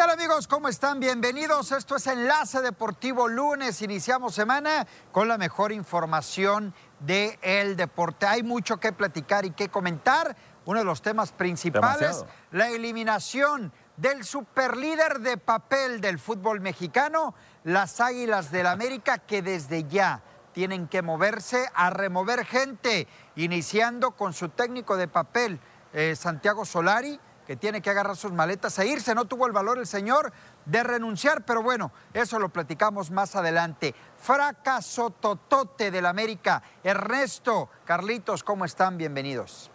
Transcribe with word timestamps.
¿Qué 0.00 0.06
tal 0.06 0.18
amigos? 0.18 0.48
¿Cómo 0.48 0.68
están? 0.68 0.98
Bienvenidos. 0.98 1.72
Esto 1.72 1.96
es 1.96 2.06
Enlace 2.06 2.62
Deportivo 2.62 3.28
Lunes. 3.28 3.82
Iniciamos 3.82 4.34
semana 4.34 4.86
con 5.12 5.28
la 5.28 5.36
mejor 5.36 5.72
información 5.72 6.72
del 7.00 7.38
el 7.42 7.76
deporte. 7.76 8.24
Hay 8.24 8.42
mucho 8.42 8.80
que 8.80 8.94
platicar 8.94 9.44
y 9.44 9.50
que 9.50 9.68
comentar. 9.68 10.34
Uno 10.64 10.78
de 10.78 10.86
los 10.86 11.02
temas 11.02 11.32
principales, 11.32 12.24
la 12.50 12.70
eliminación 12.70 13.74
del 13.98 14.24
superlíder 14.24 15.20
de 15.20 15.36
papel 15.36 16.00
del 16.00 16.18
fútbol 16.18 16.62
mexicano, 16.62 17.34
las 17.64 18.00
Águilas 18.00 18.50
del 18.50 18.68
América, 18.68 19.18
que 19.18 19.42
desde 19.42 19.84
ya 19.84 20.22
tienen 20.54 20.88
que 20.88 21.02
moverse 21.02 21.68
a 21.74 21.90
remover 21.90 22.46
gente, 22.46 23.06
iniciando 23.36 24.12
con 24.12 24.32
su 24.32 24.48
técnico 24.48 24.96
de 24.96 25.08
papel, 25.08 25.60
eh, 25.92 26.16
Santiago 26.16 26.64
Solari 26.64 27.20
que 27.50 27.56
tiene 27.56 27.82
que 27.82 27.90
agarrar 27.90 28.16
sus 28.16 28.30
maletas 28.30 28.78
e 28.78 28.86
irse. 28.86 29.12
No 29.12 29.24
tuvo 29.24 29.44
el 29.44 29.52
valor 29.52 29.76
el 29.78 29.86
señor 29.88 30.32
de 30.66 30.84
renunciar, 30.84 31.44
pero 31.44 31.64
bueno, 31.64 31.90
eso 32.14 32.38
lo 32.38 32.48
platicamos 32.50 33.10
más 33.10 33.34
adelante. 33.34 33.92
Fracaso 34.18 35.10
totote 35.10 35.90
del 35.90 36.06
América. 36.06 36.62
Ernesto, 36.84 37.68
Carlitos, 37.84 38.44
¿cómo 38.44 38.64
están? 38.64 38.96
Bienvenidos. 38.96 39.69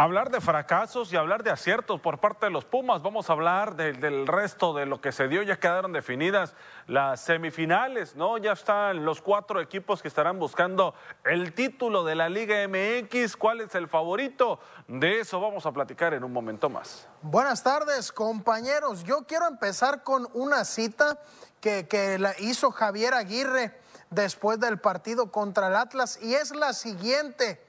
Hablar 0.00 0.30
de 0.30 0.40
fracasos 0.40 1.12
y 1.12 1.16
hablar 1.16 1.42
de 1.42 1.50
aciertos 1.50 2.00
por 2.00 2.20
parte 2.20 2.46
de 2.46 2.50
los 2.50 2.64
Pumas. 2.64 3.02
Vamos 3.02 3.28
a 3.28 3.34
hablar 3.34 3.76
del 3.76 4.26
resto 4.26 4.72
de 4.72 4.86
lo 4.86 5.02
que 5.02 5.12
se 5.12 5.28
dio. 5.28 5.42
Ya 5.42 5.60
quedaron 5.60 5.92
definidas 5.92 6.54
las 6.86 7.20
semifinales, 7.20 8.16
¿no? 8.16 8.38
Ya 8.38 8.52
están 8.52 9.04
los 9.04 9.20
cuatro 9.20 9.60
equipos 9.60 10.00
que 10.00 10.08
estarán 10.08 10.38
buscando 10.38 10.94
el 11.22 11.52
título 11.52 12.02
de 12.02 12.14
la 12.14 12.30
Liga 12.30 12.66
MX. 12.66 13.36
¿Cuál 13.36 13.60
es 13.60 13.74
el 13.74 13.88
favorito? 13.88 14.58
De 14.88 15.20
eso 15.20 15.38
vamos 15.38 15.66
a 15.66 15.72
platicar 15.72 16.14
en 16.14 16.24
un 16.24 16.32
momento 16.32 16.70
más. 16.70 17.06
Buenas 17.20 17.62
tardes, 17.62 18.10
compañeros. 18.10 19.04
Yo 19.04 19.26
quiero 19.26 19.48
empezar 19.48 20.02
con 20.02 20.26
una 20.32 20.64
cita 20.64 21.18
que, 21.60 21.86
que 21.88 22.18
la 22.18 22.32
hizo 22.38 22.70
Javier 22.70 23.12
Aguirre 23.12 23.78
después 24.08 24.58
del 24.60 24.80
partido 24.80 25.30
contra 25.30 25.66
el 25.66 25.76
Atlas 25.76 26.18
y 26.22 26.36
es 26.36 26.56
la 26.56 26.72
siguiente. 26.72 27.68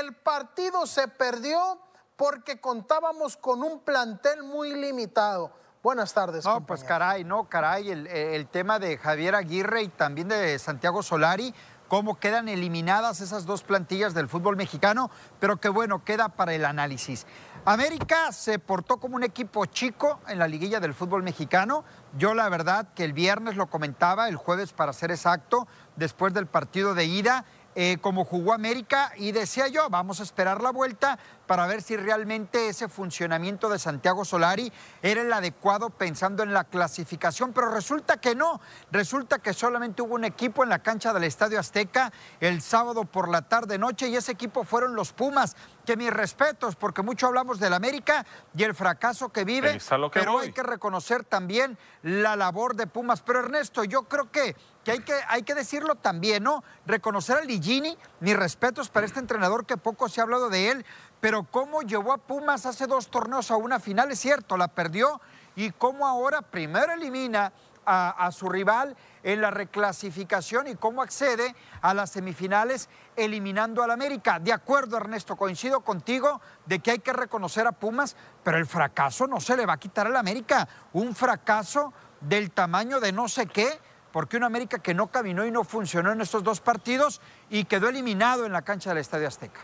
El 0.00 0.12
partido 0.12 0.86
se 0.86 1.06
perdió 1.06 1.78
porque 2.16 2.60
contábamos 2.60 3.36
con 3.36 3.62
un 3.62 3.78
plantel 3.78 4.42
muy 4.42 4.74
limitado. 4.74 5.52
Buenas 5.84 6.12
tardes. 6.12 6.44
No, 6.44 6.66
pues 6.66 6.82
caray, 6.82 7.22
no, 7.22 7.48
caray, 7.48 7.90
el, 7.90 8.48
tema 8.48 8.80
de 8.80 8.98
Javier 8.98 9.36
Aguirre 9.36 9.82
y 9.82 9.88
también 9.88 10.26
de 10.26 10.58
Santiago 10.58 11.00
Solari, 11.04 11.54
cómo 11.86 12.18
quedan 12.18 12.48
eliminadas 12.48 13.20
esas 13.20 13.46
dos 13.46 13.62
plantillas 13.62 14.14
del 14.14 14.28
fútbol 14.28 14.56
mexicano, 14.56 15.12
pero 15.38 15.58
que 15.58 15.68
bueno, 15.68 16.02
queda 16.02 16.28
para 16.28 16.54
el 16.54 16.64
análisis. 16.64 17.24
América 17.64 18.32
se 18.32 18.58
portó 18.58 18.98
como 18.98 19.14
un 19.14 19.22
equipo 19.22 19.64
chico 19.66 20.18
en 20.26 20.40
la 20.40 20.48
liguilla 20.48 20.80
del 20.80 20.92
fútbol 20.92 21.22
mexicano. 21.22 21.84
Yo 22.18 22.34
la 22.34 22.48
verdad 22.48 22.88
que 22.96 23.04
el 23.04 23.12
viernes 23.12 23.54
lo 23.54 23.68
comentaba, 23.68 24.28
el 24.28 24.36
jueves 24.36 24.72
para 24.72 24.92
ser 24.92 25.12
exacto, 25.12 25.68
después 25.94 26.34
del 26.34 26.46
partido 26.46 26.94
de 26.94 27.04
ida, 27.04 27.44
eh, 27.74 27.98
como 28.00 28.24
jugó 28.24 28.52
América 28.52 29.12
y 29.16 29.32
decía 29.32 29.68
yo, 29.68 29.90
vamos 29.90 30.20
a 30.20 30.22
esperar 30.22 30.62
la 30.62 30.70
vuelta 30.70 31.18
para 31.46 31.66
ver 31.66 31.82
si 31.82 31.96
realmente 31.96 32.68
ese 32.68 32.88
funcionamiento 32.88 33.68
de 33.68 33.78
Santiago 33.78 34.24
Solari 34.24 34.72
era 35.02 35.22
el 35.22 35.32
adecuado 35.32 35.90
pensando 35.90 36.42
en 36.42 36.52
la 36.52 36.64
clasificación, 36.64 37.52
pero 37.52 37.70
resulta 37.70 38.16
que 38.16 38.34
no, 38.34 38.60
resulta 38.90 39.40
que 39.40 39.52
solamente 39.52 40.02
hubo 40.02 40.14
un 40.14 40.24
equipo 40.24 40.62
en 40.62 40.70
la 40.70 40.78
cancha 40.80 41.12
del 41.12 41.24
Estadio 41.24 41.60
Azteca 41.60 42.12
el 42.40 42.62
sábado 42.62 43.04
por 43.04 43.28
la 43.28 43.42
tarde 43.42 43.78
noche 43.78 44.08
y 44.08 44.16
ese 44.16 44.32
equipo 44.32 44.64
fueron 44.64 44.94
los 44.94 45.12
Pumas, 45.12 45.56
que 45.84 45.96
mis 45.96 46.10
respetos, 46.10 46.76
porque 46.76 47.02
mucho 47.02 47.26
hablamos 47.26 47.60
del 47.60 47.74
América 47.74 48.24
y 48.56 48.62
el 48.62 48.74
fracaso 48.74 49.30
que 49.30 49.44
vive, 49.44 49.78
pero 50.12 50.38
hay 50.38 50.52
que 50.52 50.62
reconocer 50.62 51.24
también 51.24 51.78
la 52.02 52.36
labor 52.36 52.74
de 52.74 52.86
Pumas. 52.86 53.22
Pero 53.22 53.40
Ernesto, 53.40 53.84
yo 53.84 54.04
creo 54.04 54.30
que, 54.30 54.56
que, 54.84 54.92
hay, 54.92 55.00
que 55.00 55.14
hay 55.28 55.42
que 55.42 55.54
decirlo 55.54 55.96
también, 55.96 56.44
¿no? 56.44 56.62
Reconocer 56.86 57.38
a 57.38 57.40
Ligini, 57.40 57.98
mis 58.20 58.36
respetos 58.36 58.88
para 58.88 59.06
este 59.06 59.18
entrenador 59.18 59.66
que 59.66 59.76
poco 59.76 60.08
se 60.08 60.20
ha 60.20 60.24
hablado 60.24 60.50
de 60.50 60.70
él, 60.70 60.86
pero 61.20 61.44
cómo 61.44 61.82
llevó 61.82 62.12
a 62.12 62.18
Pumas 62.18 62.66
hace 62.66 62.86
dos 62.86 63.08
torneos 63.08 63.50
a 63.50 63.56
una 63.56 63.80
final, 63.80 64.12
es 64.12 64.20
cierto, 64.20 64.56
la 64.56 64.68
perdió, 64.68 65.20
y 65.56 65.70
cómo 65.70 66.06
ahora 66.06 66.42
primero 66.42 66.92
elimina 66.92 67.52
a, 67.86 68.30
su 68.32 68.48
rival 68.48 68.96
en 69.22 69.40
la 69.40 69.50
reclasificación 69.50 70.68
y 70.68 70.74
cómo 70.74 71.02
accede 71.02 71.54
a 71.82 71.94
las 71.94 72.10
semifinales 72.10 72.88
eliminando 73.16 73.82
al 73.82 73.90
América. 73.90 74.38
De 74.38 74.52
acuerdo, 74.52 74.96
Ernesto, 74.96 75.36
coincido 75.36 75.80
contigo 75.80 76.40
de 76.66 76.78
que 76.78 76.92
hay 76.92 76.98
que 77.00 77.12
reconocer 77.12 77.66
a 77.66 77.72
Pumas, 77.72 78.16
pero 78.42 78.58
el 78.58 78.66
fracaso 78.66 79.26
no 79.26 79.40
se 79.40 79.56
le 79.56 79.66
va 79.66 79.74
a 79.74 79.78
quitar 79.78 80.06
al 80.06 80.16
América. 80.16 80.66
Un 80.92 81.14
fracaso 81.14 81.92
del 82.20 82.50
tamaño 82.50 83.00
de 83.00 83.12
no 83.12 83.28
sé 83.28 83.46
qué, 83.46 83.78
porque 84.14 84.36
un 84.36 84.44
América 84.44 84.78
que 84.78 84.94
no 84.94 85.08
caminó 85.08 85.44
y 85.44 85.50
no 85.50 85.64
funcionó 85.64 86.12
en 86.12 86.20
estos 86.20 86.44
dos 86.44 86.60
partidos 86.60 87.20
y 87.50 87.64
quedó 87.64 87.88
eliminado 87.88 88.46
en 88.46 88.52
la 88.52 88.62
cancha 88.62 88.90
del 88.90 88.98
Estadio 88.98 89.26
Azteca. 89.26 89.58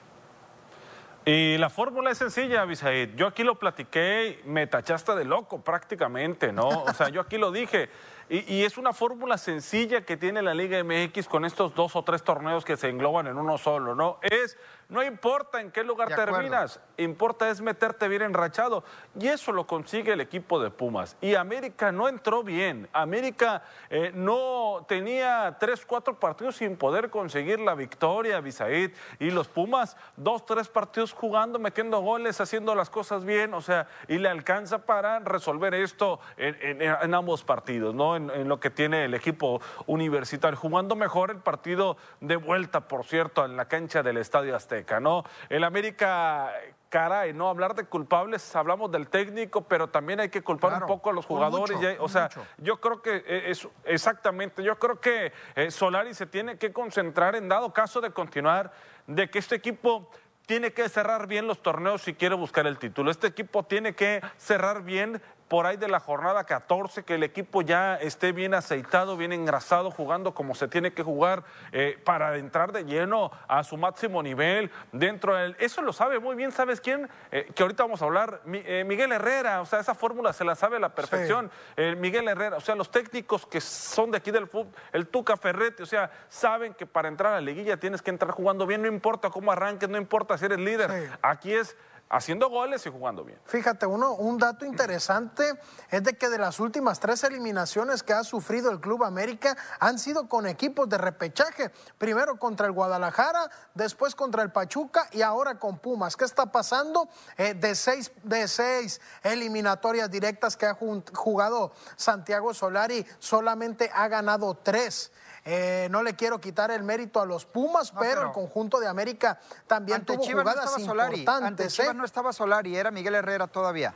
Y 1.24 1.56
la 1.58 1.70
fórmula 1.70 2.10
es 2.10 2.18
sencilla, 2.18 2.64
Bisaid. 2.64 3.14
Yo 3.14 3.28
aquí 3.28 3.44
lo 3.44 3.60
platiqué, 3.60 4.42
me 4.46 4.66
tachaste 4.66 5.14
de 5.14 5.24
loco 5.24 5.60
prácticamente, 5.60 6.52
¿no? 6.52 6.66
O 6.68 6.92
sea, 6.94 7.10
yo 7.10 7.20
aquí 7.20 7.38
lo 7.38 7.52
dije. 7.52 7.90
Y 8.28 8.64
es 8.64 8.76
una 8.76 8.92
fórmula 8.92 9.38
sencilla 9.38 10.04
que 10.04 10.16
tiene 10.16 10.42
la 10.42 10.52
Liga 10.52 10.82
MX 10.82 11.28
con 11.28 11.44
estos 11.44 11.72
dos 11.76 11.94
o 11.94 12.02
tres 12.02 12.24
torneos 12.24 12.64
que 12.64 12.76
se 12.76 12.88
engloban 12.88 13.28
en 13.28 13.36
uno 13.36 13.56
solo, 13.56 13.94
¿no? 13.94 14.18
Es 14.20 14.58
no 14.90 15.04
importa 15.04 15.60
en 15.60 15.70
qué 15.70 15.84
lugar 15.84 16.08
terminas, 16.14 16.80
importa 16.96 17.48
es 17.48 17.60
meterte 17.60 18.08
bien 18.08 18.22
enrachado. 18.22 18.82
Y 19.18 19.28
eso 19.28 19.52
lo 19.52 19.64
consigue 19.66 20.12
el 20.12 20.20
equipo 20.20 20.60
de 20.60 20.70
Pumas. 20.70 21.16
Y 21.20 21.36
América 21.36 21.92
no 21.92 22.08
entró 22.08 22.42
bien. 22.42 22.88
América 22.92 23.62
eh, 23.88 24.10
no 24.12 24.84
tenía 24.88 25.56
tres, 25.60 25.86
cuatro 25.86 26.18
partidos 26.18 26.56
sin 26.56 26.76
poder 26.76 27.08
conseguir 27.08 27.60
la 27.60 27.76
victoria, 27.76 28.40
Bisaid. 28.40 28.90
Y 29.20 29.30
los 29.30 29.46
Pumas, 29.46 29.96
dos, 30.16 30.44
tres 30.44 30.68
partidos 30.68 31.12
jugando, 31.12 31.60
metiendo 31.60 32.00
goles, 32.00 32.40
haciendo 32.40 32.74
las 32.74 32.90
cosas 32.90 33.24
bien. 33.24 33.54
O 33.54 33.60
sea, 33.60 33.86
y 34.08 34.18
le 34.18 34.28
alcanza 34.28 34.86
para 34.86 35.20
resolver 35.20 35.72
esto 35.74 36.18
en, 36.36 37.14
ambos 37.14 37.44
partidos, 37.44 37.94
¿no? 37.94 38.16
En, 38.16 38.28
en 38.30 38.48
lo 38.48 38.58
que 38.58 38.70
tiene 38.70 39.04
el 39.04 39.14
equipo 39.14 39.60
universitario. 39.86 40.58
Jugando 40.58 40.96
mejor 40.96 41.30
el 41.30 41.38
partido 41.38 41.96
de 42.20 42.34
vuelta, 42.34 42.88
por 42.88 43.04
cierto, 43.04 43.44
en 43.44 43.56
la 43.56 43.66
cancha 43.66 44.02
del 44.02 44.16
Estadio 44.16 44.56
Azteca. 44.56 44.79
¿No? 45.00 45.24
El 45.48 45.64
América, 45.64 46.52
caray, 46.88 47.32
no 47.32 47.48
hablar 47.48 47.74
de 47.74 47.84
culpables, 47.84 48.54
hablamos 48.56 48.90
del 48.90 49.08
técnico, 49.08 49.62
pero 49.62 49.88
también 49.88 50.20
hay 50.20 50.28
que 50.28 50.42
culpar 50.42 50.82
un 50.82 50.86
poco 50.86 51.10
a 51.10 51.12
los 51.12 51.26
jugadores. 51.26 51.78
o 51.98 52.08
sea, 52.08 52.28
yo 52.58 52.80
creo 52.80 53.02
que 53.02 53.22
e, 53.26 53.50
es 53.50 53.68
exactamente, 53.84 54.62
yo 54.62 54.78
creo 54.78 55.00
que 55.00 55.32
eh, 55.54 55.70
Solari 55.70 56.14
se 56.14 56.26
tiene 56.26 56.58
que 56.58 56.72
concentrar 56.72 57.36
en 57.36 57.48
dado 57.48 57.72
caso 57.72 58.00
de 58.00 58.10
continuar, 58.10 58.72
de 59.06 59.30
que 59.30 59.38
este 59.38 59.54
equipo 59.54 60.10
tiene 60.46 60.72
que 60.72 60.88
cerrar 60.88 61.28
bien 61.28 61.46
los 61.46 61.62
torneos 61.62 62.02
si 62.02 62.14
quiere 62.14 62.34
buscar 62.34 62.66
el 62.66 62.76
título. 62.76 63.12
Este 63.12 63.28
equipo 63.28 63.62
tiene 63.62 63.94
que 63.94 64.20
cerrar 64.36 64.82
bien 64.82 65.22
por 65.50 65.66
ahí 65.66 65.76
de 65.76 65.88
la 65.88 65.98
jornada 65.98 66.44
14, 66.44 67.02
que 67.02 67.16
el 67.16 67.24
equipo 67.24 67.60
ya 67.60 67.96
esté 67.96 68.30
bien 68.30 68.54
aceitado, 68.54 69.16
bien 69.16 69.32
engrasado, 69.32 69.90
jugando 69.90 70.32
como 70.32 70.54
se 70.54 70.68
tiene 70.68 70.92
que 70.92 71.02
jugar 71.02 71.42
eh, 71.72 71.98
para 72.04 72.36
entrar 72.36 72.70
de 72.70 72.84
lleno 72.84 73.32
a 73.48 73.64
su 73.64 73.76
máximo 73.76 74.22
nivel 74.22 74.70
dentro 74.92 75.34
del... 75.34 75.56
Eso 75.58 75.82
lo 75.82 75.92
sabe 75.92 76.20
muy 76.20 76.36
bien, 76.36 76.52
¿sabes 76.52 76.80
quién? 76.80 77.10
Eh, 77.32 77.50
que 77.52 77.64
ahorita 77.64 77.82
vamos 77.82 78.00
a 78.00 78.04
hablar, 78.04 78.42
eh, 78.46 78.84
Miguel 78.86 79.10
Herrera, 79.10 79.60
o 79.60 79.66
sea, 79.66 79.80
esa 79.80 79.96
fórmula 79.96 80.32
se 80.32 80.44
la 80.44 80.54
sabe 80.54 80.76
a 80.76 80.78
la 80.80 80.94
perfección. 80.94 81.50
Miguel 81.96 82.28
Herrera, 82.28 82.56
o 82.56 82.60
sea, 82.60 82.76
los 82.76 82.92
técnicos 82.92 83.44
que 83.44 83.60
son 83.60 84.12
de 84.12 84.18
aquí 84.18 84.30
del 84.30 84.46
fútbol, 84.46 84.72
el 84.92 85.08
Tuca 85.08 85.36
Ferretti, 85.36 85.82
o 85.82 85.86
sea, 85.86 86.12
saben 86.28 86.74
que 86.74 86.86
para 86.86 87.08
entrar 87.08 87.32
a 87.32 87.36
la 87.36 87.40
liguilla 87.40 87.76
tienes 87.76 88.02
que 88.02 88.10
entrar 88.10 88.30
jugando 88.30 88.68
bien, 88.68 88.82
no 88.82 88.88
importa 88.88 89.30
cómo 89.30 89.50
arranques, 89.50 89.88
no 89.88 89.98
importa 89.98 90.38
si 90.38 90.44
eres 90.44 90.60
líder. 90.60 91.10
Aquí 91.22 91.52
es 91.52 91.76
haciendo 92.10 92.50
goles 92.50 92.84
y 92.84 92.90
jugando 92.90 93.24
bien. 93.24 93.38
Fíjate, 93.44 93.86
uno, 93.86 94.14
un 94.14 94.36
dato 94.36 94.66
interesante 94.66 95.58
es 95.90 96.02
de 96.02 96.18
que 96.18 96.28
de 96.28 96.38
las 96.38 96.58
últimas 96.58 96.98
tres 96.98 97.22
eliminaciones 97.22 98.02
que 98.02 98.12
ha 98.12 98.24
sufrido 98.24 98.70
el 98.70 98.80
Club 98.80 99.04
América 99.04 99.56
han 99.78 99.98
sido 99.98 100.28
con 100.28 100.46
equipos 100.46 100.88
de 100.88 100.98
repechaje. 100.98 101.70
Primero 101.98 102.38
contra 102.38 102.66
el 102.66 102.72
Guadalajara, 102.72 103.48
después 103.74 104.16
contra 104.16 104.42
el 104.42 104.50
Pachuca 104.50 105.08
y 105.12 105.22
ahora 105.22 105.58
con 105.58 105.78
Pumas. 105.78 106.16
¿Qué 106.16 106.24
está 106.24 106.50
pasando? 106.50 107.08
Eh, 107.36 107.54
de, 107.54 107.76
seis, 107.76 108.10
de 108.24 108.48
seis 108.48 109.00
eliminatorias 109.22 110.10
directas 110.10 110.56
que 110.56 110.66
ha 110.66 110.74
jugado 110.74 111.72
Santiago 111.94 112.52
Solari, 112.52 113.06
solamente 113.20 113.88
ha 113.94 114.08
ganado 114.08 114.56
tres. 114.56 115.12
Eh, 115.44 115.88
no 115.90 116.02
le 116.02 116.14
quiero 116.14 116.40
quitar 116.40 116.70
el 116.70 116.82
mérito 116.82 117.20
a 117.20 117.26
los 117.26 117.46
Pumas, 117.46 117.92
pero, 117.98 118.22
el 118.26 118.32
conjunto 118.32 118.78
de 118.78 118.88
América 118.88 119.38
también 119.66 120.04
tuvo 120.04 120.22
jugadas 120.22 120.72
no 120.76 120.80
importantes. 120.80 121.28
Ante 121.28 121.68
Chivas 121.68 121.94
¿eh? 121.94 121.94
no 121.94 122.04
estaba 122.04 122.32
Solari, 122.32 122.76
era 122.76 122.90
Miguel 122.90 123.14
Herrera 123.14 123.46
todavía. 123.46 123.94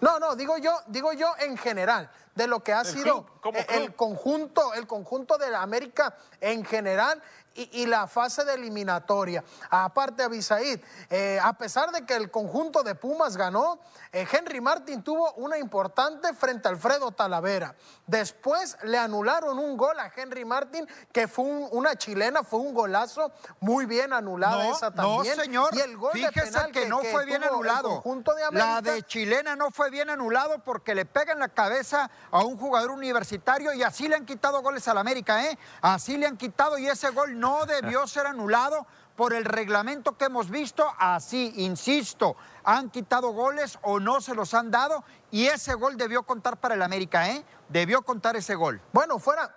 No, 0.00 0.18
no, 0.18 0.36
digo 0.36 0.58
yo, 0.58 0.78
digo 0.86 1.12
yo 1.12 1.32
en 1.38 1.56
general, 1.56 2.10
de 2.34 2.46
lo 2.46 2.62
que 2.62 2.72
ha 2.72 2.84
sido 2.84 3.26
el 3.70 3.94
conjunto, 3.94 4.74
el 4.74 4.86
conjunto 4.86 5.38
de 5.38 5.50
la 5.50 5.62
América 5.62 6.16
en 6.40 6.64
general 6.64 7.22
y, 7.56 7.86
la 7.86 8.06
fase 8.06 8.44
de 8.44 8.54
eliminatoria. 8.54 9.42
Aparte, 9.70 10.22
Abisaid, 10.22 10.80
eh, 11.10 11.38
a 11.42 11.52
pesar 11.54 11.90
de 11.92 12.04
que 12.04 12.14
el 12.14 12.30
conjunto 12.30 12.82
de 12.82 12.94
Pumas 12.94 13.36
ganó, 13.36 13.78
eh, 14.12 14.26
Henry 14.30 14.60
Martin 14.60 15.02
tuvo 15.02 15.32
una 15.34 15.58
importante 15.58 16.32
frente 16.34 16.68
a 16.68 16.70
Alfredo 16.72 17.12
Talavera. 17.12 17.74
Después 18.06 18.76
le 18.82 18.98
anularon 18.98 19.58
un 19.58 19.76
gol 19.76 19.98
a 19.98 20.12
Henry 20.14 20.44
Martin, 20.44 20.86
que 21.12 21.28
fue 21.28 21.44
una 21.44 21.96
chilena, 21.96 22.42
fue 22.42 22.60
un 22.60 22.74
golazo 22.74 23.32
muy 23.60 23.86
bien 23.86 24.12
anulada 24.12 24.68
esa 24.68 24.90
también. 24.90 25.36
No, 25.36 25.42
señor. 25.42 25.74
Y 25.74 25.80
el 25.80 25.96
gol 25.96 26.12
Fíjese 26.12 26.70
que, 26.72 26.86
no 26.86 27.00
fue 27.00 27.24
bien 27.24 27.42
anulado. 27.44 28.02
la 28.52 28.80
de 28.80 29.02
chilena 29.02 29.56
no 29.56 29.70
fue 29.70 29.90
bien 29.90 30.10
anulado 30.10 30.62
porque 30.64 30.94
le 30.94 31.04
pega 31.04 31.32
en 31.32 31.38
la 31.38 31.48
cabeza 31.48 32.10
a 32.30 32.44
un 32.44 32.56
jugador 32.56 32.90
universitario 32.90 33.72
y 33.72 33.82
así 33.82 34.08
le 34.08 34.16
han 34.16 34.26
quitado 34.26 34.62
goles 34.62 34.86
al 34.88 34.98
América, 34.98 35.44
¿eh? 35.46 35.58
Así 35.80 36.16
le 36.16 36.26
han 36.26 36.36
quitado 36.36 36.78
y 36.78 36.86
ese 36.86 37.10
gol 37.10 37.38
no 37.38 37.45
debió 37.66 38.06
ser 38.06 38.26
anulado 38.26 38.86
por 39.16 39.32
el 39.32 39.44
reglamento 39.44 40.16
que 40.16 40.26
hemos 40.26 40.50
visto, 40.50 40.86
así, 40.98 41.52
insisto, 41.56 42.36
han 42.64 42.90
quitado 42.90 43.30
goles 43.32 43.78
o 43.82 43.98
no 43.98 44.20
se 44.20 44.34
los 44.34 44.52
han 44.52 44.70
dado 44.70 45.04
y 45.30 45.46
ese 45.46 45.74
gol 45.74 45.96
debió 45.96 46.22
contar 46.24 46.58
para 46.58 46.74
el 46.74 46.82
América, 46.82 47.30
¿eh? 47.30 47.44
Debió 47.68 48.02
contar 48.02 48.36
ese 48.36 48.54
gol. 48.54 48.80
Bueno, 48.92 49.18
fuera, 49.18 49.56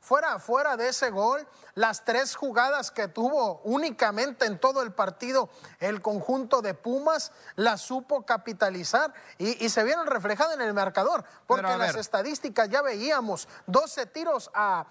fuera, 0.00 0.38
fuera 0.38 0.76
de 0.76 0.88
ese 0.88 1.10
gol, 1.10 1.46
las 1.74 2.04
tres 2.04 2.36
jugadas 2.36 2.90
que 2.90 3.08
tuvo 3.08 3.60
únicamente 3.64 4.46
en 4.46 4.58
todo 4.58 4.82
el 4.82 4.92
partido 4.92 5.50
el 5.78 6.02
conjunto 6.02 6.62
de 6.62 6.74
Pumas 6.74 7.32
las 7.56 7.80
supo 7.80 8.24
capitalizar 8.24 9.12
y, 9.38 9.68
se 9.70 9.84
vieron 9.84 10.06
reflejadas 10.06 10.54
en 10.54 10.62
el 10.62 10.74
marcador, 10.74 11.24
porque 11.46 11.76
las 11.76 11.94
estadísticas 11.94 12.68
ya 12.68 12.82
veíamos 12.82 13.48
12 13.66 14.06
tiros 14.06 14.50
a, 14.54 14.86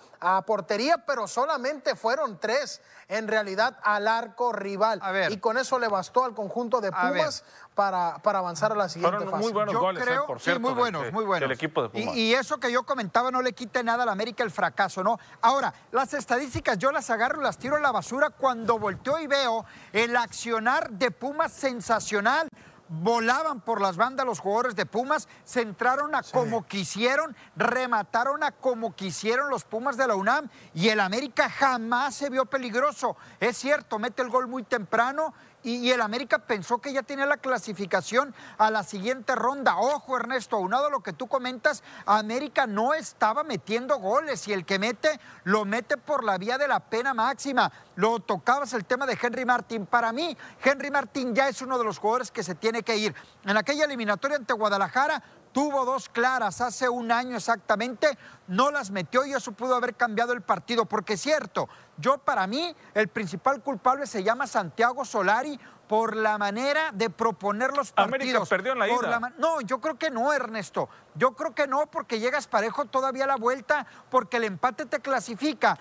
portería, 0.46 1.06
pero 1.06 1.28
solamente 1.28 1.96
fueron 1.96 2.40
tres 2.40 2.82
en 3.08 3.28
realidad 3.28 3.78
al 3.84 4.08
arco 4.08 4.54
rival. 4.54 5.02
Y 5.30 5.38
con 5.38 5.58
eso 5.58 5.80
le 5.80 5.88
bastó 5.88 6.24
al 6.24 6.34
conjunto 6.34 6.82
de 6.82 6.92
Pumas 6.92 7.44
para, 7.74 8.18
para, 8.22 8.40
avanzar 8.40 8.74
a 8.74 8.76
la 8.76 8.90
siguiente 8.90 9.26
fase. 9.26 9.38
muy 9.38 9.54
buenos 9.54 9.76
goles, 9.76 10.06
¿eh? 10.06 10.18
por 10.28 10.42
cierto, 10.42 10.60
muy 10.60 10.74
buenos, 10.74 11.14
muy 11.14 11.24
buenos. 11.24 11.46
El 11.46 11.54
equipo 11.54 11.82
de 11.84 11.90
Pumas. 11.90 12.16
Y, 12.16 12.20
y, 12.20 12.34
eso 12.34 12.60
que 12.60 12.72
yo 12.72 12.84
comentaba 12.84 13.32
no 13.32 13.42
le 13.42 13.54
quite 13.54 13.84
nada 13.84 14.04
al 14.04 14.10
América 14.10 14.44
el 14.44 14.52
fracaso, 14.52 15.02
¿no? 15.02 15.18
Ahora, 15.40 15.74
las 15.92 16.14
estadísticas 16.14 16.69
yo 16.76 16.92
las 16.92 17.10
agarro, 17.10 17.42
las 17.42 17.58
tiro 17.58 17.76
a 17.76 17.80
la 17.80 17.92
basura 17.92 18.30
cuando 18.30 18.80
volteo 18.80 19.20
y 19.20 19.28
veo 19.28 19.66
el 19.94 20.16
accionar 20.16 20.90
de 20.92 21.12
Pumas 21.12 21.52
sensacional 21.52 22.48
volaban 22.90 23.62
por 23.62 23.82
las 23.82 23.96
bandas 23.96 24.26
los 24.26 24.40
jugadores 24.40 24.76
de 24.76 24.86
Pumas, 24.86 25.28
se 25.44 25.62
entraron 25.62 26.16
a 26.16 26.24
como 26.24 26.66
quisieron, 26.66 27.36
remataron 27.56 28.44
a 28.44 28.52
como 28.52 28.96
quisieron 28.96 29.50
los 29.50 29.64
Pumas 29.64 29.96
de 29.96 30.08
la 30.08 30.16
UNAM 30.16 30.50
y 30.74 30.90
el 30.90 31.00
América 31.00 31.50
jamás 31.50 32.16
se 32.16 32.30
vio 32.30 32.46
peligroso. 32.46 33.16
Es 33.40 33.58
cierto, 33.58 34.00
mete 34.00 34.22
el 34.22 34.30
gol 34.30 34.48
muy 34.48 34.64
temprano 34.64 35.34
y, 35.64 35.92
el 35.92 36.02
América 36.02 36.40
pensó 36.40 36.80
que 36.80 36.94
ya 36.94 37.04
tenía 37.04 37.26
la 37.26 37.38
clasificación 37.38 38.34
a 38.58 38.72
la 38.72 38.84
siguiente 38.84 39.36
ronda. 39.36 39.78
Ojo, 39.78 40.18
Ernesto, 40.18 40.56
aunado 40.56 40.88
a 40.88 40.90
lo 40.90 41.02
que 41.02 41.14
tú 41.14 41.28
comentas, 41.28 41.84
América 42.06 42.68
no 42.68 42.94
estaba 42.94 43.44
metiendo 43.44 43.98
goles 44.00 44.48
y 44.48 44.54
el 44.54 44.66
que 44.66 44.80
mete, 44.80 45.20
lo 45.44 45.66
mete 45.66 45.98
por 45.98 46.24
la 46.24 46.38
vía 46.38 46.58
de 46.58 46.68
la 46.68 46.80
pena 46.80 47.14
máxima. 47.14 47.72
Lo 47.96 48.20
tocabas 48.20 48.74
el 48.74 48.86
tema 48.86 49.06
de 49.06 49.18
Henry 49.22 49.46
Martín. 49.46 49.86
Para 49.86 50.14
mí, 50.14 50.38
Henry 50.64 50.92
Martín 50.92 51.36
ya 51.36 51.50
es 51.50 51.62
uno 51.62 51.78
de 51.78 51.84
los 51.84 52.00
jugadores 52.00 52.32
que 52.32 52.44
se 52.44 52.56
tiene 52.56 52.84
que 52.84 52.96
ir. 52.96 53.14
En 53.44 53.58
aquella 53.58 53.86
eliminatoria 53.86 54.38
ante 54.38 54.54
Guadalajara, 54.54 55.22
tuvo 55.52 55.86
dos 55.86 56.10
claras 56.10 56.62
hace 56.62 56.90
un 56.90 57.12
año 57.12 57.38
exactamente, 57.38 58.18
no 58.48 58.72
las 58.72 58.92
metió 58.92 59.26
y 59.26 59.34
eso 59.34 59.52
pudo 59.52 59.76
haber 59.76 59.96
cambiado 59.96 60.34
el 60.34 60.42
partido, 60.42 60.86
porque 60.86 61.14
es 61.14 61.22
cierto, 61.22 61.68
yo 61.98 62.18
para 62.18 62.48
mí 62.48 62.76
el 62.94 63.08
principal 63.08 63.62
culpable 63.62 64.08
se 64.08 64.24
llama 64.24 64.48
Santiago 64.48 65.06
Solari 65.06 65.60
por 65.88 66.16
la 66.16 66.38
manera 66.38 66.92
de 66.94 67.10
proponer 67.10 67.76
los 67.76 67.92
partidos. 67.92 68.20
América 68.20 68.46
perdió 68.46 68.74
en 68.74 68.80
la 68.80 68.88
ida. 68.88 69.34
no, 69.40 69.60
yo 69.62 69.82
creo 69.82 69.98
que 69.98 70.12
no, 70.12 70.32
Ernesto. 70.32 70.88
Yo 71.16 71.32
creo 71.32 71.56
que 71.56 71.66
no, 71.66 71.88
porque 71.88 72.20
llegas 72.20 72.46
parejo 72.46 72.86
todavía 72.86 73.24
a 73.24 73.28
la 73.28 73.38
vuelta, 73.38 73.88
porque 74.12 74.38
el 74.38 74.44
empate 74.44 74.86
te 74.86 75.00
clasifica. 75.00 75.80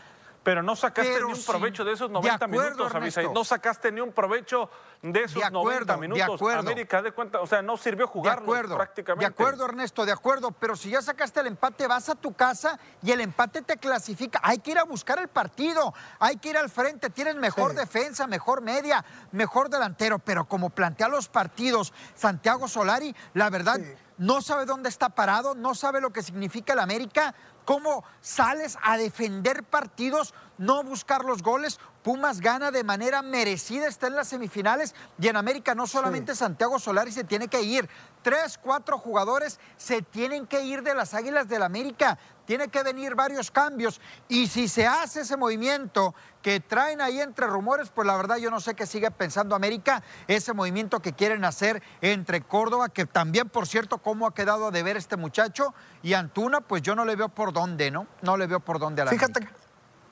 Pero 0.49 0.63
no 0.63 0.75
sacaste 0.75 1.19
ni 1.19 1.31
un 1.31 1.45
provecho 1.45 1.85
de 1.85 1.93
esos 1.93 2.11
90 2.11 2.47
minutos, 2.47 2.91
No 3.35 3.45
sacaste 3.45 3.93
ni 3.93 4.01
un 4.01 4.13
provecho 4.13 4.71
de 5.03 5.25
esos 5.25 5.53
90 5.53 5.97
minutos. 5.99 6.41
De 6.41 6.55
América 6.55 7.03
de 7.03 7.13
cuenta, 7.13 7.43
o 7.43 7.47
sea, 7.47 7.61
no 7.61 7.77
sirvió 7.77 8.07
jugar 8.07 8.43
prácticamente. 8.43 9.27
De 9.27 9.31
acuerdo, 9.31 9.67
Ernesto, 9.67 10.07
de 10.07 10.13
acuerdo. 10.13 10.51
Pero 10.53 10.75
si 10.75 10.89
ya 10.89 11.03
sacaste 11.03 11.41
el 11.41 11.49
empate, 11.49 11.87
vas 11.87 12.09
a 12.09 12.15
tu 12.15 12.33
casa 12.33 12.79
y 13.03 13.11
el 13.11 13.21
empate 13.21 13.61
te 13.61 13.77
clasifica. 13.77 14.41
Hay 14.43 14.61
que 14.61 14.71
ir 14.71 14.79
a 14.79 14.85
buscar 14.85 15.19
el 15.19 15.29
partido, 15.29 15.93
hay 16.19 16.39
que 16.39 16.49
ir 16.49 16.57
al 16.57 16.71
frente. 16.71 17.11
Tienes 17.11 17.37
mejor 17.37 17.75
defensa, 17.75 18.27
mejor 18.27 18.63
media, 18.63 19.05
mejor 19.33 19.69
delantero. 19.69 20.19
Pero 20.19 20.47
como 20.47 20.71
plantea 20.71 21.09
los 21.09 21.29
partidos 21.29 21.93
Santiago 22.15 22.69
Solari, 22.69 23.15
la 23.35 23.51
verdad. 23.51 23.79
no 24.17 24.41
sabe 24.41 24.65
dónde 24.65 24.89
está 24.89 25.11
parado, 25.11 25.55
no 25.55 25.77
sabe 25.77 26.01
lo 26.01 26.11
que 26.11 26.25
significa 26.25 26.73
el 26.73 26.81
América, 26.81 27.37
cómo 27.69 28.03
sales 28.23 28.79
a 28.83 28.97
defender 28.97 29.63
partidos, 29.63 30.33
no 30.57 30.83
buscar 30.85 31.27
los 31.27 31.43
goles. 31.43 31.79
Pumas 32.03 32.41
gana 32.41 32.71
de 32.71 32.83
manera 32.83 33.21
merecida, 33.21 33.87
está 33.87 34.07
en 34.07 34.17
las 34.17 34.29
semifinales 34.29 34.95
y 35.21 35.29
en 35.29 35.37
América 35.37 35.75
no 35.75 35.87
solamente 35.87 36.35
Santiago 36.35 36.79
Solari 36.79 37.13
se 37.13 37.25
tiene 37.25 37.49
que 37.49 37.61
ir, 37.61 37.87
tres, 38.23 38.57
cuatro 38.57 38.97
jugadores 38.97 39.61
se 39.77 40.01
tienen 40.01 40.47
que 40.47 40.63
ir 40.63 40.83
de 40.83 40.95
las 40.95 41.13
Águilas 41.13 41.47
del 41.47 41.63
América, 41.63 42.19
tiene 42.47 42.69
que 42.69 42.83
venir 42.83 43.15
varios 43.15 43.51
cambios. 43.51 44.01
Y 44.29 44.47
si 44.47 44.67
se 44.67 44.87
hace 44.87 45.21
ese 45.21 45.37
movimiento 45.37 46.15
que 46.49 46.61
traen 46.61 47.03
ahí 47.03 47.21
entre 47.21 47.47
rumores, 47.47 47.91
pues 47.95 48.07
la 48.07 48.17
verdad 48.17 48.39
yo 48.39 48.51
no 48.51 48.59
sé 48.59 48.73
qué 48.73 48.87
sigue 48.87 49.11
pensando 49.11 49.55
América, 49.55 50.03
ese 50.29 50.55
movimiento 50.55 51.01
que 51.01 51.13
quieren 51.13 51.45
hacer 51.45 51.83
entre 52.01 52.41
Córdoba, 52.41 52.89
que 52.89 53.05
también 53.05 53.51
por 53.51 53.67
cierto 53.67 53.99
cómo 53.99 54.27
ha 54.27 54.33
quedado 54.33 54.71
de 54.71 54.83
ver 54.83 54.97
este 54.97 55.19
muchacho 55.19 55.75
y 56.03 56.15
Antuna, 56.15 56.63
pues 56.63 56.81
yo 56.81 56.95
no 56.95 57.05
le 57.05 57.17
veo 57.17 57.29
por 57.29 57.53
dónde, 57.53 57.91
¿no? 57.91 58.07
No 58.23 58.39
le 58.39 58.47
veo 58.47 58.61
por 58.61 58.79
dónde 58.79 59.03
a 59.03 59.05
la 59.05 59.11
Fíjate. 59.11 59.47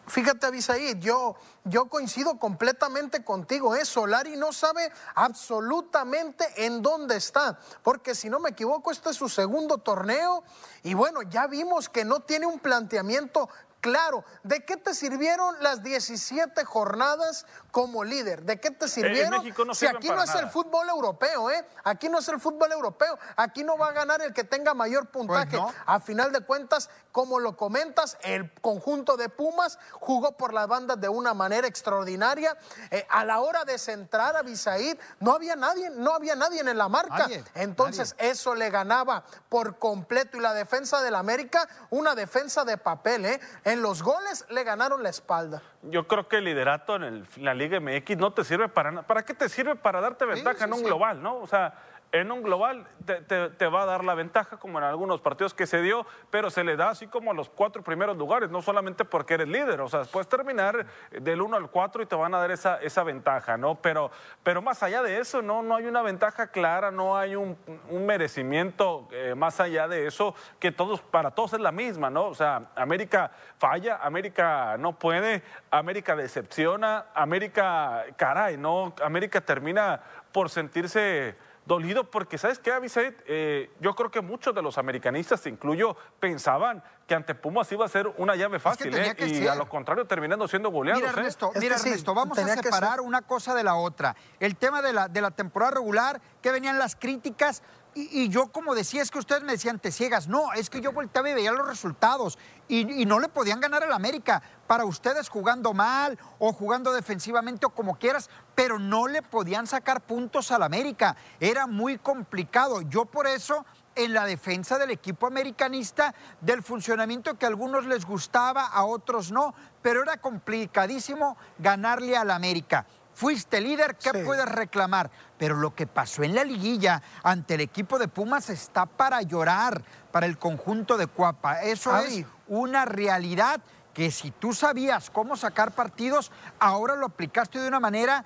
Fíjate, 0.09 0.47
Abisaí, 0.47 1.01
yo, 1.01 1.35
yo 1.65 1.87
coincido 1.87 2.39
completamente 2.39 3.25
contigo. 3.25 3.75
¿eh? 3.75 3.85
Solari 3.85 4.37
no 4.37 4.53
sabe 4.53 4.93
absolutamente 5.17 6.45
en 6.65 6.81
dónde 6.81 7.17
está, 7.17 7.59
porque 7.83 8.15
si 8.15 8.31
no 8.31 8.39
me 8.39 8.51
equivoco, 8.51 8.93
este 8.93 9.11
es 9.11 9.17
su 9.17 9.29
segundo 9.29 9.79
torneo 9.79 10.45
y 10.85 10.95
bueno, 10.95 11.23
ya 11.23 11.49
vimos 11.49 11.89
que 11.89 12.05
no 12.05 12.21
tiene 12.21 12.47
un 12.47 12.61
planteamiento 12.61 13.49
claro. 13.81 14.25
¿De 14.43 14.65
qué 14.65 14.77
te 14.77 14.95
sirvieron 14.95 15.55
las 15.61 15.83
17 15.83 16.65
jornadas 16.65 17.47
como 17.71 18.05
líder? 18.05 18.43
¿De 18.43 18.61
qué 18.61 18.71
te 18.71 18.89
sirvieron? 18.89 19.43
si 19.75 19.87
aquí 19.87 20.09
no 20.09 20.23
es 20.23 20.35
el 20.35 20.49
fútbol 20.49 20.89
europeo, 20.89 21.51
¿eh? 21.51 21.67
Aquí 21.85 22.09
no 22.09 22.19
es 22.19 22.29
el 22.29 22.41
fútbol 22.41 22.73
europeo. 22.73 23.19
Aquí 23.37 23.65
no 23.65 23.77
va 23.79 23.89
a 23.89 23.93
ganar 23.93 24.23
el 24.23 24.33
que 24.33 24.45
tenga 24.45 24.75
mayor 24.75 25.09
pues 25.09 25.27
puntaje. 25.27 25.59
A 25.87 26.01
final 26.01 26.33
de 26.33 26.41
cuentas, 26.41 26.91
como 27.13 27.39
lo 27.39 27.57
comentas, 27.57 28.17
el 28.23 28.53
conjunto 28.61 29.17
de 29.17 29.29
Pumas 29.29 29.79
jugó 29.93 30.33
por 30.33 30.53
las 30.53 30.67
bandas 30.67 31.01
de 31.01 31.09
una 31.09 31.35
manera 31.35 31.67
extraordinaria. 31.67 32.57
Eh, 32.91 33.07
a 33.09 33.25
la 33.25 33.41
hora 33.41 33.65
de 33.65 33.79
centrar 33.79 34.37
a 34.37 34.43
Bisaid, 34.43 34.99
no 35.21 35.33
había 35.33 35.57
nadie, 35.57 35.91
no 35.91 36.13
había 36.13 36.35
nadie 36.35 36.61
en 36.61 36.77
la 36.77 36.89
marca. 36.89 37.29
Entonces, 37.55 38.15
eso 38.19 38.55
le 38.55 38.71
ganaba 38.71 39.25
por 39.49 39.79
completo. 39.79 40.37
Y 40.37 40.41
la 40.41 40.55
defensa 40.55 41.01
del 41.03 41.15
América, 41.15 41.69
una 41.91 42.15
defensa 42.15 42.65
de 42.65 42.77
papel, 42.77 43.27
¿eh? 43.27 43.41
En 43.67 43.83
los 43.83 44.01
goles 44.01 44.47
le 44.49 44.63
ganaron 44.63 45.03
la 45.03 45.09
espalda. 45.09 45.61
Yo 45.83 46.07
creo 46.07 46.29
que 46.29 46.37
el 46.37 46.45
liderato 46.45 46.95
en, 46.95 47.27
la 47.39 47.53
Liga 47.53 47.81
MX 47.81 48.17
no 48.17 48.33
te 48.33 48.45
sirve 48.45 48.69
para 48.69 48.93
nada. 48.93 49.05
¿Para 49.05 49.25
qué 49.25 49.35
te 49.35 49.49
sirve? 49.49 49.75
Para 49.75 50.01
darte 50.01 50.25
ventaja 50.25 50.67
en 50.67 50.73
un 50.73 50.85
global, 50.85 51.21
¿no? 51.21 51.39
O 51.39 51.49
sea, 51.49 51.75
en 52.13 52.33
un 52.33 52.43
global 52.43 52.87
te, 53.05 53.67
va 53.67 53.83
a 53.83 53.87
dar 53.87 54.05
la 54.05 54.15
ventaja, 54.15 54.57
como 54.57 54.79
en 54.79 54.85
algunos 54.85 55.21
partidos 55.21 55.55
que 55.55 55.67
se 55.67 55.81
dio, 55.81 56.07
pero 56.31 56.51
se 56.51 56.65
le 56.65 56.77
da 56.77 56.91
así 56.91 57.07
como 57.07 57.31
a 57.31 57.35
los 57.35 57.49
cuatro 57.49 57.83
primeros 57.83 58.17
lugares, 58.17 58.51
no 58.51 58.63
solamente 58.63 59.05
porque 59.05 59.35
eres 59.35 59.49
líder, 59.49 59.81
o 59.81 59.89
sea, 59.89 60.03
puedes 60.05 60.29
terminar 60.29 60.87
del 61.11 61.41
1 61.41 61.57
al 61.57 61.71
4 61.71 62.03
y 62.03 62.07
te 62.07 62.17
van 62.17 62.35
a 62.35 62.39
dar 62.39 62.51
esa, 62.51 62.81
esa 62.81 63.03
ventaja, 63.03 63.57
¿no? 63.57 63.77
Pero, 63.77 64.11
pero 64.43 64.63
más 64.63 64.83
allá 64.83 65.03
de 65.03 65.19
eso, 65.19 65.43
no, 65.43 65.63
no 65.63 65.77
hay 65.77 65.87
una 65.87 66.03
ventaja 66.03 66.49
clara, 66.49 66.91
no 66.91 67.17
hay 67.17 67.37
un, 67.37 67.57
merecimiento 67.91 69.09
eh, 69.11 69.35
más 69.37 69.61
allá 69.61 69.89
de 69.89 70.07
eso, 70.07 70.35
que 70.59 70.71
todos, 70.71 71.01
para 71.01 71.33
todos 71.33 71.55
es 71.55 71.61
la 71.61 71.73
misma, 71.73 72.11
¿no? 72.11 72.27
O 72.27 72.35
sea, 72.35 72.71
América 72.77 73.33
falla, 73.59 73.99
América 74.03 74.77
no 74.79 74.93
puede, 74.99 75.43
América 75.71 76.15
decepciona, 76.15 77.07
América, 77.15 78.05
caray, 78.17 78.57
¿no? 78.57 78.95
América 79.03 79.41
termina 79.41 80.01
por 80.33 80.51
sentirse 80.51 81.37
dolido 81.67 82.11
porque, 82.11 82.39
¿sabes 82.39 82.59
qué, 82.59 82.73
Avisaid? 82.73 83.13
Eh, 83.27 83.71
yo 83.81 83.95
creo 83.95 84.11
que 84.11 84.21
muchos 84.21 84.55
de 84.55 84.63
los 84.63 84.79
americanistas, 84.79 85.47
incluyo, 85.47 85.97
pensaban 86.21 86.83
que 87.07 87.15
ante 87.15 87.35
Pumas 87.35 87.71
iba 87.73 87.85
a 87.85 87.89
ser 87.89 88.07
una 88.17 88.35
llave 88.37 88.59
fácil, 88.59 88.95
¿eh? 88.97 89.15
y 89.19 89.47
a 89.47 89.55
lo 89.55 89.69
contrario 89.69 90.07
terminando 90.07 90.49
siendo 90.49 90.71
goleados. 90.71 91.03
Mira, 91.03 91.13
¿eh? 91.13 91.61
Mira, 91.61 91.77
Ernesto 91.77 92.15
vamos 92.15 92.39
a 92.39 92.55
separar 92.57 93.01
una 93.01 93.23
cosa 93.23 93.55
de 93.55 93.65
la 93.65 93.75
otra. 93.75 94.17
El 94.41 94.57
tema 94.57 94.81
de 94.81 94.93
la, 94.93 95.09
de 95.09 95.21
la 95.21 95.33
temporada 95.33 95.73
regular, 95.73 96.21
que 96.41 96.53
venían 96.53 96.79
las 96.79 96.97
críticas, 96.97 97.63
Y, 97.99 98.29
yo, 98.29 98.49
como 98.49 98.75
decía, 98.75 99.01
es 99.01 99.11
que 99.11 99.19
ustedes 99.19 99.43
me 99.43 99.53
decían, 99.53 99.79
te 99.79 99.91
ciegas. 99.91 100.29
No, 100.29 100.53
es 100.53 100.69
que 100.69 100.83
yo 100.83 100.93
volteaba 100.93 101.31
y 101.31 101.35
veía 101.35 101.51
los 101.51 101.67
resultados 101.67 102.39
y, 102.69 103.07
no 103.07 103.19
le 103.19 103.29
podían 103.29 103.59
ganar 103.59 103.83
al 103.83 103.93
América. 103.95 104.43
Para 104.67 104.85
ustedes 104.85 105.31
jugando 105.31 105.73
mal 105.73 106.19
o 106.39 106.53
jugando 106.53 106.93
defensivamente 106.93 107.65
o 107.65 107.71
como 107.71 107.99
quieras, 107.99 108.29
pero 108.55 108.79
no 108.79 109.09
le 109.09 109.23
podían 109.23 109.67
sacar 109.67 110.03
puntos 110.03 110.51
al 110.51 110.63
América. 110.63 111.17
Era 111.41 111.67
muy 111.67 111.97
complicado. 111.97 112.83
Yo 112.83 113.07
por 113.07 113.27
eso 113.27 113.65
en 113.95 114.13
la 114.13 114.27
defensa 114.27 114.77
del 114.77 114.91
equipo 114.91 115.27
americanista, 115.27 116.15
del 116.43 116.63
funcionamiento 116.63 117.39
que 117.39 117.47
a 117.47 117.49
algunos 117.49 117.87
les 117.87 118.05
gustaba, 118.05 118.67
a 118.67 118.85
otros 118.85 119.33
no, 119.33 119.55
pero 119.81 120.03
era 120.03 120.19
complicadísimo 120.19 121.39
ganarle 121.59 122.15
al 122.15 122.31
América 122.31 122.85
fuiste 123.17 123.63
líder, 123.63 123.97
¿qué 123.97 124.13
puedes 124.25 124.45
reclamar? 124.45 125.11
Pero 125.39 125.57
lo 125.57 125.75
que 125.75 125.87
pasó 125.87 126.23
en 126.23 126.35
la 126.35 126.45
liguilla 126.45 127.03
ante 127.23 127.55
el 127.55 127.63
equipo 127.63 127.99
de 127.99 128.09
Pumas 128.09 128.51
está 128.51 128.85
para 128.85 129.23
llorar, 129.23 129.83
para 130.13 130.27
el 130.27 130.37
conjunto 130.39 130.99
de 130.99 131.07
Cuapa. 131.07 131.63
Eso 131.63 131.97
es 131.97 132.27
una 132.47 132.85
realidad 132.85 133.63
que 133.95 134.11
si 134.11 134.31
tú 134.33 134.53
sabías 134.53 135.09
cómo 135.09 135.35
sacar 135.35 135.73
partidos, 135.73 136.31
ahora 136.59 136.95
lo 136.95 137.07
aplicaste 137.07 137.59
de 137.59 137.69
una 137.69 137.81
manera 137.81 138.23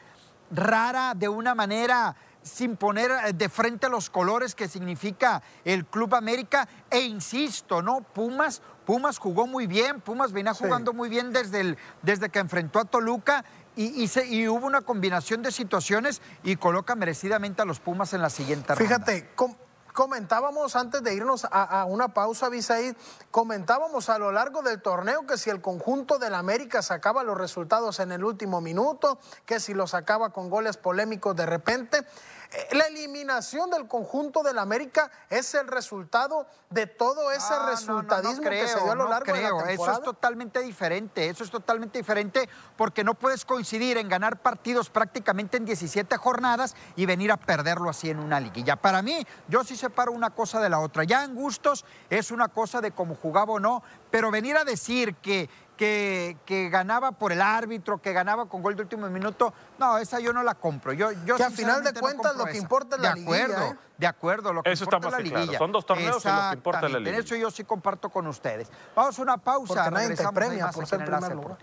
rara, 0.50 1.14
de 1.14 1.28
una 1.28 1.54
manera 1.54 2.16
sin 2.42 2.76
poner 2.76 3.11
eh, 3.11 3.32
de 3.32 3.49
frente 3.49 3.88
los 3.88 4.11
colores 4.11 4.54
que 4.54 4.66
significa 4.66 5.42
el 5.64 5.87
Club 5.87 6.14
América. 6.14 6.68
E 6.90 7.00
insisto, 7.00 7.82
¿no? 7.82 8.00
Pumas, 8.00 8.62
Pumas 8.85 9.18
jugó 9.18 9.47
muy 9.47 9.66
bien, 9.66 10.00
Pumas 10.00 10.32
venía 10.32 10.54
jugando 10.54 10.92
muy 10.92 11.09
bien 11.09 11.32
desde, 11.32 11.61
el, 11.61 11.78
desde 12.02 12.30
que 12.30 12.40
enfrentó 12.40 12.80
a 12.80 12.85
Toluca 12.85 13.44
y, 13.80 14.49
hubo 14.49 14.66
una 14.66 14.82
combinación 14.82 15.42
de 15.42 15.50
situaciones 15.50 16.20
y 16.42 16.56
coloca 16.56 16.94
merecidamente 16.94 17.62
a 17.62 17.64
los 17.64 17.80
Pumas 17.80 18.12
en 18.12 18.20
la 18.20 18.30
siguiente 18.30 18.75
ronda. 18.75 18.84
Fíjate, 18.84 19.30
comentábamos 19.92 20.76
antes 20.76 21.02
de 21.02 21.14
irnos 21.14 21.46
a, 21.50 21.84
una 21.87 22.08
pausa, 22.08 22.49
Bisaid, 22.49 22.94
comentábamos 23.30 24.08
a 24.08 24.18
lo 24.18 24.32
largo 24.32 24.62
del 24.62 24.82
torneo 24.82 25.26
que 25.26 25.38
si 25.38 25.50
el 25.50 25.60
conjunto 25.60 26.18
del 26.18 26.34
América 26.34 26.82
sacaba 26.82 27.22
los 27.22 27.38
resultados 27.38 28.00
en 28.00 28.12
el 28.12 28.25
último 28.25 28.60
minuto, 28.60 29.18
que 29.46 29.60
si 29.60 29.75
lo 29.75 29.87
sacaba 29.87 30.30
con 30.30 30.50
goles 30.50 30.76
polémicos 30.76 31.34
de 31.37 31.46
repente. 31.46 32.06
La 32.73 32.87
eliminación 32.87 33.71
del 33.71 33.87
conjunto 33.87 34.42
del 34.42 34.59
América 34.59 35.11
es 35.28 35.54
el 35.54 35.69
resultado 35.69 36.47
de 36.69 36.87
todo 36.87 37.30
ese 37.30 37.52
ah, 37.52 37.66
resultadismo 37.71 38.42
que 38.42 38.66
se 38.66 38.80
dio 38.80 38.90
a 38.90 38.97
lo 38.97 39.09
largo 39.09 39.33
de 39.33 39.42
la 39.42 39.49
temporada. 39.49 39.73
Eso 39.73 39.92
es 39.92 40.02
totalmente 40.02 40.61
diferente, 40.61 41.28
eso 41.28 41.45
es 41.45 41.50
totalmente 41.50 41.99
diferente 41.99 42.49
porque 42.76 43.04
no 43.04 43.14
puedes 43.14 43.45
coincidir 43.45 43.99
en 43.99 44.09
ganar 44.09 44.42
partidos 44.42 44.90
prácticamente 44.90 45.59
en 45.59 45.64
17 45.64 46.16
jornadas 46.16 46.75
y 46.97 47.07
venir 47.07 47.30
a 47.30 47.37
perderlo 47.37 47.88
así 47.88 48.11
en 48.11 48.19
una 48.19 48.40
liguilla. 48.40 48.75
Para 48.75 49.00
mí, 49.00 49.25
yo 49.47 49.62
sí 49.62 49.76
separo 49.76 50.11
una 50.11 50.30
cosa 50.30 50.61
de 50.61 50.69
la 50.69 50.80
otra. 50.80 51.04
Ya 51.04 51.23
en 51.23 51.37
gustos 51.37 51.85
es 52.09 52.33
una 52.33 52.49
cosa 52.49 52.80
de 52.80 52.90
cómo 52.90 53.14
jugaba 53.14 53.52
o 53.52 53.61
no, 53.61 53.83
pero 54.11 54.33
venir 54.33 54.57
a 54.57 54.64
decir 54.64 55.14
que 55.16 55.49
que, 55.80 56.68
ganaba 56.70 57.12
por 57.12 57.32
el 57.32 57.40
árbitro, 57.40 58.02
que 58.02 58.12
ganaba 58.12 58.46
con 58.46 58.62
gol 58.62 58.76
de 58.76 58.82
último 58.82 59.08
minuto. 59.08 59.52
No, 59.78 59.96
esa 59.96 60.20
yo 60.20 60.32
no 60.32 60.42
la 60.42 60.54
compro. 60.54 60.92
Yo, 60.92 61.10
yo 61.25 61.37
que 61.37 61.44
a 61.44 61.50
final 61.50 61.82
de 61.82 61.94
cuentas 61.94 62.37
lo 62.37 62.44
que 62.44 62.58
importa 62.58 62.96
es 62.96 63.02
la 63.02 63.14
de 63.14 63.22
acuerdo, 63.22 63.66
¿eh? 63.66 63.76
De 63.96 64.06
acuerdo, 64.06 64.52
lo 64.52 64.62
que 64.62 64.72
eso 64.72 64.84
importa 64.84 65.08
es 65.08 65.12
la 65.12 65.20
liguilla. 65.20 65.58
Son 65.58 65.72
dos 65.72 65.87
torneos 65.87 66.25
y 66.25 66.28
lo 66.28 66.50
que 66.50 66.54
importa 66.54 66.87
es 66.87 66.92
la 66.92 66.99
liguilla. 66.99 67.16
En 67.16 67.25
eso 67.25 67.34
yo 67.37 67.50
sí 67.50 67.64
comparto 67.64 68.10
con 68.10 68.26
ustedes. 68.26 68.70
Vamos 68.94 69.18
a 69.18 69.22
una 69.22 69.38
pausa. 69.38 69.75
Porque 69.75 69.90
nadie 69.90 70.16
te 70.16 70.28
premia 70.28 70.70
por 70.70 70.87
ser 70.87 71.04
primer 71.04 71.34
lugar. 71.34 71.58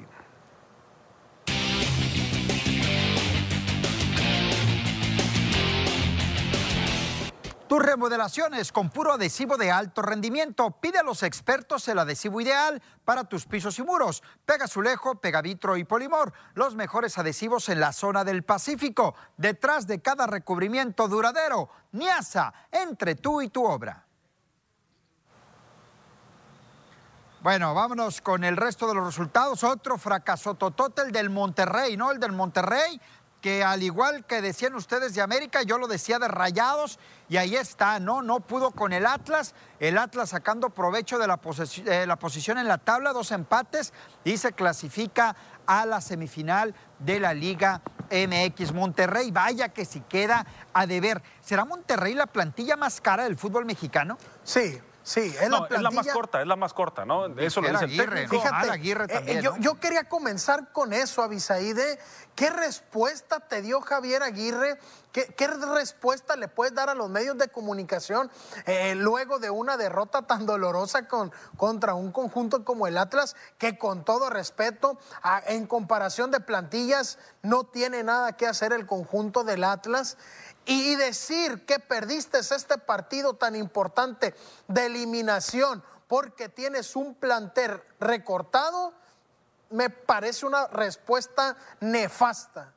Tus 7.67 7.83
remodelaciones 7.83 8.71
con 8.71 8.89
puro 8.89 9.11
adhesivo 9.11 9.57
de 9.57 9.71
alto 9.71 10.01
rendimiento. 10.01 10.71
Pide 10.71 10.99
a 10.99 11.03
los 11.03 11.21
expertos 11.21 11.85
el 11.89 11.99
adhesivo 11.99 12.39
ideal 12.39 12.81
para 13.03 13.25
tus 13.25 13.45
pisos 13.45 13.77
y 13.77 13.83
muros. 13.83 14.23
Pega 14.45 14.65
Azulejo, 14.65 15.15
Pegavitro 15.15 15.75
y 15.75 15.83
Polimor. 15.83 16.31
Los 16.53 16.75
mejores 16.75 17.17
adhesivos 17.17 17.67
en 17.67 17.81
la 17.81 17.91
zona 17.91 18.23
del 18.23 18.43
Pacífico. 18.43 19.15
Detrás 19.35 19.85
de 19.85 20.01
cada 20.01 20.27
recubrimiento 20.27 21.09
duradero. 21.09 21.67
Niasa, 21.91 22.53
entre 22.71 23.15
tú 23.15 23.41
y 23.41 23.49
tu 23.49 23.65
obra. 23.65 24.07
Bueno, 27.41 27.73
vámonos 27.73 28.19
con 28.19 28.43
el 28.43 28.57
resto 28.57 28.87
de 28.87 28.95
los 28.95 29.05
resultados. 29.05 29.63
Otro 29.63 29.97
fracaso 29.97 30.57
el 31.05 31.11
del 31.11 31.29
Monterrey, 31.29 31.95
¿no? 31.95 32.11
El 32.11 32.19
del 32.19 32.31
Monterrey 32.31 32.99
que 33.41 33.63
al 33.63 33.83
igual 33.83 34.25
que 34.25 34.41
decían 34.41 34.75
ustedes 34.75 35.13
de 35.13 35.21
América, 35.21 35.61
yo 35.61 35.77
lo 35.77 35.87
decía 35.87 36.19
de 36.19 36.27
Rayados 36.27 36.99
y 37.29 37.37
ahí 37.37 37.55
está, 37.55 37.99
¿no? 37.99 38.21
No 38.21 38.39
pudo 38.39 38.71
con 38.71 38.93
el 38.93 39.05
Atlas, 39.05 39.53
el 39.79 39.97
Atlas 39.97 40.29
sacando 40.29 40.69
provecho 40.69 41.17
de 41.19 41.27
la, 41.27 41.39
la 42.05 42.15
posición 42.17 42.57
en 42.57 42.67
la 42.67 42.77
tabla, 42.77 43.13
dos 43.13 43.31
empates 43.31 43.93
y 44.23 44.37
se 44.37 44.53
clasifica 44.53 45.35
a 45.65 45.85
la 45.85 46.01
semifinal 46.01 46.73
de 46.99 47.19
la 47.19 47.33
Liga 47.33 47.81
MX. 48.09 48.73
Monterrey, 48.73 49.31
vaya 49.31 49.69
que 49.69 49.85
si 49.85 50.01
queda 50.01 50.45
a 50.73 50.87
deber. 50.87 51.21
¿Será 51.41 51.65
Monterrey 51.65 52.13
la 52.13 52.27
plantilla 52.27 52.75
más 52.75 53.01
cara 53.01 53.25
del 53.25 53.37
fútbol 53.37 53.65
mexicano? 53.65 54.17
Sí, 54.43 54.79
Sí, 55.07 55.33
es, 55.39 55.49
la 55.49 55.65
es 55.69 55.81
la 55.81 55.89
más 55.89 56.05
corta, 56.09 56.41
es 56.41 56.47
la 56.47 56.57
más 56.57 56.73
corta, 56.73 57.05
¿no? 57.05 57.27
Eso 57.39 57.61
lo 57.61 57.69
dice 57.69 57.85
el 57.85 57.95
técnico. 57.95 58.29
Fíjate, 58.29 58.69
Aguirre 58.69 59.05
eh, 59.05 59.07
también, 59.07 59.41
yo, 59.41 59.55
yo, 59.57 59.79
quería 59.79 60.09
comenzar 60.09 60.73
con 60.73 60.91
eso, 60.91 61.23
Avisaide. 61.23 61.97
¿Qué 62.35 62.49
respuesta 62.49 63.39
te 63.39 63.61
dio 63.61 63.79
Javier 63.79 64.21
Aguirre? 64.21 64.77
¿Qué, 65.11 65.47
respuesta 65.47 66.35
le 66.35 66.47
puedes 66.47 66.75
dar 66.75 66.89
a 66.89 66.93
los 66.93 67.09
medios 67.09 67.37
de 67.37 67.47
comunicación 67.47 68.29
eh, 68.65 68.93
luego 68.93 69.39
de 69.39 69.49
una 69.49 69.77
derrota 69.77 70.23
tan 70.23 70.45
dolorosa 70.45 71.07
con, 71.07 71.31
contra 71.55 71.95
un 71.95 72.11
conjunto 72.11 72.63
como 72.63 72.85
el 72.85 72.97
Atlas, 72.97 73.35
que 73.57 73.79
con 73.79 74.03
todo 74.03 74.29
respeto, 74.29 74.99
en 75.47 75.65
comparación 75.65 76.29
de 76.29 76.39
plantillas, 76.39 77.17
no 77.41 77.63
tiene 77.63 78.03
nada 78.03 78.37
que 78.37 78.45
hacer 78.45 78.73
el 78.73 78.85
conjunto 78.85 79.43
del 79.43 79.63
Atlas? 79.63 80.17
Y 80.67 80.95
decir 80.95 81.65
que 81.65 81.79
perdiste 81.79 82.39
este 82.39 82.77
partido 82.77 83.33
tan 83.33 83.55
importante 83.55 84.35
de 84.67 84.85
eliminación 84.85 85.81
porque 86.07 86.49
tienes 86.49 86.95
un 86.95 87.15
planter 87.15 87.83
recortado, 87.99 88.93
me 89.69 89.89
parece 89.89 90.45
una 90.45 90.67
respuesta 90.67 91.55
nefasta. 91.79 92.73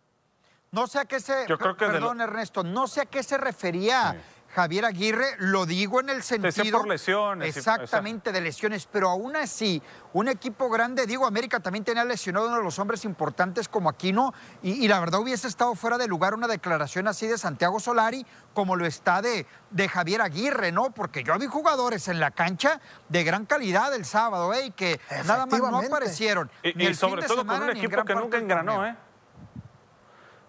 No 0.72 0.86
sé 0.86 1.00
a 1.00 1.04
qué 1.04 1.18
se, 1.18 1.46
perdón 1.46 2.20
Ernesto, 2.20 2.62
no 2.62 2.86
sé 2.86 3.02
a 3.02 3.06
qué 3.06 3.22
se 3.22 3.36
refería. 3.36 4.22
Javier 4.54 4.84
Aguirre, 4.84 5.36
lo 5.38 5.64
digo 5.64 6.00
en 6.00 6.08
el 6.08 6.22
sentido. 6.22 6.78
por 6.78 6.88
lesiones. 6.88 7.56
Exactamente, 7.56 8.32
de 8.32 8.40
lesiones, 8.40 8.86
pero 8.90 9.08
aún 9.08 9.36
así, 9.36 9.80
un 10.12 10.28
equipo 10.28 10.68
grande, 10.68 11.06
digo, 11.06 11.26
América 11.26 11.60
también 11.60 11.84
tenía 11.84 12.04
lesionado 12.04 12.48
uno 12.48 12.56
de 12.56 12.64
los 12.64 12.78
hombres 12.78 13.04
importantes 13.04 13.68
como 13.68 13.88
Aquino, 13.88 14.34
y, 14.62 14.84
y, 14.84 14.88
la 14.88 14.98
verdad 14.98 15.20
hubiese 15.20 15.46
estado 15.46 15.74
fuera 15.74 15.98
de 15.98 16.08
lugar 16.08 16.34
una 16.34 16.48
declaración 16.48 17.06
así 17.06 17.26
de 17.26 17.38
Santiago 17.38 17.78
Solari, 17.78 18.26
como 18.52 18.76
lo 18.76 18.86
está 18.86 19.22
de, 19.22 19.46
de 19.70 19.88
Javier 19.88 20.20
Aguirre, 20.20 20.72
¿no? 20.72 20.90
Porque 20.90 21.22
yo 21.22 21.38
vi 21.38 21.46
jugadores 21.46 22.08
en 22.08 22.18
la 22.18 22.32
cancha 22.32 22.80
de 23.08 23.24
gran 23.24 23.46
calidad 23.46 23.94
el 23.94 24.04
sábado, 24.04 24.52
¿eh? 24.52 24.66
Y 24.66 24.70
que 24.72 25.00
nada 25.26 25.46
más 25.46 25.60
no 25.60 25.78
aparecieron. 25.78 26.50
Y, 26.62 26.94
sobre 26.94 27.22
todo 27.22 27.46
con 27.46 27.62
un 27.62 27.70
equipo 27.70 28.04
que 28.04 28.14
nunca 28.14 28.38
engranó, 28.38 28.84
¿eh? 28.84 28.96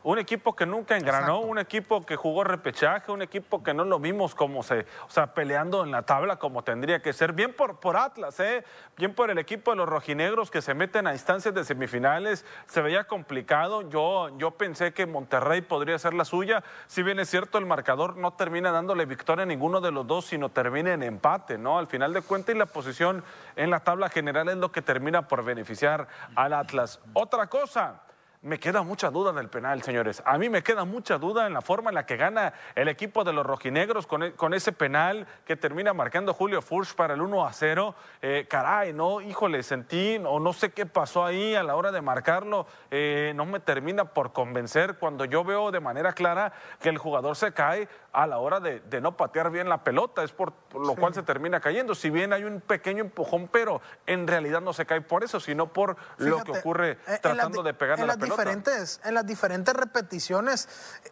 Un 0.03 0.17
equipo 0.17 0.55
que 0.55 0.65
nunca 0.65 0.97
engranó, 0.97 1.41
un 1.41 1.59
equipo 1.59 2.03
que 2.03 2.15
jugó 2.15 2.43
repechaje, 2.43 3.11
un 3.11 3.21
equipo 3.21 3.61
que 3.61 3.73
no 3.73 3.83
lo 3.83 3.99
vimos 3.99 4.33
como 4.33 4.63
se, 4.63 4.87
o 5.07 5.09
sea, 5.09 5.35
peleando 5.35 5.83
en 5.83 5.91
la 5.91 6.01
tabla 6.01 6.37
como 6.37 6.63
tendría 6.63 7.01
que 7.01 7.13
ser. 7.13 7.33
Bien 7.33 7.53
por, 7.53 7.79
por 7.79 7.97
Atlas, 7.97 8.39
¿eh? 8.39 8.63
bien 8.97 9.13
por 9.13 9.29
el 9.29 9.37
equipo 9.37 9.71
de 9.71 9.77
los 9.77 9.87
rojinegros 9.87 10.49
que 10.49 10.63
se 10.63 10.73
meten 10.73 11.05
a 11.05 11.13
instancias 11.13 11.53
de 11.53 11.63
semifinales. 11.63 12.45
Se 12.65 12.81
veía 12.81 13.03
complicado. 13.03 13.87
Yo, 13.89 14.35
yo 14.39 14.51
pensé 14.51 14.91
que 14.91 15.05
Monterrey 15.05 15.61
podría 15.61 15.99
ser 15.99 16.15
la 16.15 16.25
suya. 16.25 16.63
Si 16.87 17.03
bien 17.03 17.19
es 17.19 17.29
cierto, 17.29 17.59
el 17.59 17.67
marcador 17.67 18.17
no 18.17 18.33
termina 18.33 18.71
dándole 18.71 19.05
victoria 19.05 19.43
a 19.43 19.45
ninguno 19.45 19.81
de 19.81 19.91
los 19.91 20.07
dos, 20.07 20.25
sino 20.25 20.49
termina 20.49 20.93
en 20.93 21.03
empate, 21.03 21.59
¿no? 21.59 21.77
Al 21.77 21.85
final 21.85 22.11
de 22.13 22.21
cuentas, 22.21 22.55
y 22.55 22.57
la 22.57 22.65
posición 22.65 23.23
en 23.55 23.69
la 23.69 23.81
tabla 23.81 24.09
general 24.09 24.49
es 24.49 24.57
lo 24.57 24.71
que 24.71 24.81
termina 24.81 25.27
por 25.27 25.43
beneficiar 25.43 26.07
al 26.35 26.53
Atlas. 26.53 26.99
Otra 27.13 27.47
cosa 27.47 28.01
me 28.43 28.59
queda 28.59 28.81
mucha 28.81 29.11
duda 29.11 29.31
del 29.33 29.49
penal, 29.49 29.83
señores. 29.83 30.23
A 30.25 30.37
mí 30.39 30.49
me 30.49 30.63
queda 30.63 30.83
mucha 30.83 31.19
duda 31.19 31.45
en 31.45 31.53
la 31.53 31.61
forma 31.61 31.91
en 31.91 31.95
la 31.95 32.07
que 32.07 32.17
gana 32.17 32.53
el 32.73 32.87
equipo 32.87 33.23
de 33.23 33.33
los 33.33 33.45
rojinegros 33.45 34.07
con, 34.07 34.23
e, 34.23 34.33
ese 34.55 34.71
penal 34.71 35.27
que 35.45 35.55
termina 35.55 35.93
marcando 35.93 36.33
Julio 36.33 36.61
Furch 36.63 36.95
para 36.95 37.13
el 37.13 37.21
1 37.21 37.45
a 37.45 37.53
0. 37.53 37.95
Eh, 38.21 38.47
caray, 38.49 38.93
no, 38.93 39.21
híjole, 39.21 39.61
sentí 39.61 40.19
o 40.25 40.39
no 40.39 40.53
sé 40.53 40.71
qué 40.71 40.87
pasó 40.87 41.23
ahí 41.23 41.53
a 41.53 41.61
la 41.61 41.75
hora 41.75 41.91
de 41.91 42.01
marcarlo. 42.01 42.65
Eh, 42.89 43.33
no 43.35 43.45
me 43.45 43.59
termina 43.59 44.05
por 44.05 44.33
convencer 44.33 44.95
cuando 44.97 45.25
yo 45.25 45.43
veo 45.43 45.69
de 45.69 45.79
manera 45.79 46.13
clara 46.13 46.51
que 46.79 46.89
el 46.89 46.97
jugador 46.97 47.35
se 47.35 47.53
cae 47.53 47.87
a 48.11 48.25
la 48.25 48.39
hora 48.39 48.59
de, 48.59 48.81
no 49.01 49.15
patear 49.17 49.51
bien 49.51 49.69
la 49.69 49.83
pelota. 49.83 50.23
Es 50.23 50.31
por, 50.31 50.53
lo 50.73 50.95
cual 50.95 51.13
se 51.13 51.21
termina 51.21 51.59
cayendo. 51.59 51.93
Si 51.93 52.09
bien 52.09 52.33
hay 52.33 52.43
un 52.43 52.59
pequeño 52.59 53.01
empujón, 53.01 53.47
pero 53.49 53.81
en 54.07 54.27
realidad 54.27 54.61
no 54.61 54.73
se 54.73 54.87
cae 54.87 55.01
por 55.01 55.23
eso, 55.23 55.39
sino 55.39 55.67
por 55.67 55.95
lo 56.17 56.43
que 56.43 56.51
ocurre 56.51 56.97
eh, 57.07 57.19
tratando 57.21 57.61
de 57.61 57.75
pegar 57.75 57.99
la 57.99 58.17
pelota 58.17 58.30
diferentes, 58.31 58.99
en 59.03 59.13
las 59.13 59.25
diferentes 59.25 59.73
repeticiones, 59.73 60.67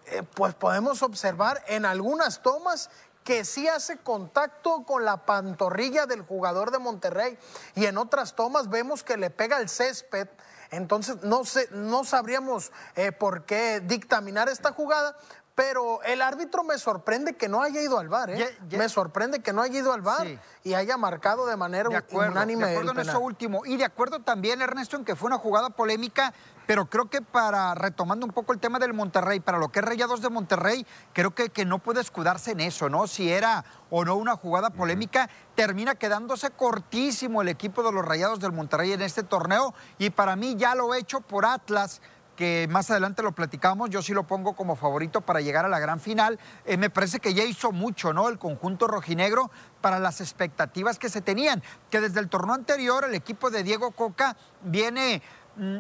eh, 0.08 0.24
pues 0.34 0.56
podemos 0.56 1.04
observar 1.04 1.64
en 1.68 1.86
algunas 1.86 2.42
tomas 2.42 2.90
que 3.24 3.46
sí 3.46 3.68
hace 3.68 3.98
contacto 3.98 4.84
con 4.86 5.06
la 5.06 5.26
pantorrilla 5.26 6.06
del 6.06 6.24
jugador 6.24 6.72
de 6.72 6.80
Monterrey 6.80 7.38
y 7.76 7.86
en 7.86 7.98
otras 7.98 8.36
tomas 8.36 8.70
vemos 8.70 9.04
que 9.04 9.18
le 9.18 9.30
pega 9.30 9.60
el 9.60 9.70
césped. 9.70 10.28
Entonces 10.72 11.18
no, 11.24 11.46
sé, 11.46 11.68
no 11.72 12.04
sabríamos 12.04 12.72
eh, 12.96 13.12
por 13.12 13.46
qué 13.46 13.82
dictaminar 13.82 14.50
esta 14.50 14.72
jugada, 14.72 15.16
pero 15.60 16.02
el 16.04 16.22
árbitro 16.22 16.64
me 16.64 16.78
sorprende 16.78 17.36
que 17.36 17.50
no 17.50 17.62
haya 17.62 17.82
ido 17.82 18.00
al 18.00 18.08
bar, 18.08 18.30
¿eh? 18.30 18.58
Me 18.72 18.88
sorprende 18.88 19.42
que 19.42 19.52
no 19.52 19.62
haya 19.62 19.80
ido 19.80 19.92
al 19.92 20.02
bar 20.02 20.26
y 20.64 20.74
haya 20.74 20.96
marcado 20.96 21.46
de 21.46 21.58
manera 21.58 21.90
unánime. 22.12 22.66
De 22.66 22.72
acuerdo 22.72 22.92
en 22.92 23.10
eso 23.10 23.20
último. 23.20 23.66
Y 23.66 23.76
de 23.76 23.84
acuerdo 23.84 24.22
también, 24.22 24.62
Ernesto, 24.62 24.96
en 24.96 25.04
que 25.04 25.18
fue 25.18 25.28
una 25.28 25.38
jugada 25.38 25.70
polémica, 25.70 26.34
pero 26.70 26.86
creo 26.86 27.10
que 27.10 27.24
para, 27.24 27.74
retomando 27.74 28.28
un 28.28 28.32
poco 28.32 28.54
el 28.54 28.60
tema 28.60 28.78
del 28.78 28.94
Monterrey, 28.94 29.40
para 29.40 29.58
lo 29.58 29.70
que 29.70 29.80
es 29.80 29.86
Rayados 29.86 30.22
de 30.22 30.30
Monterrey, 30.30 30.86
creo 31.14 31.34
que, 31.34 31.50
que 31.50 31.66
no 31.66 31.80
puede 31.80 32.00
escudarse 32.00 32.52
en 32.52 32.60
eso, 32.60 32.90
¿no? 32.90 33.08
Si 33.08 33.32
era 33.32 33.66
o 33.90 34.06
no 34.06 34.16
una 34.16 34.36
jugada 34.36 34.70
polémica, 34.70 35.32
termina 35.56 35.96
quedándose 35.96 36.52
cortísimo 36.52 37.42
el 37.42 37.48
equipo 37.48 37.82
de 37.82 37.92
los 37.92 38.06
Rayados 38.06 38.40
del 38.40 38.52
Monterrey 38.52 38.92
en 38.92 39.02
este 39.02 39.24
torneo. 39.24 39.74
Y 39.98 40.12
para 40.12 40.36
mí 40.36 40.58
ya 40.58 40.76
lo 40.76 40.94
he 40.94 41.00
hecho 41.00 41.22
por 41.22 41.44
Atlas 41.44 42.04
que 42.36 42.68
más 42.70 42.92
adelante 42.92 43.24
lo 43.24 43.32
platicamos, 43.32 43.90
yo 43.90 44.04
sí 44.04 44.14
lo 44.14 44.28
pongo 44.28 44.54
como 44.54 44.76
favorito 44.76 45.22
para 45.22 45.42
llegar 45.42 45.66
a 45.66 45.70
la 45.70 45.80
gran 45.80 46.00
final. 46.00 46.40
Eh, 46.66 46.78
me 46.78 46.92
parece 46.92 47.20
que 47.20 47.34
ya 47.34 47.46
hizo 47.46 47.72
mucho, 47.72 48.14
¿no? 48.14 48.30
El 48.30 48.38
conjunto 48.38 48.86
rojinegro 48.86 49.50
para 49.82 49.98
las 49.98 50.22
expectativas 50.22 51.00
que 51.00 51.10
se 51.10 51.22
tenían, 51.22 51.64
que 51.90 52.00
desde 52.00 52.20
el 52.20 52.30
torneo 52.30 52.54
anterior 52.54 53.06
el 53.06 53.16
equipo 53.16 53.50
de 53.50 53.64
Diego 53.64 53.90
Coca 53.90 54.38
viene... 54.62 55.24
Mm, 55.56 55.80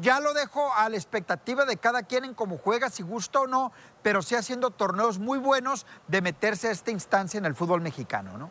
ya 0.00 0.20
lo 0.20 0.32
dejo 0.34 0.72
a 0.74 0.88
la 0.88 0.96
expectativa 0.96 1.64
de 1.64 1.76
cada 1.76 2.02
quien 2.02 2.24
en 2.24 2.34
cómo 2.34 2.58
juega, 2.58 2.90
si 2.90 3.02
gusta 3.02 3.40
o 3.40 3.46
no, 3.46 3.72
pero 4.02 4.22
sí 4.22 4.34
haciendo 4.34 4.70
torneos 4.70 5.18
muy 5.18 5.38
buenos 5.38 5.86
de 6.08 6.22
meterse 6.22 6.68
a 6.68 6.70
esta 6.70 6.90
instancia 6.90 7.38
en 7.38 7.44
el 7.44 7.54
fútbol 7.54 7.80
mexicano, 7.80 8.38
¿no? 8.38 8.50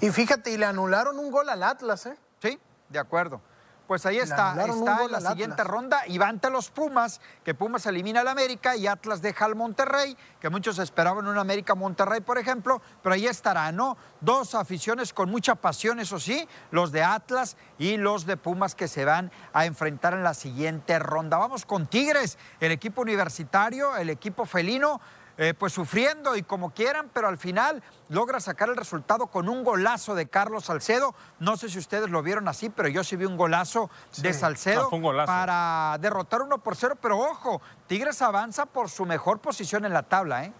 Y 0.00 0.10
fíjate, 0.10 0.50
y 0.50 0.56
le 0.56 0.66
anularon 0.66 1.18
un 1.18 1.30
gol 1.30 1.48
al 1.48 1.62
Atlas, 1.62 2.06
¿eh? 2.06 2.18
Sí, 2.40 2.58
de 2.88 2.98
acuerdo. 2.98 3.40
Pues 3.88 4.04
ahí 4.04 4.18
está, 4.18 4.50
está 4.50 5.04
en 5.04 5.12
la 5.12 5.20
siguiente 5.22 5.64
ronda 5.64 6.06
y 6.06 6.18
va 6.18 6.28
ante 6.28 6.50
los 6.50 6.68
Pumas, 6.68 7.22
que 7.42 7.54
Pumas 7.54 7.86
elimina 7.86 8.20
al 8.20 8.28
América 8.28 8.76
y 8.76 8.86
Atlas 8.86 9.22
deja 9.22 9.46
al 9.46 9.54
Monterrey, 9.54 10.14
que 10.38 10.50
muchos 10.50 10.78
esperaban 10.78 11.26
un 11.26 11.38
América 11.38 11.74
Monterrey, 11.74 12.20
por 12.20 12.36
ejemplo, 12.36 12.82
pero 13.02 13.14
ahí 13.14 13.26
estará, 13.26 13.72
¿no? 13.72 13.96
Dos 14.20 14.54
aficiones 14.54 15.14
con 15.14 15.30
mucha 15.30 15.54
pasión, 15.54 16.00
eso 16.00 16.20
sí, 16.20 16.46
los 16.70 16.92
de 16.92 17.02
Atlas 17.02 17.56
y 17.78 17.96
los 17.96 18.26
de 18.26 18.36
Pumas 18.36 18.74
que 18.74 18.88
se 18.88 19.06
van 19.06 19.32
a 19.54 19.64
enfrentar 19.64 20.12
en 20.12 20.22
la 20.22 20.34
siguiente 20.34 20.98
ronda. 20.98 21.38
Vamos 21.38 21.64
con 21.64 21.86
Tigres, 21.86 22.36
el 22.60 22.72
equipo 22.72 23.00
universitario, 23.00 23.96
el 23.96 24.10
equipo 24.10 24.44
felino. 24.44 25.00
Eh, 25.40 25.54
pues 25.54 25.72
sufriendo 25.72 26.34
y 26.34 26.42
como 26.42 26.70
quieran, 26.70 27.10
pero 27.14 27.28
al 27.28 27.38
final 27.38 27.80
logra 28.08 28.40
sacar 28.40 28.70
el 28.70 28.76
resultado 28.76 29.28
con 29.28 29.48
un 29.48 29.62
golazo 29.62 30.16
de 30.16 30.26
Carlos 30.26 30.64
Salcedo. 30.64 31.14
No 31.38 31.56
sé 31.56 31.68
si 31.68 31.78
ustedes 31.78 32.10
lo 32.10 32.24
vieron 32.24 32.48
así, 32.48 32.70
pero 32.70 32.88
yo 32.88 33.04
sí 33.04 33.14
vi 33.14 33.24
un 33.24 33.36
golazo 33.36 33.88
de 34.16 34.32
Salcedo 34.32 34.90
para 35.26 35.96
derrotar 36.00 36.42
uno 36.42 36.58
por 36.58 36.74
cero. 36.74 36.96
Pero 37.00 37.18
ojo, 37.18 37.62
Tigres 37.86 38.20
avanza 38.20 38.66
por 38.66 38.90
su 38.90 39.06
mejor 39.06 39.38
posición 39.38 39.84
en 39.84 39.92
la 39.92 40.02
tabla, 40.02 40.44
¿eh? 40.44 40.52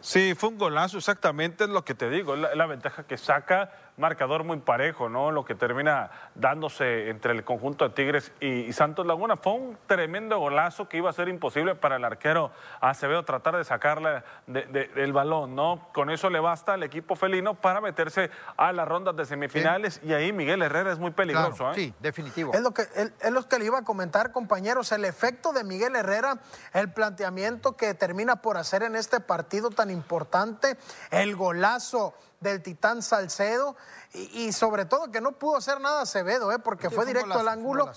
Sí, 0.00 0.34
fue 0.34 0.50
un 0.50 0.58
golazo, 0.58 0.98
exactamente 0.98 1.64
es 1.64 1.70
lo 1.70 1.84
que 1.84 1.94
te 1.94 2.10
digo, 2.10 2.34
es 2.34 2.56
la, 2.56 2.66
ventaja 2.66 3.04
que 3.04 3.16
saca, 3.16 3.72
marcador 3.96 4.44
muy 4.44 4.58
parejo, 4.58 5.08
¿no? 5.08 5.30
Lo 5.30 5.44
que 5.44 5.54
termina 5.54 6.10
dándose 6.34 7.08
entre 7.08 7.32
el 7.32 7.44
conjunto 7.44 7.88
de 7.88 7.94
Tigres 7.94 8.32
y, 8.40 8.72
Santos 8.72 9.06
Laguna. 9.06 9.36
Fue 9.36 9.52
un 9.52 9.78
tremendo 9.86 10.38
golazo 10.38 10.88
que 10.88 10.96
iba 10.96 11.10
a 11.10 11.12
ser 11.12 11.28
imposible 11.28 11.74
para 11.74 11.96
el 11.96 12.04
arquero 12.04 12.50
Acevedo 12.80 13.24
tratar 13.24 13.56
de 13.56 13.64
sacarle 13.64 14.22
del 14.46 15.12
balón, 15.12 15.54
¿no? 15.54 15.88
Con 15.92 16.10
eso 16.10 16.28
le 16.28 16.40
basta 16.40 16.74
al 16.74 16.82
equipo 16.82 17.14
felino 17.14 17.54
para 17.54 17.80
meterse 17.80 18.30
a 18.56 18.72
las 18.72 18.88
rondas 18.88 19.16
de 19.16 19.26
semifinales 19.26 20.00
y 20.02 20.12
ahí 20.12 20.32
Miguel 20.32 20.62
Herrera 20.62 20.92
es 20.92 20.98
muy 20.98 21.12
peligroso, 21.12 21.70
¿eh? 21.70 21.74
Sí, 21.74 21.94
definitivo. 22.00 22.52
Es 22.52 22.60
lo, 22.60 22.72
que, 22.72 22.82
es 22.82 23.30
lo 23.30 23.48
que 23.48 23.58
le 23.58 23.66
iba 23.66 23.78
a 23.78 23.84
comentar, 23.84 24.32
compañeros, 24.32 24.90
el 24.92 25.04
efecto 25.04 25.52
de 25.52 25.62
Miguel 25.62 25.94
Herrera, 25.94 26.40
el 26.72 26.92
planteamiento 26.92 27.76
que 27.76 27.94
termina 27.94 28.36
por 28.36 28.56
hacer 28.56 28.82
en 28.82 28.96
este 28.96 29.20
partido 29.20 29.70
tan 29.70 29.90
importante, 29.90 30.76
el 31.10 31.36
golazo 31.36 32.14
del 32.44 32.62
Titán 32.62 33.02
Salcedo 33.02 33.74
y, 34.12 34.52
sobre 34.52 34.84
todo 34.84 35.10
que 35.10 35.20
no 35.20 35.32
pudo 35.32 35.56
hacer 35.56 35.80
nada 35.80 36.02
Acevedo, 36.02 36.52
¿eh? 36.52 36.60
porque 36.60 36.90
fue 36.90 37.04
directo 37.06 37.38
al 37.38 37.48
ángulo. 37.48 37.90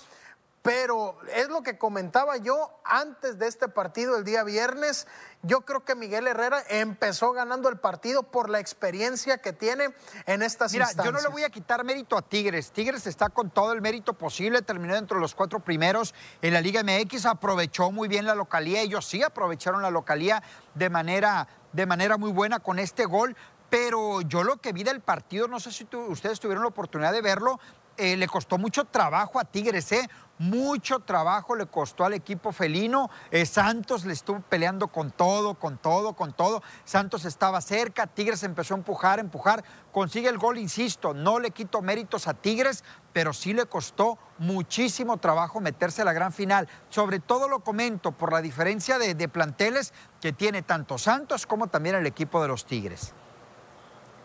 Pero 0.60 1.16
es 1.34 1.48
lo 1.48 1.62
que 1.62 1.78
comentaba 1.78 2.36
yo 2.36 2.80
antes 2.84 3.38
de 3.38 3.46
este 3.46 3.68
partido 3.68 4.16
el 4.18 4.24
día 4.24 4.42
viernes. 4.42 5.06
Yo 5.42 5.60
creo 5.60 5.84
que 5.84 5.94
Miguel 5.94 6.26
Herrera 6.26 6.62
empezó 6.68 7.32
ganando 7.32 7.68
el 7.68 7.78
partido 7.78 8.24
por 8.24 8.50
la 8.50 8.58
experiencia 8.58 9.38
que 9.38 9.52
tiene 9.52 9.94
en 10.26 10.42
estas 10.42 10.72
Mira, 10.72 10.90
yo 11.04 11.12
no 11.12 11.20
le 11.20 11.28
voy 11.28 11.44
a 11.44 11.50
quitar 11.50 11.84
mérito 11.84 12.18
a 12.18 12.22
Tigres. 12.22 12.72
Tigres 12.72 13.06
está 13.06 13.28
con 13.28 13.50
todo 13.50 13.72
el 13.72 13.80
mérito 13.80 14.14
posible, 14.14 14.60
terminó 14.60 14.94
dentro 14.94 15.16
de 15.16 15.20
los 15.20 15.34
cuatro 15.34 15.60
primeros 15.60 16.12
en 16.42 16.52
la 16.52 16.60
Liga 16.60 16.82
MX, 16.82 17.26
aprovechó 17.26 17.92
muy 17.92 18.08
bien 18.08 18.26
la 18.26 18.34
localía. 18.34 18.80
Ellos 18.80 19.06
sí 19.06 19.22
aprovecharon 19.22 19.80
la 19.80 19.90
localía 19.90 20.42
de 20.74 20.90
manera, 20.90 21.46
de 21.72 21.86
manera 21.86 22.16
muy 22.16 22.32
buena 22.32 22.58
con 22.58 22.80
este 22.80 23.06
gol. 23.06 23.36
Pero 23.70 24.22
yo 24.22 24.44
lo 24.44 24.56
que 24.56 24.72
vi 24.72 24.82
del 24.82 25.00
partido, 25.00 25.48
no 25.48 25.60
sé 25.60 25.72
si 25.72 25.86
ustedes 26.08 26.40
tuvieron 26.40 26.64
la 26.64 26.70
oportunidad 26.70 27.12
de 27.12 27.20
verlo, 27.20 27.58
eh, 27.98 28.16
le 28.16 28.28
costó 28.28 28.58
mucho 28.58 28.84
trabajo 28.84 29.40
a 29.40 29.44
Tigres, 29.44 29.90
¿eh? 29.90 30.08
Mucho 30.38 31.00
trabajo 31.00 31.56
le 31.56 31.66
costó 31.66 32.04
al 32.04 32.14
equipo 32.14 32.52
felino. 32.52 33.10
Eh, 33.32 33.44
Santos 33.44 34.04
le 34.04 34.12
estuvo 34.12 34.38
peleando 34.38 34.86
con 34.86 35.10
todo, 35.10 35.54
con 35.54 35.78
todo, 35.78 36.12
con 36.12 36.32
todo. 36.32 36.62
Santos 36.84 37.24
estaba 37.24 37.60
cerca, 37.60 38.06
Tigres 38.06 38.44
empezó 38.44 38.74
a 38.74 38.76
empujar, 38.76 39.18
empujar. 39.18 39.64
Consigue 39.90 40.28
el 40.28 40.38
gol, 40.38 40.58
insisto, 40.58 41.12
no 41.12 41.40
le 41.40 41.50
quito 41.50 41.82
méritos 41.82 42.28
a 42.28 42.34
Tigres, 42.34 42.84
pero 43.12 43.32
sí 43.32 43.52
le 43.52 43.66
costó 43.66 44.16
muchísimo 44.38 45.16
trabajo 45.16 45.60
meterse 45.60 46.02
a 46.02 46.04
la 46.04 46.12
gran 46.12 46.32
final. 46.32 46.68
Sobre 46.90 47.18
todo 47.18 47.48
lo 47.48 47.64
comento 47.64 48.12
por 48.12 48.32
la 48.32 48.40
diferencia 48.40 49.00
de, 49.00 49.16
de 49.16 49.28
planteles 49.28 49.92
que 50.20 50.32
tiene 50.32 50.62
tanto 50.62 50.98
Santos 50.98 51.48
como 51.48 51.66
también 51.66 51.96
el 51.96 52.06
equipo 52.06 52.40
de 52.40 52.46
los 52.46 52.64
Tigres. 52.64 53.12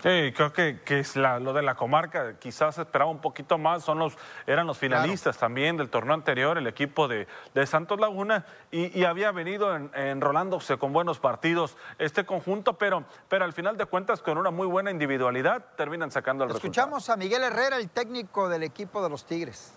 Sí, 0.04 0.34
creo 0.36 0.52
que, 0.52 0.82
que 0.82 1.00
es 1.00 1.16
lo 1.16 1.54
de 1.54 1.62
la 1.62 1.76
comarca, 1.76 2.38
quizás 2.38 2.78
esperaba 2.78 3.10
un 3.10 3.22
poquito 3.22 3.58
más, 3.58 3.86
son 3.86 4.00
los, 4.00 4.18
eran 4.46 4.68
los 4.68 4.78
finalistas 4.78 5.38
también 5.38 5.78
del 5.78 5.90
torneo 5.90 6.14
anterior, 6.14 6.58
el 6.58 6.68
equipo 6.68 7.08
de, 7.08 7.26
de 7.54 7.66
Santos 7.66 8.02
Laguna, 8.02 8.46
y, 8.70 9.06
había 9.06 9.32
venido 9.32 9.74
enrolándose 9.94 10.78
con 10.78 10.92
buenos 10.92 11.20
partidos 11.20 11.78
este 12.00 12.26
conjunto, 12.26 12.78
pero, 12.78 13.06
pero 13.30 13.46
al 13.46 13.54
final 13.54 13.78
de 13.78 13.86
cuentas 13.86 14.22
con 14.22 14.38
una 14.38 14.52
muy 14.52 14.68
buena 14.68 14.92
individualidad 14.92 15.74
terminan 15.78 16.12
sacando 16.12 16.44
el 16.44 16.52
Escuchamos 16.52 17.10
a 17.10 17.16
Miguel 17.16 17.42
Herrera, 17.42 17.78
el 17.78 17.90
técnico 17.90 18.50
del 18.50 18.64
equipo 18.64 19.02
de 19.02 19.10
los 19.10 19.26
Tigres. 19.26 19.74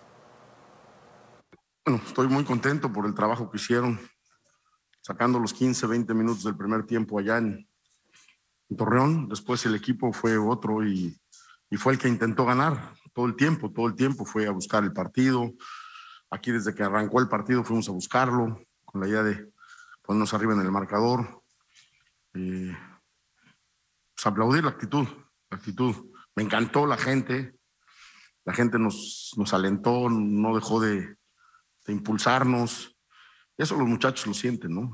Bueno, 1.85 2.01
estoy 2.05 2.27
muy 2.27 2.43
contento 2.43 2.91
por 2.91 3.05
el 3.05 3.15
trabajo 3.15 3.49
que 3.49 3.55
hicieron, 3.55 3.97
sacando 4.99 5.39
los 5.39 5.53
15, 5.53 5.87
20 5.87 6.13
minutos 6.13 6.43
del 6.43 6.57
primer 6.57 6.85
tiempo 6.85 7.17
allá 7.17 7.37
en, 7.37 7.65
Torreón, 8.75 9.29
después 9.29 9.65
el 9.65 9.75
equipo 9.75 10.11
fue 10.11 10.37
otro 10.37 10.85
y, 10.85 11.17
fue 11.77 11.93
el 11.93 11.99
que 11.99 12.07
intentó 12.07 12.45
ganar 12.45 12.93
todo 13.13 13.25
el 13.25 13.35
tiempo, 13.35 13.71
todo 13.71 13.87
el 13.87 13.95
tiempo 13.95 14.25
fue 14.25 14.47
a 14.47 14.51
buscar 14.51 14.83
el 14.83 14.93
partido. 14.93 15.53
Aquí 16.29 16.51
desde 16.51 16.75
que 16.75 16.83
arrancó 16.83 17.19
el 17.19 17.29
partido 17.29 17.63
fuimos 17.63 17.87
a 17.89 17.93
buscarlo 17.93 18.61
con 18.85 19.01
la 19.01 19.07
idea 19.07 19.23
de 19.23 19.51
ponernos 20.01 20.33
arriba 20.33 20.53
en 20.53 20.61
el 20.61 20.71
marcador. 20.71 21.43
Eh, 22.33 22.75
pues 24.13 24.25
aplaudir 24.25 24.63
la 24.63 24.71
actitud, 24.71 25.07
la 25.49 25.57
actitud. 25.57 25.95
Me 26.35 26.43
encantó 26.43 26.85
la 26.85 26.97
gente, 26.97 27.57
la 28.45 28.53
gente 28.53 28.77
nos, 28.77 29.33
nos 29.37 29.53
alentó, 29.53 30.09
no 30.09 30.55
dejó 30.55 30.79
de, 30.79 31.17
de 31.85 31.93
impulsarnos. 31.93 32.95
Eso 33.57 33.77
los 33.77 33.87
muchachos 33.87 34.27
lo 34.27 34.33
sienten, 34.33 34.75
¿no? 34.75 34.93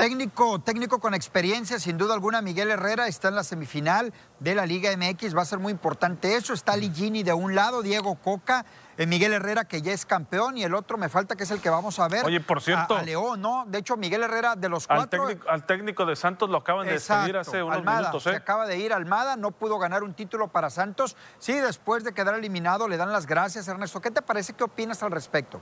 Técnico, 0.00 0.58
técnico 0.60 0.98
con 0.98 1.12
experiencia, 1.12 1.78
sin 1.78 1.98
duda 1.98 2.14
alguna, 2.14 2.40
Miguel 2.40 2.70
Herrera 2.70 3.06
está 3.06 3.28
en 3.28 3.34
la 3.34 3.44
semifinal 3.44 4.14
de 4.38 4.54
la 4.54 4.64
Liga 4.64 4.90
MX, 4.96 5.36
va 5.36 5.42
a 5.42 5.44
ser 5.44 5.58
muy 5.58 5.70
importante 5.72 6.36
eso. 6.36 6.54
Está 6.54 6.74
Ligini 6.74 7.22
de 7.22 7.34
un 7.34 7.54
lado, 7.54 7.82
Diego 7.82 8.14
Coca, 8.14 8.64
eh, 8.96 9.06
Miguel 9.06 9.34
Herrera 9.34 9.66
que 9.66 9.82
ya 9.82 9.92
es 9.92 10.06
campeón 10.06 10.56
y 10.56 10.64
el 10.64 10.74
otro 10.74 10.96
me 10.96 11.10
falta 11.10 11.36
que 11.36 11.42
es 11.42 11.50
el 11.50 11.60
que 11.60 11.68
vamos 11.68 11.98
a 11.98 12.08
ver. 12.08 12.24
Oye, 12.24 12.40
por 12.40 12.62
cierto. 12.62 12.96
A, 12.96 13.02
León, 13.02 13.42
¿no? 13.42 13.66
De 13.66 13.76
hecho, 13.76 13.98
Miguel 13.98 14.22
Herrera 14.22 14.56
de 14.56 14.70
los 14.70 14.86
cuatro. 14.86 15.28
Al 15.46 15.66
técnico, 15.66 16.06
de 16.06 16.16
Santos 16.16 16.48
lo 16.48 16.56
acaban 16.56 16.86
de 16.86 16.94
despedir 16.94 17.36
hace 17.36 17.62
unos 17.62 17.84
minutos. 17.84 18.26
¿eh? 18.26 18.30
Se 18.30 18.36
acaba 18.36 18.66
de 18.66 18.78
ir 18.78 18.94
Almada, 18.94 19.36
no 19.36 19.50
pudo 19.50 19.78
ganar 19.78 20.02
un 20.02 20.14
título 20.14 20.48
para 20.48 20.70
Santos. 20.70 21.14
Sí, 21.38 21.52
después 21.52 22.04
de 22.04 22.14
quedar 22.14 22.34
eliminado 22.36 22.88
le 22.88 22.96
dan 22.96 23.12
las 23.12 23.26
gracias, 23.26 23.68
Ernesto. 23.68 24.00
¿Qué 24.00 24.10
te 24.10 24.22
parece? 24.22 24.54
¿Qué 24.54 24.64
opinas 24.64 25.02
al 25.02 25.10
respecto? 25.10 25.60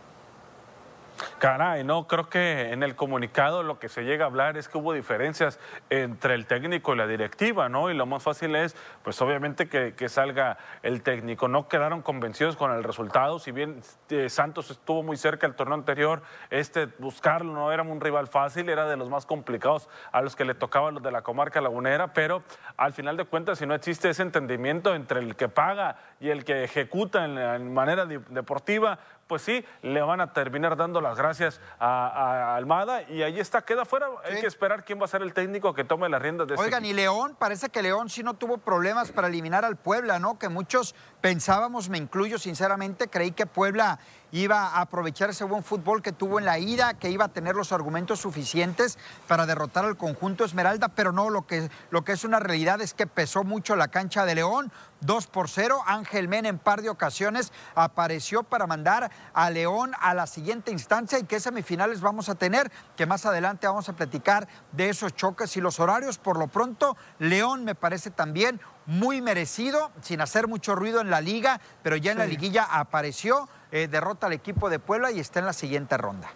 Caray, 1.38 1.84
no, 1.84 2.06
creo 2.06 2.28
que 2.28 2.72
en 2.72 2.82
el 2.82 2.96
comunicado 2.96 3.62
lo 3.62 3.78
que 3.78 3.88
se 3.88 4.02
llega 4.02 4.24
a 4.24 4.28
hablar 4.28 4.56
es 4.56 4.68
que 4.68 4.78
hubo 4.78 4.92
diferencias 4.92 5.58
entre 5.90 6.34
el 6.34 6.46
técnico 6.46 6.94
y 6.94 6.96
la 6.96 7.06
directiva, 7.06 7.68
¿no? 7.68 7.90
Y 7.90 7.94
lo 7.94 8.06
más 8.06 8.22
fácil 8.22 8.54
es, 8.56 8.76
pues 9.02 9.20
obviamente 9.22 9.68
que, 9.68 10.08
salga 10.08 10.56
el 10.82 11.02
técnico. 11.02 11.48
No 11.48 11.68
quedaron 11.68 12.00
convencidos 12.00 12.56
con 12.56 12.72
el 12.72 12.82
resultado, 12.82 13.38
si 13.38 13.52
bien 13.52 13.82
eh, 14.08 14.30
Santos 14.30 14.70
estuvo 14.70 15.02
muy 15.02 15.16
cerca 15.16 15.46
el 15.46 15.54
torneo 15.54 15.74
anterior, 15.74 16.22
este 16.50 16.86
buscarlo 16.98 17.52
no 17.52 17.70
era 17.72 17.82
un 17.82 18.00
rival 18.00 18.26
fácil, 18.26 18.68
era 18.68 18.86
de 18.86 18.96
los 18.96 19.10
más 19.10 19.26
complicados 19.26 19.88
a 20.12 20.22
los 20.22 20.34
que 20.34 20.44
le 20.44 20.54
tocaban 20.54 20.94
los 20.94 21.02
de 21.02 21.10
la 21.10 21.22
comarca 21.22 21.60
lagunera, 21.60 22.12
pero 22.12 22.42
al 22.76 22.92
final 22.92 23.16
de 23.16 23.24
cuentas, 23.24 23.58
si 23.58 23.66
no 23.66 23.74
existe 23.74 24.08
ese 24.08 24.22
entendimiento 24.22 24.94
entre 24.94 25.20
el 25.20 25.36
que 25.36 25.48
paga 25.48 25.96
y 26.20 26.30
el 26.30 26.44
que 26.44 26.64
ejecuta 26.64 27.24
en, 27.24 27.72
manera 27.72 28.06
deportiva, 28.06 28.98
pues 29.28 29.42
sí, 29.42 29.64
le 29.82 30.00
van 30.00 30.20
a 30.20 30.32
terminar 30.32 30.76
dando 30.76 31.00
las 31.00 31.16
gracias 31.16 31.60
a, 31.78 32.56
Almada 32.56 33.02
y 33.02 33.22
ahí 33.22 33.38
está, 33.38 33.62
queda 33.62 33.84
fuera. 33.84 34.08
Hay 34.24 34.40
que 34.40 34.46
esperar 34.46 34.84
quién 34.84 34.98
va 35.00 35.04
a 35.04 35.08
ser 35.08 35.22
el 35.22 35.34
técnico 35.34 35.74
que 35.74 35.84
tome 35.84 36.08
las 36.08 36.20
riendas 36.20 36.48
de 36.48 36.54
Oigan, 36.56 36.84
y 36.84 36.94
León, 36.94 37.36
parece 37.38 37.68
que 37.68 37.82
León 37.82 38.08
sí 38.08 38.22
no 38.22 38.34
tuvo 38.34 38.58
problemas 38.58 39.12
para 39.12 39.28
eliminar 39.28 39.64
al 39.64 39.76
Puebla, 39.76 40.18
¿no? 40.18 40.38
Que 40.38 40.48
muchos 40.48 40.94
pensábamos, 41.20 41.88
me 41.90 41.98
incluyo 41.98 42.38
sinceramente, 42.38 43.08
creí 43.08 43.32
que 43.32 43.46
Puebla 43.46 44.00
iba 44.32 44.68
a 44.68 44.80
aprovechar 44.80 45.30
ese 45.30 45.44
buen 45.44 45.62
fútbol 45.62 46.02
que 46.02 46.12
tuvo 46.12 46.38
en 46.38 46.44
la 46.44 46.58
ida, 46.58 46.94
que 46.94 47.10
iba 47.10 47.26
a 47.26 47.28
tener 47.28 47.54
los 47.54 47.72
argumentos 47.72 48.20
suficientes 48.20 48.98
para 49.26 49.46
derrotar 49.46 49.84
al 49.84 49.96
conjunto 49.96 50.44
Esmeralda, 50.44 50.88
pero 50.88 51.12
no, 51.12 51.30
lo 51.30 51.46
que, 51.46 51.70
lo 51.90 52.04
que 52.04 52.12
es 52.12 52.24
una 52.24 52.38
realidad 52.38 52.80
es 52.80 52.94
que 52.94 53.06
pesó 53.06 53.44
mucho 53.44 53.76
la 53.76 53.88
cancha 53.88 54.24
de 54.24 54.34
León, 54.34 54.72
2 55.00 55.26
por 55.28 55.48
0, 55.48 55.80
Ángel 55.86 56.28
Men 56.28 56.46
en 56.46 56.58
par 56.58 56.82
de 56.82 56.90
ocasiones 56.90 57.52
apareció 57.74 58.42
para 58.42 58.66
mandar 58.66 59.10
a 59.32 59.50
León 59.50 59.92
a 60.00 60.14
la 60.14 60.26
siguiente 60.26 60.72
instancia. 60.72 61.18
Y 61.18 61.24
qué 61.24 61.40
semifinales 61.40 62.00
vamos 62.00 62.28
a 62.28 62.34
tener, 62.34 62.70
que 62.96 63.06
más 63.06 63.24
adelante 63.24 63.66
vamos 63.66 63.88
a 63.88 63.92
platicar 63.92 64.48
de 64.72 64.88
esos 64.88 65.14
choques 65.14 65.56
y 65.56 65.60
los 65.60 65.78
horarios. 65.78 66.18
Por 66.18 66.38
lo 66.38 66.48
pronto, 66.48 66.96
León 67.18 67.64
me 67.64 67.74
parece 67.74 68.10
también 68.10 68.60
muy 68.86 69.20
merecido, 69.20 69.92
sin 70.02 70.20
hacer 70.20 70.48
mucho 70.48 70.74
ruido 70.74 71.00
en 71.00 71.10
la 71.10 71.20
liga, 71.20 71.60
pero 71.82 71.96
ya 71.96 72.12
en 72.12 72.18
la 72.18 72.26
liguilla 72.26 72.64
apareció 72.64 73.48
eh, 73.72 73.88
derrota 73.88 74.26
al 74.26 74.32
equipo 74.32 74.70
de 74.70 74.78
Puebla 74.78 75.10
y 75.10 75.20
está 75.20 75.38
en 75.40 75.46
la 75.46 75.52
siguiente 75.52 75.96
ronda. 75.96 76.30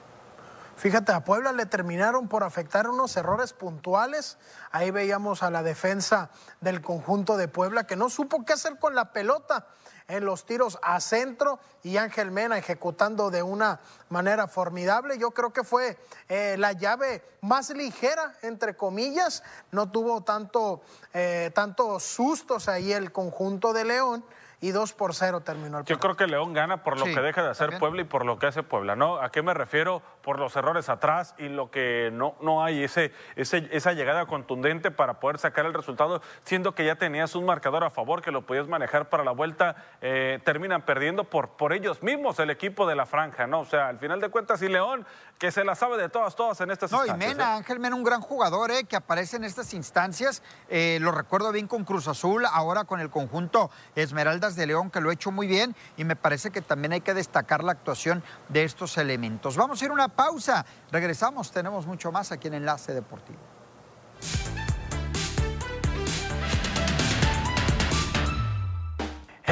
Fíjate, 0.77 1.13
a 1.13 1.23
Puebla 1.23 1.53
le 1.53 1.67
terminaron 1.67 2.29
por 2.29 2.43
afectar 2.43 2.89
unos 2.89 3.17
errores 3.17 3.53
puntuales. 3.53 4.39
Ahí 4.73 4.91
veíamos 4.91 5.43
a 5.43 5.51
la 5.51 5.63
defensa 5.63 6.31
del 6.61 6.81
conjunto 6.81 7.37
de 7.37 7.47
Puebla 7.47 7.85
que 7.85 7.95
no 7.95 8.11
supo 8.11 8.45
qué 8.45 8.55
hacer 8.55 8.79
con 8.79 8.95
la 8.95 9.13
pelota 9.13 9.67
en 10.09 10.25
los 10.25 10.45
tiros 10.45 10.79
a 10.83 11.01
centro 11.01 11.59
y 11.83 11.97
Ángel 11.97 12.31
Mena 12.31 12.59
ejecutando 12.59 13.31
de 13.31 13.43
una 13.43 13.81
manera 14.09 14.47
formidable. 14.49 15.19
Yo 15.19 15.31
creo 15.31 15.53
que 15.53 15.65
fue 15.65 15.99
eh, 16.29 16.57
la 16.59 16.73
llave 16.73 17.23
más 17.41 17.71
ligera, 17.71 18.35
entre 18.43 18.77
comillas. 18.77 19.43
No 19.71 19.91
tuvo 19.91 20.23
tanto, 20.23 20.83
eh, 21.15 21.51
tantos 21.55 22.03
sustos 22.03 22.69
ahí 22.69 22.93
el 22.93 23.13
conjunto 23.13 23.73
de 23.73 23.85
León 23.85 24.25
y 24.63 24.71
2 24.71 24.93
por 24.93 25.13
0 25.13 25.41
terminó 25.41 25.81
el 25.81 25.85
Yo 25.85 25.99
creo 25.99 26.17
que 26.17 26.29
León 26.29 26.55
gana 26.55 26.85
por 26.85 26.97
lo 26.97 27.05
que 27.05 27.21
deja 27.21 27.43
de 27.43 27.51
hacer 27.51 27.79
Puebla 27.81 28.03
y 28.03 28.05
por 28.05 28.25
lo 28.25 28.39
que 28.39 28.47
hace 28.47 28.63
Puebla, 28.63 28.95
¿no? 28.95 29.17
¿A 29.17 29.31
qué 29.31 29.43
me 29.43 29.53
refiero? 29.53 30.03
Por 30.23 30.39
los 30.39 30.55
errores 30.57 30.89
atrás 30.89 31.35
y 31.39 31.49
lo 31.49 31.71
que 31.71 32.11
no, 32.13 32.37
no 32.41 32.63
hay 32.63 32.85
ese, 32.85 33.13
ese, 33.35 33.69
esa 33.73 33.93
llegada 33.93 34.27
contundente 34.27 34.91
para 34.91 35.21
poder 35.21 35.39
sacar 35.39 35.67
el 35.67 35.75
resultado, 35.75 36.23
siendo 36.45 36.75
que 36.75 36.85
ya 36.85 36.95
tenías 36.95 37.35
un 37.35 37.45
marcador 37.45 37.83
a 37.85 37.91
favor 37.91 38.23
que 38.23 38.31
lo 38.31 38.47
podías 38.47 38.69
manejar 38.69 39.09
para 39.09 39.25
la 39.25 39.33
vuelta, 39.33 39.75
eh, 40.01 40.41
terminan 40.45 40.83
perdiendo 40.83 41.25
por, 41.25 41.51
por 41.51 41.73
ellos 41.73 42.03
mismos 42.03 42.39
el 42.39 42.51
equipo 42.51 42.87
de 42.87 42.95
la 42.95 43.05
franja, 43.05 43.47
¿no? 43.47 43.61
O 43.61 43.65
sea, 43.65 43.89
al 43.89 43.99
final 43.99 44.21
de 44.21 44.29
cuentas, 44.29 44.63
y 44.63 44.69
León, 44.69 45.05
que 45.39 45.51
se 45.51 45.65
la 45.65 45.75
sabe 45.75 45.97
de 45.99 46.09
todas, 46.09 46.37
todas 46.37 46.61
en 46.61 46.71
estas 46.71 46.93
instancias. 46.93 47.19
No, 47.19 47.25
y 47.25 47.29
Mena, 47.29 47.55
¿eh? 47.55 47.57
Ángel 47.57 47.81
Mena, 47.81 47.97
un 47.97 48.05
gran 48.05 48.21
jugador, 48.21 48.71
¿eh? 48.71 48.85
Que 48.85 48.95
aparece 48.95 49.37
en 49.37 49.45
estas 49.45 49.75
instancias, 49.75 50.43
eh, 50.69 50.99
lo 51.01 51.11
recuerdo 51.11 51.51
bien 51.51 51.67
con 51.67 51.85
Cruz 51.85 52.07
Azul, 52.07 52.47
ahora 52.47 52.85
con 52.85 53.01
el 53.01 53.11
conjunto 53.11 53.71
Esmeraldas 53.97 54.55
de 54.55 54.67
León, 54.67 54.91
que 54.91 55.01
lo 55.01 55.11
ha 55.11 55.13
hecho 55.13 55.33
muy 55.33 55.49
bien, 55.49 55.75
y 55.97 56.05
me 56.05 56.15
parece 56.15 56.51
que 56.51 56.63
también 56.63 56.93
hay 56.93 57.01
que 57.01 57.13
destacar 57.15 57.65
la 57.65 57.73
actuación 57.73 58.23
de 58.49 58.63
estos 58.65 58.99
elementos. 58.99 59.57
Vamos 59.57 59.83
a 59.83 59.85
ir 59.85 59.91
una 59.91 60.12
pausa, 60.15 60.65
regresamos, 60.91 61.51
tenemos 61.51 61.87
mucho 61.87 62.13
más 62.13 62.33
aquí 62.33 62.49
en 62.49 62.55
Enlace 62.55 62.93
Deportivo. 62.93 63.41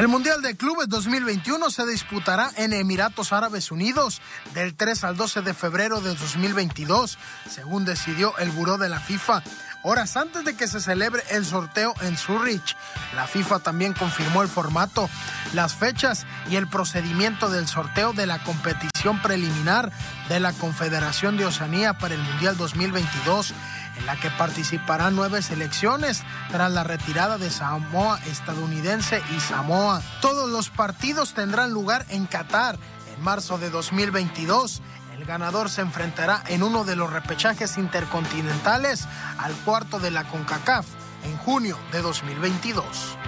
El 0.00 0.08
Mundial 0.08 0.40
de 0.40 0.56
Clubes 0.56 0.88
2021 0.88 1.68
se 1.68 1.86
disputará 1.86 2.50
en 2.56 2.72
Emiratos 2.72 3.34
Árabes 3.34 3.70
Unidos 3.70 4.22
del 4.54 4.74
3 4.74 5.04
al 5.04 5.16
12 5.16 5.42
de 5.42 5.52
febrero 5.52 6.00
de 6.00 6.14
2022, 6.14 7.18
según 7.46 7.84
decidió 7.84 8.32
el 8.38 8.50
Buró 8.50 8.78
de 8.78 8.88
la 8.88 8.98
FIFA 8.98 9.42
horas 9.82 10.16
antes 10.16 10.44
de 10.44 10.56
que 10.56 10.68
se 10.68 10.80
celebre 10.80 11.22
el 11.30 11.44
sorteo 11.44 11.94
en 12.02 12.16
Zurich. 12.16 12.76
La 13.14 13.26
FIFA 13.26 13.60
también 13.60 13.92
confirmó 13.92 14.42
el 14.42 14.48
formato, 14.48 15.08
las 15.52 15.74
fechas 15.74 16.26
y 16.50 16.56
el 16.56 16.68
procedimiento 16.68 17.48
del 17.50 17.66
sorteo 17.66 18.12
de 18.12 18.26
la 18.26 18.42
competición 18.42 19.20
preliminar 19.22 19.90
de 20.28 20.40
la 20.40 20.52
Confederación 20.52 21.36
de 21.36 21.46
Oceanía 21.46 21.94
para 21.94 22.14
el 22.14 22.22
Mundial 22.22 22.56
2022 22.56 23.54
en 23.98 24.06
la 24.06 24.16
que 24.16 24.30
participarán 24.30 25.14
nueve 25.14 25.42
selecciones 25.42 26.22
tras 26.50 26.70
la 26.70 26.84
retirada 26.84 27.38
de 27.38 27.50
Samoa 27.50 28.18
estadounidense 28.26 29.22
y 29.36 29.40
Samoa. 29.40 30.02
Todos 30.20 30.48
los 30.48 30.70
partidos 30.70 31.34
tendrán 31.34 31.72
lugar 31.72 32.06
en 32.08 32.26
Qatar 32.26 32.78
en 33.14 33.22
marzo 33.22 33.58
de 33.58 33.70
2022 33.70 34.82
el 35.20 35.26
ganador 35.26 35.68
se 35.68 35.82
enfrentará 35.82 36.42
en 36.48 36.62
uno 36.62 36.82
de 36.82 36.96
los 36.96 37.12
repechajes 37.12 37.76
intercontinentales 37.76 39.06
al 39.36 39.52
cuarto 39.66 39.98
de 39.98 40.10
la 40.10 40.24
CONCACAF 40.24 40.86
en 41.24 41.36
junio 41.36 41.78
de 41.92 42.00
2022. 42.00 43.18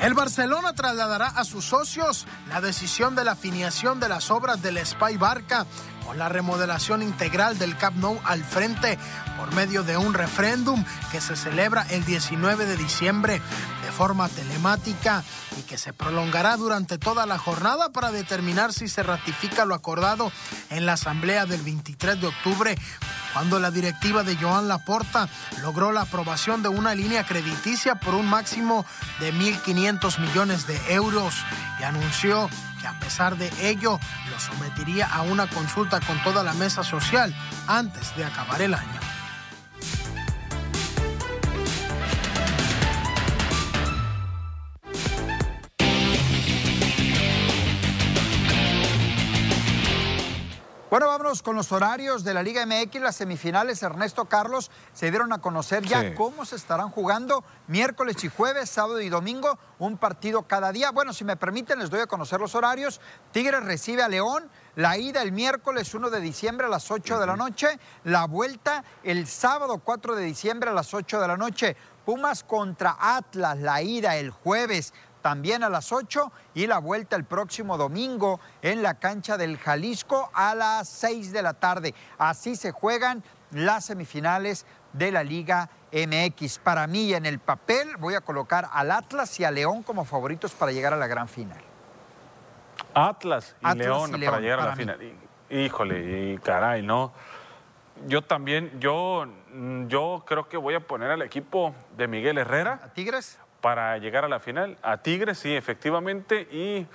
El 0.00 0.14
Barcelona 0.14 0.72
trasladará 0.72 1.28
a 1.28 1.44
sus 1.44 1.64
socios 1.64 2.26
la 2.48 2.60
decisión 2.60 3.14
de 3.14 3.22
la 3.22 3.32
afiliación 3.32 4.00
de 4.00 4.08
las 4.08 4.32
obras 4.32 4.62
del 4.62 4.84
Spy 4.84 5.16
Barca 5.16 5.64
con 6.06 6.18
la 6.18 6.28
remodelación 6.28 7.02
integral 7.02 7.58
del 7.58 7.76
Camp 7.76 7.96
Nou 7.96 8.20
al 8.24 8.44
frente 8.44 8.98
por 9.38 9.54
medio 9.54 9.82
de 9.82 9.96
un 9.96 10.14
referéndum 10.14 10.84
que 11.10 11.20
se 11.20 11.36
celebra 11.36 11.86
el 11.90 12.04
19 12.04 12.66
de 12.66 12.76
diciembre 12.76 13.34
de 13.34 13.92
forma 13.92 14.28
telemática 14.28 15.24
y 15.58 15.62
que 15.62 15.78
se 15.78 15.92
prolongará 15.92 16.56
durante 16.56 16.98
toda 16.98 17.26
la 17.26 17.38
jornada 17.38 17.90
para 17.90 18.12
determinar 18.12 18.72
si 18.72 18.88
se 18.88 19.02
ratifica 19.02 19.64
lo 19.64 19.74
acordado 19.74 20.32
en 20.70 20.86
la 20.86 20.94
asamblea 20.94 21.46
del 21.46 21.62
23 21.62 22.20
de 22.20 22.26
octubre 22.26 22.76
cuando 23.32 23.58
la 23.58 23.70
directiva 23.70 24.22
de 24.22 24.36
Joan 24.36 24.68
Laporta 24.68 25.28
logró 25.60 25.92
la 25.92 26.02
aprobación 26.02 26.62
de 26.62 26.68
una 26.68 26.94
línea 26.94 27.24
crediticia 27.24 27.94
por 27.94 28.14
un 28.14 28.26
máximo 28.26 28.84
de 29.20 29.32
1.500 29.32 30.18
millones 30.18 30.66
de 30.66 30.78
euros 30.92 31.34
y 31.80 31.82
anunció 31.84 32.48
que 32.80 32.86
a 32.86 32.98
pesar 32.98 33.36
de 33.36 33.50
ello 33.60 33.98
lo 34.30 34.40
sometería 34.40 35.06
a 35.06 35.22
una 35.22 35.46
consulta 35.46 36.00
con 36.00 36.22
toda 36.22 36.42
la 36.42 36.52
mesa 36.54 36.82
social 36.82 37.34
antes 37.66 38.14
de 38.16 38.24
acabar 38.24 38.60
el 38.60 38.74
año. 38.74 39.01
Vámonos 51.32 51.42
con 51.42 51.56
los 51.56 51.72
horarios 51.72 52.24
de 52.24 52.34
la 52.34 52.42
Liga 52.42 52.66
MX. 52.66 53.00
Las 53.00 53.16
semifinales, 53.16 53.82
Ernesto 53.82 54.26
Carlos, 54.26 54.70
se 54.92 55.08
dieron 55.10 55.32
a 55.32 55.40
conocer 55.40 55.82
ya 55.82 56.14
cómo 56.14 56.44
se 56.44 56.56
estarán 56.56 56.90
jugando 56.90 57.42
miércoles 57.68 58.22
y 58.24 58.28
jueves, 58.28 58.68
sábado 58.68 59.00
y 59.00 59.08
domingo, 59.08 59.58
un 59.78 59.96
partido 59.96 60.42
cada 60.42 60.72
día. 60.72 60.90
Bueno, 60.90 61.14
si 61.14 61.24
me 61.24 61.36
permiten, 61.36 61.78
les 61.78 61.88
doy 61.88 62.00
a 62.00 62.06
conocer 62.06 62.38
los 62.38 62.54
horarios. 62.54 63.00
Tigres 63.32 63.64
recibe 63.64 64.02
a 64.02 64.08
León. 64.08 64.50
La 64.76 64.98
ida 64.98 65.22
el 65.22 65.32
miércoles 65.32 65.94
1 65.94 66.10
de 66.10 66.20
diciembre 66.20 66.66
a 66.66 66.70
las 66.70 66.90
8 66.90 67.18
de 67.18 67.26
la 67.26 67.36
noche. 67.36 67.78
La 68.04 68.26
vuelta 68.26 68.84
el 69.02 69.26
sábado 69.26 69.78
4 69.78 70.14
de 70.14 70.24
diciembre 70.24 70.68
a 70.68 70.74
las 70.74 70.92
8 70.92 71.18
de 71.18 71.28
la 71.28 71.38
noche. 71.38 71.76
Pumas 72.04 72.44
contra 72.44 72.96
Atlas, 73.00 73.58
la 73.58 73.80
ida 73.80 74.16
el 74.16 74.30
jueves 74.30 74.92
también 75.22 75.62
a 75.62 75.70
las 75.70 75.92
8 75.92 76.30
y 76.54 76.66
la 76.66 76.78
vuelta 76.78 77.16
el 77.16 77.24
próximo 77.24 77.78
domingo 77.78 78.40
en 78.60 78.82
la 78.82 78.94
cancha 78.94 79.38
del 79.38 79.56
Jalisco 79.56 80.30
a 80.34 80.54
las 80.54 80.88
6 80.88 81.32
de 81.32 81.42
la 81.42 81.54
tarde. 81.54 81.94
Así 82.18 82.56
se 82.56 82.72
juegan 82.72 83.22
las 83.52 83.86
semifinales 83.86 84.66
de 84.92 85.12
la 85.12 85.22
Liga 85.22 85.70
MX. 85.92 86.58
Para 86.58 86.86
mí 86.86 87.14
en 87.14 87.26
el 87.26 87.38
papel 87.38 87.96
voy 87.98 88.14
a 88.14 88.20
colocar 88.20 88.68
al 88.72 88.90
Atlas 88.90 89.38
y 89.40 89.44
a 89.44 89.50
León 89.50 89.82
como 89.82 90.04
favoritos 90.04 90.52
para 90.52 90.72
llegar 90.72 90.92
a 90.92 90.96
la 90.96 91.06
gran 91.06 91.28
final. 91.28 91.60
Atlas 92.94 93.56
y, 93.60 93.78
León, 93.78 94.10
para 94.10 94.40
llegar 94.40 94.60
a 94.60 94.66
la 94.66 94.76
final. 94.76 94.98
Híjole, 95.48 96.32
y 96.32 96.38
caray, 96.38 96.82
¿no? 96.82 97.12
Yo 98.06 98.22
también, 98.22 98.80
yo, 98.80 99.26
yo 99.86 100.24
creo 100.26 100.48
que 100.48 100.56
voy 100.56 100.74
a 100.74 100.80
poner 100.80 101.10
al 101.10 101.22
equipo 101.22 101.74
de 101.96 102.08
Miguel 102.08 102.38
Herrera. 102.38 102.80
¿A 102.82 102.88
Tigres? 102.88 103.38
Para 103.62 103.96
llegar 103.96 104.26
a 104.26 104.28
la 104.28 104.40
final. 104.40 104.76
A 104.82 104.98
Tigres, 104.98 105.38
sí, 105.38 105.54
efectivamente, 105.56 106.42
y 106.50 106.86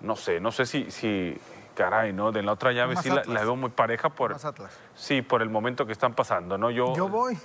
no 0.00 0.16
sé, 0.16 0.40
no 0.40 0.50
sé 0.52 0.64
si, 0.64 0.90
si 0.90 1.38
caray, 1.74 2.14
¿no? 2.14 2.32
De 2.32 2.42
la 2.42 2.52
otra 2.52 2.72
llave 2.72 2.94
Más 2.94 3.04
sí 3.04 3.10
la, 3.10 3.22
la 3.24 3.40
veo 3.42 3.56
muy 3.56 3.68
pareja 3.70 4.08
por, 4.08 4.32
Más 4.32 4.44
Atlas. 4.46 4.72
sí, 4.94 5.20
por 5.20 5.42
el 5.42 5.50
momento 5.50 5.84
que 5.84 5.92
están 5.92 6.14
pasando, 6.14 6.56
¿no? 6.56 6.70
Yo, 6.70 6.94
Yo 6.96 7.08
voy, 7.08 7.36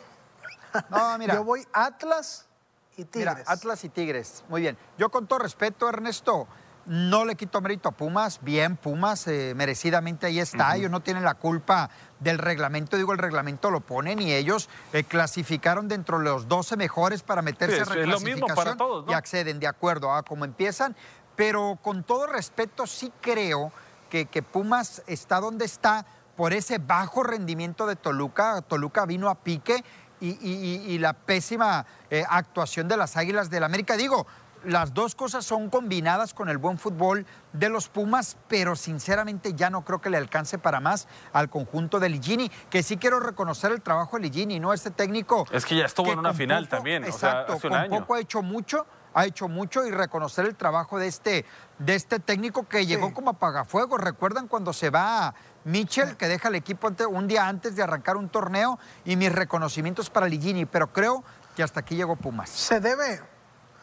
No, 0.90 1.18
mira. 1.18 1.34
yo 1.34 1.44
voy 1.44 1.66
Atlas 1.74 2.48
y 2.96 3.04
Tigres. 3.04 3.36
Mira, 3.36 3.52
Atlas 3.52 3.84
y 3.84 3.90
Tigres. 3.90 4.46
Muy 4.48 4.62
bien. 4.62 4.78
Yo 4.98 5.10
con 5.10 5.28
todo 5.28 5.40
respeto, 5.40 5.90
Ernesto, 5.90 6.48
no 6.86 7.26
le 7.26 7.36
quito 7.36 7.62
mérito 7.62 7.90
a 7.90 7.92
Pumas. 7.92 8.40
Bien, 8.42 8.78
Pumas, 8.78 9.28
eh, 9.28 9.54
merecidamente 9.56 10.28
ahí 10.28 10.40
está. 10.40 10.76
Ellos 10.76 10.92
no 10.92 11.00
tienen 11.02 11.24
la 11.24 11.34
culpa 11.34 11.90
del 12.20 12.38
reglamento. 12.38 12.96
Digo, 12.98 13.12
el 13.14 13.18
reglamento 13.20 13.72
lo 13.72 13.80
ponen 13.82 14.20
y 14.22 14.34
ellos 14.34 14.70
eh, 14.94 15.04
clasificaron 15.04 15.88
dentro 15.88 16.20
de 16.20 16.26
los 16.26 16.48
12 16.48 16.78
mejores 16.78 17.24
para 17.24 17.42
meterse 17.42 17.78
Sí, 17.78 17.82
a 17.82 18.02
es 18.02 18.08
lo 18.08 18.20
mismo 18.20 18.48
para 18.48 18.72
reclasificación 18.72 18.78
todos, 18.78 19.06
¿no? 19.06 19.12
y 19.12 19.16
acceden 19.16 19.60
de 19.60 19.68
acuerdo 19.68 20.14
a 20.14 20.24
cómo 20.24 20.46
empiezan. 20.46 20.96
Pero 21.36 21.78
con 21.82 22.04
todo 22.04 22.28
respeto, 22.28 22.88
sí 22.88 23.12
creo 23.22 23.72
que, 24.10 24.28
que 24.28 24.42
Pumas 24.44 25.02
está 25.08 25.40
donde 25.40 25.66
está 25.66 26.06
por 26.38 26.54
ese 26.54 26.78
bajo 26.78 27.24
rendimiento 27.24 27.88
de 27.88 27.96
Toluca. 27.96 28.62
Toluca 28.62 29.06
vino 29.06 29.30
a 29.30 29.36
pique 29.36 29.84
y, 30.22 30.30
y- 30.30 30.38
y- 30.42 30.92
y 30.94 30.98
la 31.00 31.14
pésima 31.14 31.86
eh, 32.10 32.24
actuación 32.30 32.88
de 32.88 32.96
las 32.98 33.18
Águilas 33.18 33.50
del 33.50 33.64
América. 33.64 33.98
Digo, 33.98 34.26
las 34.66 34.94
dos 34.94 35.16
cosas 35.16 35.46
son 35.46 35.70
combinadas 35.70 36.34
con 36.34 36.50
el 36.50 36.58
buen 36.58 36.78
fútbol 36.78 37.26
de 37.54 37.70
los 37.70 37.88
Pumas, 37.90 38.38
pero 38.48 38.76
sinceramente 38.76 39.54
ya 39.54 39.70
no 39.70 39.84
creo 39.86 40.02
que 40.02 40.10
le 40.10 40.18
alcance 40.18 40.58
para 40.58 40.80
más 40.80 41.08
al 41.34 41.50
conjunto 41.50 42.00
de 42.00 42.10
Ligini, 42.10 42.50
que 42.70 42.84
sí 42.84 42.98
quiero 42.98 43.20
reconocer 43.20 43.72
el 43.72 43.82
trabajo 43.82 44.18
de 44.18 44.24
Ligini, 44.24 44.60
¿no? 44.60 44.74
Este 44.74 44.92
técnico. 44.92 45.46
Es 45.52 45.66
que 45.66 45.76
ya 45.78 45.86
estuvo 45.86 46.06
que 46.08 46.12
en 46.14 46.20
una 46.20 46.34
final 46.34 46.66
poco- 46.66 46.76
también, 46.78 47.04
o 47.04 47.06
sea, 47.08 47.14
Exacto, 47.32 47.54
hace 47.54 47.68
un 47.68 47.74
con 47.74 47.82
año. 47.82 48.00
poco 48.00 48.16
ha 48.16 48.20
hecho 48.20 48.42
mucho, 48.42 48.86
ha 49.14 49.26
hecho 49.26 49.48
mucho 49.48 49.86
y 49.86 49.92
reconocer 49.92 50.46
el 50.46 50.56
trabajo 50.56 51.00
de 51.00 51.08
este, 51.08 51.46
de 51.80 51.96
este 51.96 52.20
técnico 52.20 52.68
que 52.68 52.86
llegó 52.86 53.14
como 53.14 53.30
apagafuegos. 53.30 54.02
¿Recuerdan 54.02 54.48
cuando 54.50 54.74
se 54.74 54.90
va 54.90 55.34
Mitchell, 55.64 56.18
que 56.18 56.28
deja 56.28 56.50
el 56.50 56.56
equipo 56.56 56.88
ante- 56.88 57.06
un 57.06 57.28
día 57.28 57.48
antes 57.48 57.76
de 57.78 57.84
arrancar 57.84 58.18
un 58.18 58.28
torneo? 58.28 58.78
Y 59.06 59.16
mis 59.16 59.32
reconocimientos 59.32 60.10
para 60.10 60.28
Ligini, 60.28 60.66
pero 60.66 60.92
creo 60.92 61.24
que 61.56 61.64
hasta 61.64 61.80
aquí 61.80 61.96
llegó 61.96 62.18
Pumas. 62.18 62.50
Se 62.50 62.82
debe, 62.82 63.22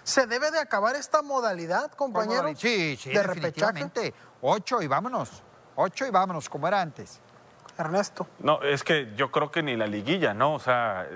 se 0.05 0.27
debe 0.27 0.51
de 0.51 0.59
acabar 0.59 0.97
esta 0.97 1.23
modalidad, 1.23 1.91
compañero. 1.93 2.49
Sí, 2.57 2.97
sí, 2.97 3.11
de 3.11 3.23
repechaje. 3.23 3.73
definitivamente. 3.73 4.15
Ocho 4.41 4.83
y 4.83 4.87
vámonos. 4.87 5.43
Ocho 5.77 6.07
y 6.07 6.11
vámonos, 6.11 6.49
como 6.49 6.69
era 6.69 6.81
antes. 6.81 7.21
Ernesto. 7.79 8.27
No, 8.41 8.63
es 8.63 8.85
que 8.85 9.13
yo 9.17 9.31
creo 9.31 9.51
que 9.51 9.63
ni 9.63 9.77
la 9.77 9.87
liguilla, 9.87 10.35
¿no? 10.35 10.55
O 10.55 10.59
sea, 10.59 11.07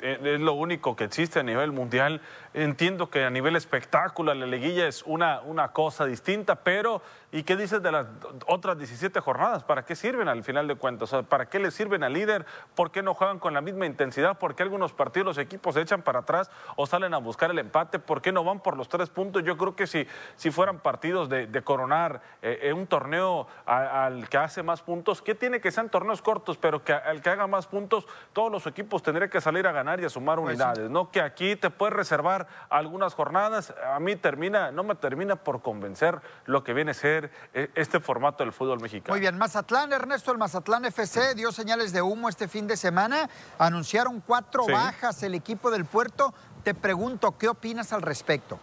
es 0.00 0.40
lo 0.40 0.54
único 0.54 0.96
que 0.96 1.04
existe 1.04 1.40
a 1.40 1.42
nivel 1.42 1.72
mundial. 1.72 2.22
Entiendo 2.54 3.10
que 3.10 3.24
a 3.24 3.30
nivel 3.30 3.56
espectáculo 3.56 4.32
la 4.34 4.46
liguilla 4.46 4.86
es 4.88 5.02
una, 5.04 5.40
una 5.40 5.72
cosa 5.72 6.06
distinta, 6.06 6.56
pero 6.56 7.02
¿y 7.30 7.42
qué 7.42 7.56
dices 7.56 7.82
de 7.82 7.92
las 7.92 8.06
otras 8.46 8.78
17 8.78 9.20
jornadas? 9.20 9.64
¿Para 9.64 9.84
qué 9.84 9.94
sirven 9.94 10.28
al 10.28 10.42
final 10.42 10.66
de 10.66 10.74
cuentas? 10.74 11.12
O 11.12 11.16
sea, 11.18 11.28
¿para 11.28 11.48
qué 11.48 11.58
le 11.58 11.70
sirven 11.70 12.02
al 12.02 12.12
líder? 12.12 12.46
¿Por 12.74 12.90
qué 12.90 13.02
no 13.02 13.14
juegan 13.14 13.38
con 13.38 13.54
la 13.54 13.60
misma 13.60 13.86
intensidad? 13.86 14.38
¿Por 14.38 14.54
qué 14.54 14.62
algunos 14.62 14.92
partidos 14.92 15.26
los 15.26 15.38
equipos 15.38 15.74
se 15.74 15.82
echan 15.82 16.02
para 16.02 16.20
atrás 16.20 16.50
o 16.76 16.86
salen 16.86 17.14
a 17.14 17.18
buscar 17.18 17.50
el 17.50 17.58
empate? 17.58 17.98
¿Por 17.98 18.22
qué 18.22 18.32
no 18.32 18.44
van 18.44 18.60
por 18.60 18.76
los 18.76 18.88
tres 18.88 19.10
puntos? 19.10 19.42
Yo 19.44 19.56
creo 19.56 19.76
que 19.76 19.86
si, 19.86 20.06
si 20.36 20.50
fueran 20.50 20.78
partidos 20.78 21.28
de, 21.28 21.46
de 21.46 21.62
coronar 21.62 22.22
eh, 22.40 22.60
en 22.62 22.76
un 22.76 22.86
torneo 22.86 23.46
al 23.66 24.28
que 24.28 24.38
hace 24.38 24.62
más 24.62 24.82
puntos, 24.82 25.20
¿qué 25.20 25.34
tiene 25.34 25.60
que 25.60 25.70
sean 25.70 25.90
torneos 25.90 26.22
cortos, 26.22 26.56
pero 26.56 26.82
que 26.82 26.92
al 26.92 27.20
que 27.20 27.30
haga 27.30 27.46
más 27.46 27.66
puntos, 27.66 28.06
todos 28.32 28.50
los 28.50 28.66
equipos 28.66 29.02
tendrían 29.02 29.30
que 29.30 29.40
salir 29.40 29.66
a 29.66 29.72
ganar 29.72 30.00
y 30.00 30.04
a 30.04 30.08
sumar 30.08 30.38
Pues 30.38 30.54
unidades, 30.54 30.90
¿no? 30.90 31.10
Que 31.10 31.20
aquí 31.20 31.56
te 31.56 31.70
puedes 31.70 31.94
reservar 31.94 32.37
algunas 32.68 33.14
jornadas, 33.14 33.74
a 33.92 33.98
mí 34.00 34.16
termina, 34.16 34.70
no 34.70 34.84
me 34.84 34.94
termina 34.94 35.36
por 35.36 35.62
convencer 35.62 36.20
lo 36.46 36.62
que 36.62 36.72
viene 36.74 36.92
a 36.92 36.94
ser 36.94 37.30
eh, 37.54 37.70
este 37.74 38.00
formato 38.00 38.44
del 38.44 38.52
fútbol 38.52 38.80
mexicano. 38.80 39.12
Muy 39.14 39.20
bien, 39.20 39.36
Mazatlán, 39.38 39.92
Ernesto, 39.92 40.30
el 40.32 40.38
Mazatlán 40.38 40.84
FC 40.84 41.34
dio 41.34 41.52
señales 41.52 41.92
de 41.92 42.02
humo 42.02 42.28
este 42.28 42.48
fin 42.48 42.66
de 42.66 42.76
semana. 42.76 43.28
Anunciaron 43.58 44.20
cuatro 44.20 44.64
Sí. 44.64 44.72
bajas 44.72 45.22
el 45.22 45.34
equipo 45.34 45.70
del 45.70 45.84
puerto. 45.84 46.34
Te 46.62 46.74
pregunto, 46.74 47.36
¿qué 47.38 47.48
opinas 47.48 47.92
al 47.92 48.02
respecto? 48.02 48.58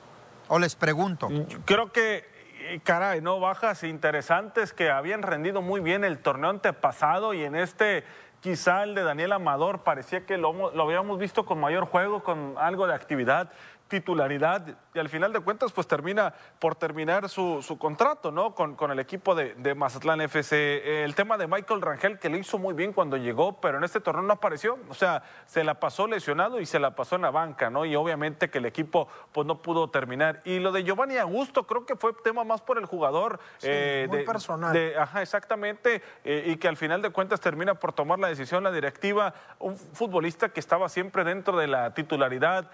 O 0.47 0.59
les 0.59 0.75
pregunto. 0.75 1.29
Yo 1.29 1.59
Creo 1.65 1.91
que, 1.91 2.29
eh, 2.59 2.79
caray, 2.83 3.21
¿no? 3.21 3.39
Bajas 3.39 3.83
interesantes 3.83 4.73
que 4.73 4.89
habían 4.91 5.21
rendido 5.23 5.61
muy 5.61 5.81
bien 5.81 6.03
el 6.03 6.19
torneo 6.19 6.49
antepasado 6.51 7.33
y 7.33 7.43
en 7.43 7.55
este, 7.55 8.03
quizá 8.45 8.83
el 8.83 8.93
de 8.93 9.01
Daniel 9.01 9.31
Amador, 9.31 9.79
parecía 9.79 10.27
que 10.27 10.37
lo, 10.37 10.69
lo 10.71 10.83
habíamos 10.83 11.17
visto 11.17 11.47
con 11.47 11.59
mayor 11.59 11.85
juego, 11.85 12.21
con 12.21 12.53
algo 12.59 12.85
de 12.85 12.93
actividad, 12.93 13.49
titularidad 13.87 14.77
y 14.93 14.99
al 14.99 15.09
final 15.09 15.31
de 15.31 15.39
cuentas 15.41 15.71
pues 15.71 15.87
termina 15.87 16.33
por 16.59 16.75
terminar 16.75 17.29
su, 17.29 17.61
su 17.61 17.77
contrato, 17.77 18.31
¿no? 18.31 18.55
Con, 18.55 18.75
con 18.75 18.91
el 18.91 18.99
equipo 18.99 19.35
de, 19.35 19.53
de 19.55 19.75
Mazatlán 19.75 20.21
FC. 20.21 21.03
El 21.03 21.13
tema 21.15 21.37
de 21.37 21.47
Michael 21.47 21.81
Rangel 21.81 22.17
que 22.19 22.29
le 22.29 22.39
hizo 22.39 22.57
muy 22.57 22.73
bien 22.73 22.93
cuando 22.93 23.17
llegó, 23.17 23.59
pero 23.61 23.77
en 23.77 23.83
este 23.83 23.99
torneo 23.99 24.23
no 24.23 24.33
apareció, 24.33 24.77
o 24.89 24.93
sea, 24.93 25.21
se 25.45 25.63
la 25.63 25.79
pasó 25.79 26.07
lesionado 26.07 26.59
y 26.59 26.65
se 26.65 26.79
la 26.79 26.95
pasó 26.95 27.15
en 27.15 27.21
la 27.23 27.31
banca, 27.31 27.69
¿no? 27.69 27.85
Y 27.85 27.95
obviamente 27.95 28.49
que 28.49 28.57
el 28.57 28.65
equipo 28.65 29.07
pues 29.31 29.45
no 29.45 29.61
pudo 29.61 29.89
terminar. 29.89 30.41
Y 30.45 30.59
lo 30.59 30.71
de 30.71 30.83
Giovanni 30.83 31.17
Augusto 31.17 31.67
creo 31.67 31.85
que 31.85 31.95
fue 31.95 32.13
tema 32.23 32.43
más 32.43 32.61
por 32.61 32.77
el 32.77 32.85
jugador. 32.85 33.39
eh, 33.61 34.05
muy 34.09 34.19
de- 34.19 34.23
personal. 34.23 34.73
de- 34.73 34.97
ajá, 34.97 35.21
exactamente, 35.21 36.01
eh, 36.23 36.43
y 36.47 36.57
que 36.57 36.67
al 36.67 36.77
final 36.77 37.01
de 37.01 37.09
cuentas 37.11 37.39
termina 37.39 37.75
por 37.75 37.93
tomar 37.93 38.19
la 38.19 38.27
decisión 38.29 38.63
la 38.63 38.71
directiva, 38.71 39.33
un 39.59 39.77
futbolista 39.77 40.49
que 40.49 40.59
estaba 40.59 40.89
siempre 40.89 41.23
dentro 41.23 41.57
de 41.57 41.67
la 41.67 41.93
titularidad 41.93 42.69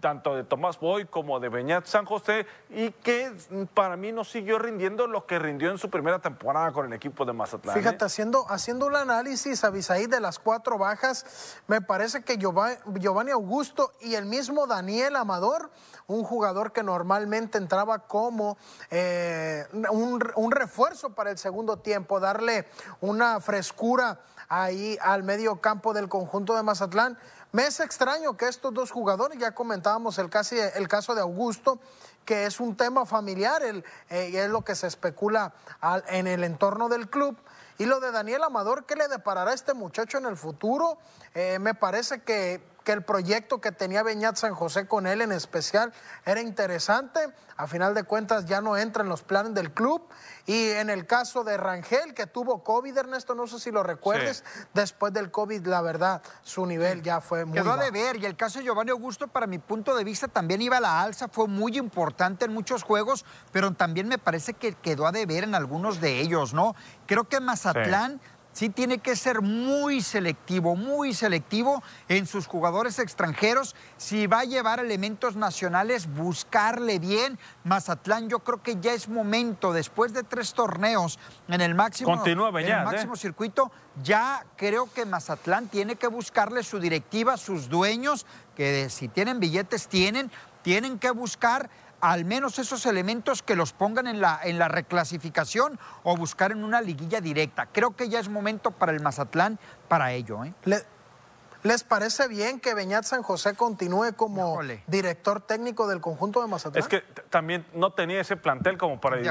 tanto 0.00 0.34
de 0.34 0.44
Tomás 0.44 0.80
Boy 0.80 1.04
como 1.06 1.38
de 1.40 1.48
Beñat 1.48 1.86
San 1.86 2.04
José 2.04 2.46
y 2.70 2.90
que 2.90 3.32
para 3.74 3.96
mí 3.96 4.12
no 4.12 4.24
siguió 4.24 4.58
rindiendo 4.58 5.06
lo 5.06 5.26
que 5.26 5.38
rindió 5.38 5.70
en 5.70 5.78
su 5.78 5.90
primera 5.90 6.18
temporada 6.18 6.72
con 6.72 6.86
el 6.86 6.92
equipo 6.92 7.24
de 7.24 7.32
Mazatlán. 7.32 7.76
¿eh? 7.76 7.80
Fíjate, 7.80 8.04
haciendo, 8.04 8.46
haciendo 8.48 8.86
un 8.86 8.96
análisis, 8.96 9.62
Avisaí, 9.64 10.06
de 10.06 10.20
las 10.20 10.38
cuatro 10.38 10.78
bajas, 10.78 11.58
me 11.68 11.80
parece 11.80 12.22
que 12.22 12.38
Giova- 12.38 12.78
Giovanni 12.98 13.30
Augusto 13.30 13.92
y 14.00 14.14
el 14.14 14.26
mismo 14.26 14.66
Daniel 14.66 15.16
Amador, 15.16 15.70
un 16.06 16.24
jugador 16.24 16.72
que 16.72 16.82
normalmente 16.82 17.58
entraba 17.58 18.00
como 18.00 18.56
eh, 18.90 19.66
un, 19.90 20.20
un 20.34 20.50
refuerzo 20.50 21.10
para 21.10 21.30
el 21.30 21.38
segundo 21.38 21.76
tiempo, 21.76 22.18
darle 22.20 22.66
una 23.00 23.40
frescura 23.40 24.18
ahí 24.48 24.98
al 25.00 25.22
medio 25.22 25.60
campo 25.60 25.92
del 25.92 26.08
conjunto 26.08 26.56
de 26.56 26.62
Mazatlán. 26.62 27.16
Me 27.52 27.66
es 27.66 27.80
extraño 27.80 28.36
que 28.36 28.46
estos 28.46 28.72
dos 28.72 28.90
jugadores, 28.92 29.38
ya 29.38 29.52
comentábamos 29.52 30.18
el, 30.18 30.30
casi, 30.30 30.56
el 30.58 30.86
caso 30.86 31.14
de 31.14 31.20
Augusto, 31.20 31.80
que 32.24 32.46
es 32.46 32.60
un 32.60 32.76
tema 32.76 33.06
familiar, 33.06 33.62
el, 33.62 33.84
eh, 34.08 34.30
y 34.32 34.36
es 34.36 34.48
lo 34.48 34.62
que 34.62 34.74
se 34.76 34.86
especula 34.86 35.52
al- 35.80 36.04
en 36.08 36.26
el 36.28 36.44
entorno 36.44 36.88
del 36.88 37.10
club. 37.10 37.36
Y 37.78 37.86
lo 37.86 37.98
de 37.98 38.12
Daniel 38.12 38.44
Amador, 38.44 38.84
¿qué 38.84 38.94
le 38.94 39.08
deparará 39.08 39.50
a 39.50 39.54
este 39.54 39.74
muchacho 39.74 40.18
en 40.18 40.26
el 40.26 40.36
futuro? 40.36 40.98
Eh, 41.34 41.58
me 41.58 41.74
parece 41.74 42.22
que, 42.22 42.62
que 42.90 42.94
el 42.94 43.04
proyecto 43.04 43.60
que 43.60 43.70
tenía 43.70 44.02
Beñat 44.02 44.34
San 44.34 44.52
José 44.52 44.88
con 44.88 45.06
él 45.06 45.20
en 45.20 45.30
especial 45.30 45.92
era 46.26 46.40
interesante. 46.40 47.20
A 47.56 47.68
final 47.68 47.94
de 47.94 48.02
cuentas 48.02 48.46
ya 48.46 48.60
no 48.60 48.76
entra 48.76 49.04
en 49.04 49.08
los 49.08 49.22
planes 49.22 49.54
del 49.54 49.70
club. 49.72 50.08
Y 50.44 50.70
en 50.70 50.90
el 50.90 51.06
caso 51.06 51.44
de 51.44 51.56
Rangel, 51.56 52.14
que 52.14 52.26
tuvo 52.26 52.64
COVID, 52.64 52.98
Ernesto, 52.98 53.36
no 53.36 53.46
sé 53.46 53.60
si 53.60 53.70
lo 53.70 53.84
recuerdes, 53.84 54.42
después 54.74 55.12
del 55.12 55.30
COVID, 55.30 55.64
la 55.68 55.82
verdad, 55.82 56.20
su 56.42 56.66
nivel 56.66 57.00
ya 57.02 57.20
fue 57.20 57.44
muy 57.44 57.58
Quedó 57.58 57.70
a 57.70 57.76
bajo. 57.76 57.84
deber 57.92 58.16
y 58.16 58.26
el 58.26 58.34
caso 58.34 58.58
de 58.58 58.64
Giovanni 58.64 58.90
Augusto, 58.90 59.28
para 59.28 59.46
mi 59.46 59.60
punto 59.60 59.94
de 59.94 60.02
vista, 60.02 60.26
también 60.26 60.60
iba 60.60 60.78
a 60.78 60.80
la 60.80 61.00
alza, 61.00 61.28
fue 61.28 61.46
muy 61.46 61.78
importante 61.78 62.46
en 62.46 62.52
muchos 62.52 62.82
juegos, 62.82 63.24
pero 63.52 63.72
también 63.72 64.08
me 64.08 64.18
parece 64.18 64.54
que 64.54 64.74
quedó 64.74 65.06
a 65.06 65.12
deber 65.12 65.44
en 65.44 65.54
algunos 65.54 66.00
de 66.00 66.18
ellos, 66.18 66.54
¿no? 66.54 66.74
Creo 67.06 67.22
que 67.22 67.38
Mazatlán 67.38 68.14
sí, 68.14 68.39
tiene 68.68 68.98
que 68.98 69.16
ser 69.16 69.40
muy 69.40 70.02
selectivo, 70.02 70.76
muy 70.76 71.14
selectivo 71.14 71.82
en 72.08 72.26
sus 72.26 72.46
jugadores 72.46 72.98
extranjeros. 72.98 73.74
Si 73.96 74.26
va 74.26 74.40
a 74.40 74.44
llevar 74.44 74.80
elementos 74.80 75.36
nacionales, 75.36 76.12
buscarle 76.12 76.98
bien. 76.98 77.38
Mazatlán, 77.64 78.28
yo 78.28 78.40
creo 78.40 78.62
que 78.62 78.76
ya 78.80 78.92
es 78.92 79.08
momento, 79.08 79.72
después 79.72 80.12
de 80.12 80.22
tres 80.22 80.52
torneos 80.52 81.18
en 81.48 81.60
el 81.60 81.74
máximo, 81.74 82.14
Continúa 82.16 82.50
en 82.50 82.56
el 82.56 82.70
¿eh? 82.70 82.84
máximo 82.84 83.16
circuito, 83.16 83.72
ya 84.02 84.44
creo 84.56 84.92
que 84.92 85.06
Mazatlán 85.06 85.68
tiene 85.68 85.96
que 85.96 86.06
buscarle 86.06 86.62
su 86.62 86.78
directiva, 86.78 87.36
sus 87.36 87.68
dueños, 87.68 88.26
que 88.56 88.90
si 88.90 89.08
tienen 89.08 89.40
billetes 89.40 89.88
tienen, 89.88 90.30
tienen 90.62 90.98
que 90.98 91.10
buscar 91.10 91.70
al 92.00 92.24
menos 92.24 92.58
esos 92.58 92.86
elementos 92.86 93.42
que 93.42 93.56
los 93.56 93.72
pongan 93.72 94.06
en 94.06 94.20
la, 94.20 94.40
en 94.42 94.58
la 94.58 94.68
reclasificación 94.68 95.78
o 96.02 96.16
buscar 96.16 96.52
en 96.52 96.64
una 96.64 96.80
liguilla 96.80 97.20
directa. 97.20 97.66
Creo 97.66 97.96
que 97.96 98.08
ya 98.08 98.20
es 98.20 98.28
momento 98.28 98.70
para 98.70 98.92
el 98.92 99.00
Mazatlán 99.00 99.58
para 99.88 100.12
ello. 100.12 100.44
¿eh? 100.44 100.54
Le- 100.64 100.84
¿Les 101.62 101.84
parece 101.84 102.26
bien 102.26 102.58
que 102.58 102.72
Beñat 102.72 103.04
San 103.04 103.22
José 103.22 103.54
continúe 103.54 104.14
como 104.16 104.52
Híjole. 104.54 104.82
director 104.86 105.42
técnico 105.42 105.86
del 105.88 106.00
conjunto 106.00 106.40
de 106.40 106.48
Mazatlán? 106.48 106.80
Es 106.82 106.88
que 106.88 107.00
también 107.28 107.66
no 107.74 107.92
tenía 107.92 108.22
ese 108.22 108.36
plantel 108.38 108.78
como 108.78 108.98
para 108.98 109.16
de 109.18 109.30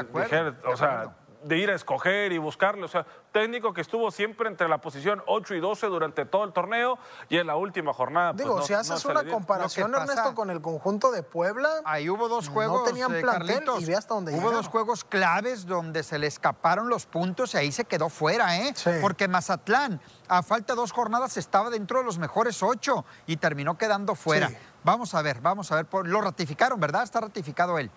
o 0.66 0.78
sea. 0.78 1.16
De 1.44 1.58
ir 1.58 1.70
a 1.70 1.76
escoger 1.76 2.32
y 2.32 2.38
buscarle. 2.38 2.84
O 2.84 2.88
sea, 2.88 3.06
técnico 3.32 3.74
que 3.74 3.82
estuvo 3.82 4.12
siempre 4.12 4.50
entre 4.50 4.68
la 4.68 4.80
posición 4.80 5.24
8 5.28 5.56
y 5.56 5.60
12 5.60 5.88
durante 5.88 6.26
todo 6.26 6.44
el 6.44 6.52
torneo 6.54 6.98
y 7.30 7.38
en 7.38 7.48
la 7.48 7.56
última 7.56 7.94
jornada. 7.94 8.34
pues, 8.34 8.44
Digo, 8.44 8.58
no- 8.60 8.66
si 8.66 8.74
no 8.74 8.80
haces 8.80 9.06
una 9.06 9.24
comparación, 9.24 9.94
Ernesto, 9.96 10.36
con 10.36 10.50
el 10.50 10.62
conjunto 10.62 11.12
de 11.12 11.24
Puebla, 11.24 11.70
Ahí 11.86 12.10
hubo 12.10 12.28
dos 12.28 12.48
No 12.48 12.54
juegos. 12.54 12.84
tenían 12.84 13.16
eh, 13.16 13.22
plantel 13.22 13.48
Carlitos. 13.48 13.82
y 13.82 13.86
ve 13.86 13.96
hasta 13.96 14.14
dónde 14.16 14.32
Hubo 14.32 14.38
llegaron. 14.40 14.58
dos 14.60 14.68
juegos 14.68 15.04
claves 15.06 15.66
donde 15.66 16.04
se 16.04 16.20
le 16.20 16.28
escaparon 16.28 16.90
los 16.90 17.06
puntos 17.06 17.54
y 17.54 17.58
ahí 17.58 17.72
se 17.72 17.86
quedó 17.86 18.10
fuera, 18.10 18.58
¿eh? 18.58 18.74
Sí. 18.76 18.90
Porque 19.02 19.28
Mazatlán, 19.28 20.02
a 20.28 20.44
falta 20.44 20.74
de 20.74 20.78
dos 20.78 20.92
jornadas, 20.92 21.38
estaba 21.38 21.70
dentro 21.70 22.00
de 22.00 22.06
los 22.06 22.18
mejores 22.20 22.62
ocho 22.64 23.06
y 23.28 23.38
terminó 23.38 23.78
quedando 23.78 24.16
fuera. 24.16 24.50
Sí. 24.50 24.58
Vamos 24.84 25.14
a 25.16 25.22
ver, 25.22 25.40
vamos 25.42 25.72
a 25.72 25.76
ver. 25.76 25.88
Lo 26.06 26.22
ratificaron, 26.22 26.80
¿verdad? 26.80 27.04
Está 27.04 27.20
ratificado 27.22 27.78
él. 27.80 27.90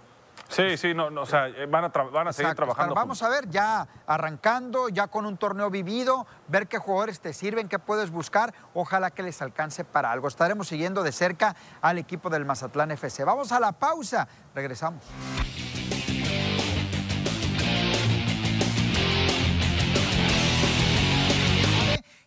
Sí, 0.53 0.77
sí, 0.77 0.93
no, 0.93 1.09
no, 1.09 1.23
o 1.23 1.27
sea, 1.27 1.49
eh, 1.49 1.65
van 1.67 1.85
a, 1.85 1.91
tra- 1.93 2.11
van 2.11 2.29
a 2.29 2.33
seguir 2.33 2.51
Exacto, 2.51 2.65
trabajando. 2.65 2.95
Vamos 2.95 3.23
a 3.23 3.29
ver, 3.31 3.49
ya 3.49 3.89
arrancando, 4.07 4.91
ya 4.91 5.07
con 5.09 5.25
un 5.25 5.39
torneo 5.39 5.71
vivido, 5.71 6.27
ver 6.49 6.69
qué 6.69 6.77
jugadores 6.77 7.21
te 7.21 7.33
sirven, 7.33 7.69
qué 7.71 7.79
puedes 7.79 8.11
buscar. 8.11 8.53
Ojalá 8.75 9.11
que 9.11 9.23
les 9.23 9.41
alcance 9.41 9.83
para 9.83 10.13
algo. 10.13 10.29
Estaremos 10.29 10.69
siguiendo 10.69 11.03
de 11.03 11.13
cerca 11.13 11.57
al 11.81 11.97
equipo 11.97 12.29
del 12.29 12.45
Mazatlán 12.45 12.91
FC. 12.91 13.25
Vamos 13.25 13.51
a 13.51 13.61
la 13.61 13.73
pausa. 13.73 14.29
Regresamos. 14.55 15.03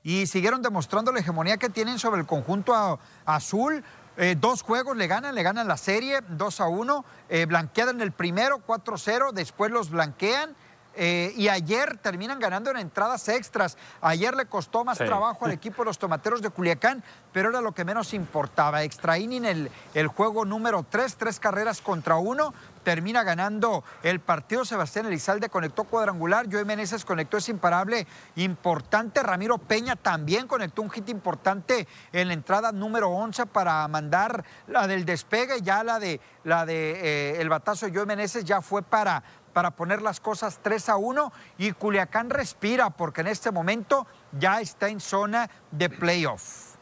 y 0.03 0.27
siguieron 0.27 0.61
demostrando 0.61 1.11
la 1.11 1.19
hegemonía 1.19 1.57
que 1.57 1.69
tienen 1.69 1.97
sobre 1.97 2.21
el 2.21 2.27
conjunto 2.27 2.99
azul. 3.25 3.83
Eh, 4.17 4.35
dos 4.39 4.61
juegos 4.61 4.95
le 4.95 5.07
ganan, 5.07 5.35
le 5.35 5.43
ganan 5.43 5.67
la 5.67 5.77
serie 5.77 6.21
2 6.27 6.61
a 6.61 6.67
1, 6.67 7.05
eh, 7.29 7.45
blanqueadan 7.45 7.99
el 8.01 8.11
primero 8.11 8.61
4-0, 8.65 9.33
después 9.33 9.71
los 9.71 9.89
blanquean. 9.89 10.55
Eh, 10.95 11.33
y 11.35 11.47
ayer 11.49 11.97
terminan 11.97 12.39
ganando 12.39 12.71
en 12.71 12.77
entradas 12.77 13.27
extras. 13.29 13.77
Ayer 14.01 14.35
le 14.35 14.45
costó 14.45 14.83
más 14.83 14.97
Sí. 14.97 15.05
trabajo 15.05 15.45
al 15.45 15.51
equipo 15.53 15.83
de 15.83 15.87
los 15.87 15.99
tomateros 15.99 16.41
de 16.41 16.49
Culiacán, 16.49 17.03
pero 17.31 17.49
era 17.49 17.61
lo 17.61 17.73
que 17.73 17.83
menos 17.85 18.13
importaba. 18.13 18.83
Extra 18.83 19.17
inning 19.17 19.45
el, 19.45 19.71
el 19.93 20.07
juego 20.07 20.45
número 20.45 20.85
3, 20.89 21.15
tres 21.17 21.39
carreras 21.39 21.81
contra 21.81 22.15
uno. 22.15 22.53
Termina 22.83 23.23
ganando 23.23 23.83
el 24.03 24.19
partido. 24.19 24.63
Sebastián 24.63 25.07
Elizalde 25.07 25.49
conectó 25.49 25.85
cuadrangular. 25.85 26.45
Joey 26.51 26.65
Meneses 26.65 27.03
conectó 27.03 27.37
ese 27.37 27.51
imparable 27.51 28.05
importante. 28.35 29.23
Ramiro 29.23 29.57
Peña 29.57 29.95
también 29.95 30.47
conectó 30.47 30.83
un 30.83 30.91
hit 30.91 31.09
importante 31.09 31.87
en 32.13 32.27
la 32.27 32.33
entrada 32.35 32.71
número 32.71 33.09
11 33.09 33.47
para 33.47 33.87
mandar 33.87 34.43
la 34.67 34.85
del 34.87 35.03
despegue. 35.03 35.61
Ya 35.63 35.83
la 35.83 35.99
de, 35.99 36.21
la 36.43 36.65
de 36.67 36.91
eh, 37.35 37.41
el 37.41 37.49
batazo 37.49 37.87
de 37.87 37.91
Joey 37.93 38.05
Meneses 38.05 38.45
ya 38.45 38.61
fue 38.61 38.83
para, 38.83 39.23
para 39.55 39.71
poner 39.71 40.01
las 40.01 40.19
cosas 40.19 40.59
3 40.61 40.89
a 40.89 40.97
1. 40.97 41.31
Y 41.59 41.71
Culiacán 41.71 42.29
respira 42.29 42.89
porque 42.89 43.21
en 43.21 43.27
este 43.27 43.51
momento 43.51 44.05
ya 44.37 44.59
está 44.59 44.89
en 44.89 44.99
zona 44.99 45.49
de 45.71 45.89
playoff. 45.89 46.75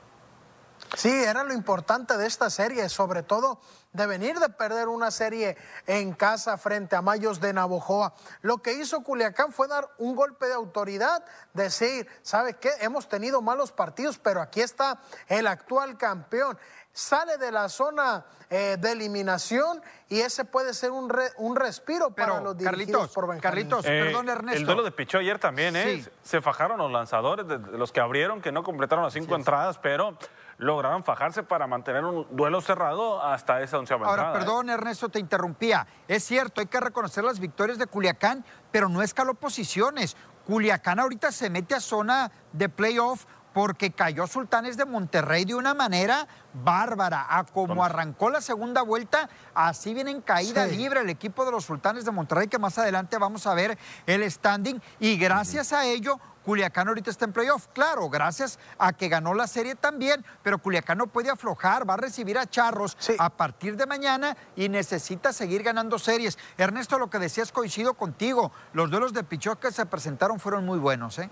Sí, 0.96 1.10
era 1.10 1.44
lo 1.44 1.54
importante 1.54 2.18
de 2.18 2.26
esta 2.26 2.50
serie, 2.50 2.90
sobre 2.90 3.22
todo 3.22 3.60
de 3.94 4.08
venir 4.08 4.40
de 4.40 4.50
perder 4.50 4.88
una 4.88 5.12
serie 5.12 5.56
en 5.86 6.14
casa 6.14 6.58
frente 6.58 6.96
a 6.96 7.02
Mayos 7.02 7.40
de 7.40 7.54
Navojoa. 7.54 8.14
Lo 8.42 8.60
que 8.60 8.74
hizo 8.74 9.04
Culiacán 9.04 9.52
fue 9.52 9.68
dar 9.68 9.90
un 10.00 10.16
golpe 10.16 10.48
de 10.48 10.54
autoridad, 10.54 11.24
decir, 11.54 12.08
¿sabe 12.24 12.56
qué? 12.56 12.70
Hemos 12.82 13.08
tenido 13.08 13.42
malos 13.42 13.72
partidos, 13.72 14.18
pero 14.18 14.42
aquí 14.42 14.62
está 14.62 15.00
el 15.28 15.48
actual 15.48 15.98
campeón. 15.98 16.58
Sale 16.95 17.38
de 17.39 17.51
la 17.51 17.69
zona 17.69 18.23
eh, 18.51 18.77
de 18.79 18.91
eliminación 18.91 19.82
y 20.10 20.19
ese 20.19 20.45
puede 20.45 20.75
ser 20.75 20.91
un, 20.91 21.10
re- 21.10 21.32
un 21.38 21.56
respiro 21.56 22.12
para 22.12 22.34
Pero, 22.34 22.43
los 22.43 22.56
dirigidos 22.58 22.86
Carlitos, 22.91 23.10
por 23.13 23.23
Benjamín. 23.27 23.41
Carlitos, 23.41 23.86
Eh, 23.88 24.03
perdón, 24.06 24.29
Ernesto. 24.29 24.60
El 24.60 24.65
duelo 24.67 24.84
de 24.84 24.91
pichó 24.91 25.17
ayer 25.17 25.39
también, 25.39 25.75
¿eh? 25.75 26.03
Sí. 26.03 26.10
Se 26.21 26.39
fajaron 26.39 26.77
los 26.77 26.91
lanzadores, 26.91 27.47
de, 27.47 27.58
de 27.58 27.77
los 27.79 27.91
que 27.91 27.99
abrieron, 27.99 28.41
que 28.41 28.51
no 28.51 28.62
completaron 28.62 29.03
las 29.03 29.13
cinco 29.13 29.36
entradas, 29.36 29.79
pero 29.79 30.15
lograron 30.60 31.03
fajarse 31.03 31.41
para 31.41 31.65
mantener 31.65 32.06
un 32.06 32.27
duelo 32.29 32.62
cerrado 32.62 33.23
hasta 33.23 33.62
esa 33.63 33.79
onceava 33.79 34.06
Ahora, 34.06 34.21
entrada, 34.21 34.38
¿eh? 34.38 34.39
perdón, 34.45 34.69
Ernesto, 34.69 35.10
te 35.10 35.17
interrumpía. 35.17 35.88
Es 36.08 36.23
cierto, 36.23 36.62
hay 36.62 36.67
que 36.67 36.79
reconocer 36.79 37.23
las 37.23 37.39
victorias 37.39 37.79
de 37.79 37.88
Culiacán, 37.88 38.45
pero 38.71 38.88
no 38.88 39.01
escaló 39.01 39.34
posiciones. 39.34 40.15
Culiacán 40.45 40.99
ahorita 40.99 41.32
se 41.32 41.49
mete 41.49 41.73
a 41.73 41.79
zona 41.79 42.32
de 42.51 42.69
playoff 42.69 43.25
porque 43.54 43.92
cayó 43.92 44.28
Sultanes 44.28 44.78
de 44.78 44.86
Monterrey 44.86 45.46
de 45.46 45.56
una 45.56 45.74
manera 45.74 46.28
bárbara. 46.54 47.26
A 47.30 47.44
como 47.46 47.84
arrancó 47.84 48.30
la 48.30 48.42
segunda 48.42 48.82
vuelta, 48.82 49.30
así 49.54 49.94
viene 49.94 50.12
en 50.12 50.22
caída 50.22 50.68
Sí. 50.68 50.76
libre 50.78 51.02
el 51.02 51.10
equipo 51.10 51.46
de 51.46 51.52
los 51.52 51.66
Sultanes 51.66 52.06
de 52.06 52.12
Monterrey, 52.12 52.48
que 52.48 52.60
más 52.60 52.78
adelante 52.78 53.18
vamos 53.18 53.46
a 53.48 53.54
ver 53.54 53.78
el 54.06 54.30
standing. 54.30 54.82
Y 55.00 55.18
gracias 55.18 55.72
a 55.74 55.86
ello, 55.86 56.20
Culiacán 56.44 56.88
ahorita 56.89 57.10
está 57.10 57.26
en 57.26 57.32
playoff. 57.32 57.68
Claro, 57.74 58.10
gracias 58.10 58.60
a 58.78 58.92
que 58.92 59.08
ganó 59.08 59.34
la 59.34 59.48
serie 59.48 59.76
también, 59.76 60.26
pero 60.42 60.58
Culiacán 60.58 60.98
no 60.98 61.08
puede 61.08 61.30
aflojar, 61.30 61.89
va 61.89 61.94
a 61.94 61.98
recibir 61.98 62.38
a 62.38 62.46
Charros 62.50 62.98
Sí. 63.00 63.16
a 63.18 63.30
partir 63.30 63.78
de 63.78 63.86
mañana 63.86 64.36
y 64.56 64.68
necesita 64.68 65.32
seguir 65.32 65.63
ganando 65.63 65.98
series. 66.00 66.38
Ernesto, 66.58 67.00
lo 67.00 67.10
que 67.10 67.20
decías 67.20 67.52
coincido 67.52 67.94
contigo. 67.94 68.52
Los 68.74 68.89
duelos 68.92 69.13
de 69.13 69.24
pichó 69.24 69.58
que 69.60 69.72
se 69.72 69.86
presentaron 69.86 70.39
fueron 70.39 70.66
muy 70.66 70.80
buenos, 70.80 71.18
¿eh? 71.20 71.30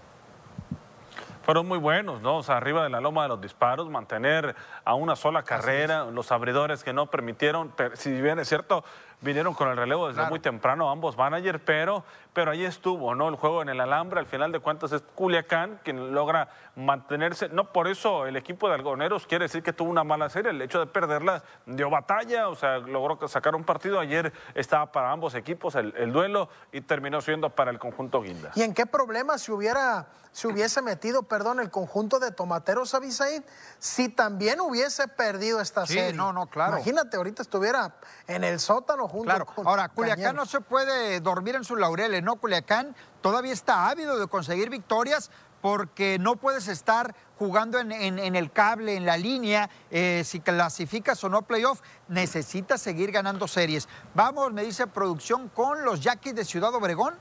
Fueron 1.44 1.68
muy 1.68 1.78
buenos, 1.80 2.22
¿no? 2.22 2.38
O 2.38 2.44
sea, 2.44 2.58
arriba 2.58 2.84
de 2.84 2.90
la 2.90 3.02
loma 3.02 3.24
de 3.24 3.30
los 3.30 3.42
disparos, 3.42 3.90
mantener 3.90 4.56
a 4.86 4.94
una 4.94 5.16
sola 5.16 5.44
carrera, 5.44 6.06
los 6.06 6.32
abridores 6.32 6.84
que 6.84 6.94
no 6.94 7.08
permitieron, 7.08 7.70
per- 7.70 7.98
si 7.98 8.12
bien 8.22 8.40
es 8.40 8.48
cierto, 8.48 8.84
vinieron 9.22 9.54
con 9.54 9.70
el 9.70 9.78
relevo 9.78 10.08
desde 10.08 10.18
Claro. 10.18 10.30
muy 10.32 10.40
temprano 10.40 10.90
ambos 10.90 11.16
managers, 11.18 11.62
pero, 11.66 12.04
pero 12.34 12.52
ahí 12.52 12.66
estuvo, 12.66 13.14
¿no? 13.16 13.30
El 13.30 13.36
juego 13.36 13.62
en 13.62 13.70
el 13.70 13.80
alambre, 13.80 14.20
al 14.20 14.26
final 14.26 14.52
de 14.52 14.60
cuentas 14.60 14.92
es 14.92 15.02
Culiacán 15.16 15.80
quien 15.84 16.14
logra 16.14 16.50
mantenerse, 16.76 17.50
no 17.50 17.72
por 17.72 17.88
eso 17.88 18.26
el 18.26 18.36
equipo 18.36 18.68
de 18.68 18.76
algoneros 18.76 19.28
quiere 19.28 19.46
decir 19.46 19.62
que 19.62 19.74
tuvo 19.74 19.90
una 19.90 20.04
mala 20.04 20.30
serie, 20.30 20.52
el 20.52 20.62
hecho 20.62 20.80
de 20.80 20.88
perderla 20.88 21.44
dio 21.66 21.90
batalla, 21.90 22.50
o 22.50 22.56
sea, 22.56 22.80
logró 22.80 23.28
sacar 23.28 23.56
un 23.56 23.64
partido, 23.64 24.00
ayer 24.00 24.34
estaba 24.56 24.92
para 24.92 25.12
ambos 25.12 25.36
equipos 25.36 25.76
el, 25.76 25.94
el 25.98 26.12
duelo 26.12 26.50
y 26.72 26.82
terminó 26.82 27.22
siendo 27.22 27.50
para 27.52 27.72
el 27.72 27.78
conjunto 27.80 28.22
Guinda. 28.22 28.52
¿Y 28.56 28.64
en 28.64 28.74
qué 28.74 28.86
problema 28.86 29.38
se 29.38 29.52
hubiera, 29.52 30.08
se 30.32 30.48
hubiese 30.48 30.82
metido, 30.82 31.24
perdón, 31.24 31.60
el 31.60 31.70
conjunto 31.70 32.20
de 32.20 32.32
tomateros 32.32 32.96
Abisaid 32.96 33.44
si 33.78 34.10
también 34.10 34.60
hubiese 34.62 35.08
perdido 35.08 35.62
esta 35.62 35.86
Sí, 35.86 35.94
serie? 35.94 36.14
no, 36.14 36.34
no, 36.34 36.48
claro. 36.48 36.78
Imagínate, 36.78 37.18
ahorita 37.18 37.42
estuviera 37.44 37.96
en 38.28 38.44
el 38.44 38.60
sótano 38.60 39.08
junto 39.12 39.26
Claro. 39.26 39.46
con 39.46 39.68
Ahora, 39.68 39.90
Culiacán 39.90 40.24
Cañeros. 40.24 40.46
no 40.46 40.46
se 40.50 40.62
puede 40.62 41.20
dormir 41.20 41.56
en 41.56 41.64
sus 41.64 41.78
laureles, 41.80 42.24
¿no? 42.24 42.38
Culiacán 42.38 42.96
todavía 43.22 43.54
está 43.54 43.90
ávido 43.90 44.18
de 44.18 44.28
conseguir 44.28 44.70
victorias 44.70 45.30
porque 45.62 46.18
no 46.20 46.38
puedes 46.38 46.68
estar 46.68 47.14
jugando 47.38 47.78
en, 47.80 47.92
en- 47.92 48.18
en 48.18 48.36
el 48.36 48.52
cable, 48.52 48.96
en 48.96 49.06
la 49.06 49.18
línea, 49.18 49.70
eh, 49.92 50.24
si 50.26 50.40
clasificas 50.40 51.24
o 51.24 51.30
no 51.30 51.44
playoff, 51.44 51.82
necesitas 52.08 52.82
seguir 52.82 53.12
ganando 53.12 53.48
series. 53.48 53.88
Vamos, 54.16 54.52
me 54.54 54.64
dice 54.64 54.88
producción, 54.88 55.50
con 55.50 55.84
los 55.86 56.00
Yaquis 56.02 56.34
de 56.34 56.46
Ciudad 56.46 56.74
Obregón. 56.74 57.14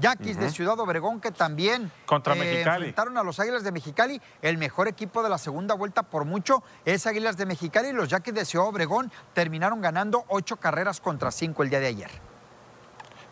Yaquis 0.00 0.38
de 0.38 0.50
Ciudad 0.50 0.78
Obregón 0.80 1.20
que 1.20 1.30
también 1.30 1.84
eh, 1.84 1.90
Contra 2.06 2.34
Mexicali. 2.34 2.76
enfrentaron 2.86 3.18
a 3.18 3.22
los 3.22 3.38
Águilas 3.40 3.62
de 3.64 3.72
Mexicali, 3.72 4.20
el 4.42 4.58
mejor 4.58 4.88
equipo 4.88 5.22
de 5.22 5.28
la 5.28 5.38
segunda 5.38 5.74
vuelta 5.74 6.02
por 6.02 6.24
mucho 6.24 6.62
es 6.84 7.06
Águilas 7.06 7.36
de 7.36 7.46
Mexicali 7.46 7.88
y 7.88 7.92
los 7.92 8.08
Yaquis 8.08 8.34
de 8.34 8.44
Ciudad 8.44 8.66
Obregón 8.68 9.12
terminaron 9.34 9.80
ganando 9.80 10.24
ocho 10.28 10.56
carreras 10.56 11.00
contra 11.00 11.30
cinco 11.30 11.62
el 11.62 11.70
día 11.70 11.80
de 11.80 11.86
ayer. 11.86 12.10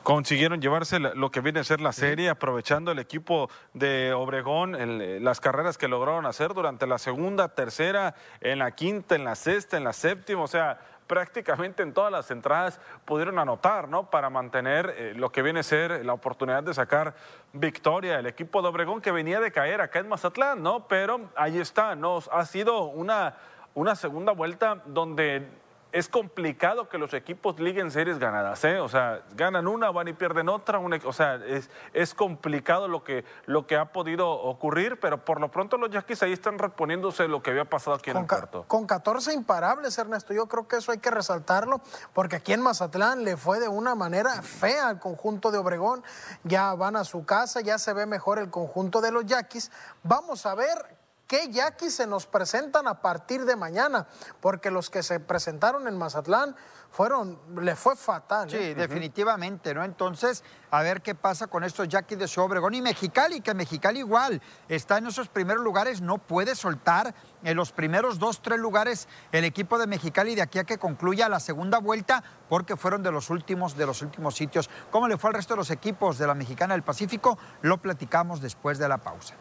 Consiguieron 0.02 0.62
llevarse 0.62 0.98
lo 1.00 1.30
que 1.30 1.40
viene 1.42 1.60
a 1.60 1.64
ser 1.64 1.82
la 1.82 1.92
serie, 1.92 2.30
aprovechando 2.30 2.90
el 2.92 2.98
equipo 2.98 3.50
de 3.74 4.14
Obregón, 4.14 4.74
el- 4.74 5.22
las 5.22 5.38
carreras 5.38 5.76
que 5.76 5.86
lograron 5.86 6.24
hacer 6.24 6.54
durante 6.54 6.86
la 6.86 6.96
segunda, 6.96 7.48
tercera, 7.54 8.14
en 8.40 8.58
la 8.60 8.70
quinta, 8.70 9.16
en 9.16 9.24
la 9.24 9.34
sexta, 9.34 9.76
en 9.76 9.84
la 9.84 9.92
séptima, 9.92 10.42
o 10.42 10.46
sea, 10.48 10.78
prácticamente 11.08 11.82
en 11.82 11.92
todas 11.92 12.12
las 12.12 12.30
entradas 12.30 12.78
pudieron 13.04 13.40
anotar, 13.40 13.88
¿no? 13.88 14.08
Para 14.10 14.30
mantener 14.30 14.94
eh, 14.96 15.12
lo 15.16 15.32
que 15.32 15.42
viene 15.42 15.60
a 15.60 15.64
ser 15.64 16.04
la 16.04 16.12
oportunidad 16.12 16.62
de 16.62 16.74
sacar 16.74 17.14
victoria. 17.52 18.20
El 18.20 18.26
equipo 18.26 18.62
de 18.62 18.68
Obregón 18.68 19.00
que 19.00 19.10
venía 19.10 19.40
de 19.40 19.50
caer 19.50 19.80
acá 19.80 19.98
en 19.98 20.08
Mazatlán, 20.08 20.62
¿no? 20.62 20.86
Pero 20.86 21.30
ahí 21.34 21.58
está, 21.58 21.96
¿no? 21.96 22.20
Ha 22.30 22.44
sido 22.44 22.84
una, 22.84 23.34
una 23.74 23.96
segunda 23.96 24.32
vuelta 24.32 24.82
donde 24.84 25.48
es 25.90 26.08
complicado 26.08 26.88
que 26.88 26.98
los 26.98 27.14
equipos 27.14 27.58
liguen 27.58 27.90
series 27.90 28.18
ganadas, 28.18 28.62
¿eh? 28.64 28.78
O 28.80 28.88
sea, 28.88 29.22
ganan 29.34 29.66
una, 29.66 29.90
van 29.90 30.08
y 30.08 30.12
pierden 30.12 30.48
otra, 30.48 30.78
una- 30.78 30.98
o 31.04 31.12
sea, 31.12 31.36
es, 31.36 31.70
es 31.94 32.14
complicado 32.14 32.88
lo 32.88 33.04
que, 33.04 33.24
lo 33.46 33.66
que 33.66 33.76
ha 33.76 33.86
podido 33.92 34.28
ocurrir, 34.30 35.00
pero 35.00 35.24
por 35.24 35.40
lo 35.40 35.50
pronto 35.50 35.78
los 35.78 35.90
Yaquis 35.90 36.22
ahí 36.22 36.32
están 36.32 36.58
reponiéndose 36.58 37.26
lo 37.26 37.42
que 37.42 37.50
había 37.50 37.64
pasado 37.64 37.96
aquí 37.96 38.10
en 38.10 38.14
Con, 38.16 38.22
el 38.24 38.28
ca- 38.28 38.36
puerto. 38.36 38.64
con 38.68 38.86
14 38.86 39.32
imparables, 39.32 39.96
Ernesto. 39.96 40.34
Yo 40.34 40.46
creo 40.46 40.68
que 40.68 40.76
eso 40.76 40.92
hay 40.92 40.98
que 40.98 41.10
resaltarlo, 41.10 41.80
porque 42.12 42.36
aquí 42.36 42.52
en 42.52 42.60
Mazatlán 42.60 43.24
le 43.24 43.36
fue 43.36 43.58
de 43.58 43.68
una 43.68 43.94
manera 43.94 44.42
fea 44.42 44.88
al 44.88 44.98
conjunto 45.00 45.50
de 45.50 45.58
Obregón. 45.58 46.02
Ya 46.44 46.74
van 46.74 46.96
a 46.96 47.04
su 47.04 47.24
casa, 47.24 47.60
ya 47.62 47.78
se 47.78 47.92
ve 47.94 48.04
mejor 48.04 48.38
el 48.38 48.50
conjunto 48.50 49.00
de 49.00 49.10
los 49.12 49.24
Yaquis. 49.24 49.70
Vamos 50.02 50.44
a 50.44 50.54
ver 50.54 50.97
qué 51.28 51.50
yaquis 51.50 51.94
se 51.94 52.06
nos 52.06 52.26
presentan 52.26 52.88
a 52.88 53.02
partir 53.02 53.44
de 53.44 53.54
mañana, 53.54 54.08
porque 54.40 54.70
los 54.70 54.88
que 54.88 55.02
se 55.02 55.20
presentaron 55.20 55.86
en 55.86 55.96
Mazatlán 55.96 56.56
fueron, 56.90 57.38
le 57.60 57.76
fue 57.76 57.94
fatal. 57.96 58.50
Sí, 58.50 58.56
¿eh? 58.56 58.74
definitivamente, 58.74 59.74
¿no? 59.74 59.84
Entonces, 59.84 60.42
a 60.70 60.82
ver 60.82 61.02
qué 61.02 61.14
pasa 61.14 61.46
con 61.46 61.64
estos 61.64 61.86
yaquis 61.86 62.18
de 62.18 62.26
su 62.26 62.40
Obregón 62.40 62.74
y 62.74 62.80
Mexicali, 62.80 63.42
que 63.42 63.52
Mexicali 63.52 63.98
igual 63.98 64.40
está 64.68 64.96
en 64.96 65.06
esos 65.06 65.28
primeros 65.28 65.62
lugares, 65.62 66.00
no 66.00 66.16
puede 66.16 66.54
soltar 66.54 67.14
en 67.44 67.56
los 67.56 67.72
primeros 67.72 68.18
dos, 68.18 68.40
tres 68.40 68.58
lugares 68.58 69.06
el 69.30 69.44
equipo 69.44 69.78
de 69.78 69.86
Mexicali 69.86 70.34
de 70.34 70.42
aquí 70.42 70.58
a 70.58 70.64
que 70.64 70.78
concluya 70.78 71.28
la 71.28 71.40
segunda 71.40 71.78
vuelta, 71.78 72.24
porque 72.48 72.74
fueron 72.74 73.02
de 73.02 73.12
los 73.12 73.28
últimos, 73.28 73.76
de 73.76 73.84
los 73.84 74.00
últimos 74.00 74.34
sitios. 74.34 74.70
¿Cómo 74.90 75.08
le 75.08 75.18
fue 75.18 75.28
al 75.28 75.34
resto 75.34 75.52
de 75.52 75.58
los 75.58 75.70
equipos 75.70 76.16
de 76.16 76.26
la 76.26 76.34
Mexicana 76.34 76.72
del 76.72 76.82
Pacífico? 76.82 77.38
Lo 77.60 77.82
platicamos 77.82 78.40
después 78.40 78.78
de 78.78 78.88
la 78.88 78.96
pausa. 78.96 79.34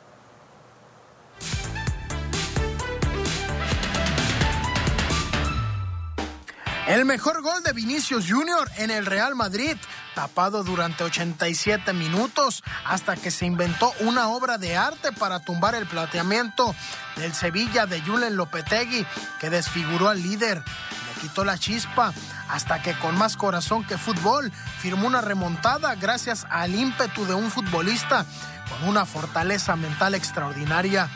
El 6.87 7.03
mejor 7.03 7.41
gol 7.41 7.61
de 7.63 7.73
Vinicius 7.73 8.27
Jr. 8.29 8.71
en 8.77 8.91
el 8.91 9.05
Real 9.05 9.35
Madrid, 9.35 9.75
tapado 10.15 10.63
durante 10.63 11.03
87 11.03 11.91
minutos 11.91 12.63
hasta 12.85 13.17
que 13.17 13.29
se 13.29 13.45
inventó 13.45 13.91
una 13.99 14.29
obra 14.29 14.57
de 14.57 14.77
arte 14.77 15.11
para 15.11 15.41
tumbar 15.41 15.75
el 15.75 15.85
plateamiento 15.85 16.73
del 17.17 17.33
Sevilla 17.33 17.87
de 17.87 17.99
Julen 17.99 18.37
Lopetegui, 18.37 19.05
que 19.37 19.49
desfiguró 19.49 20.07
al 20.07 20.23
líder. 20.23 20.59
Le 20.59 21.21
quitó 21.21 21.43
la 21.43 21.57
chispa 21.57 22.13
hasta 22.47 22.81
que 22.81 22.97
con 22.99 23.17
más 23.17 23.35
corazón 23.35 23.83
que 23.83 23.97
fútbol 23.97 24.49
firmó 24.79 25.07
una 25.07 25.19
remontada 25.19 25.93
gracias 25.95 26.47
al 26.49 26.73
ímpetu 26.73 27.25
de 27.25 27.33
un 27.33 27.51
futbolista 27.51 28.25
con 28.69 28.87
una 28.87 29.05
fortaleza 29.05 29.75
mental 29.75 30.15
extraordinaria. 30.15 31.09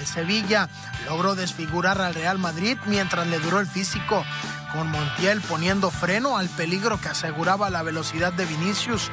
El 0.00 0.06
Sevilla 0.06 0.68
logró 1.06 1.34
desfigurar 1.34 2.00
al 2.00 2.14
Real 2.14 2.38
Madrid 2.38 2.78
mientras 2.86 3.26
le 3.26 3.38
duró 3.38 3.60
el 3.60 3.66
físico 3.66 4.24
con 4.72 4.90
Montiel 4.90 5.40
poniendo 5.42 5.90
freno 5.90 6.36
al 6.36 6.48
peligro 6.48 7.00
que 7.00 7.08
aseguraba 7.08 7.70
la 7.70 7.82
velocidad 7.82 8.32
de 8.32 8.44
Vinicius. 8.44 9.10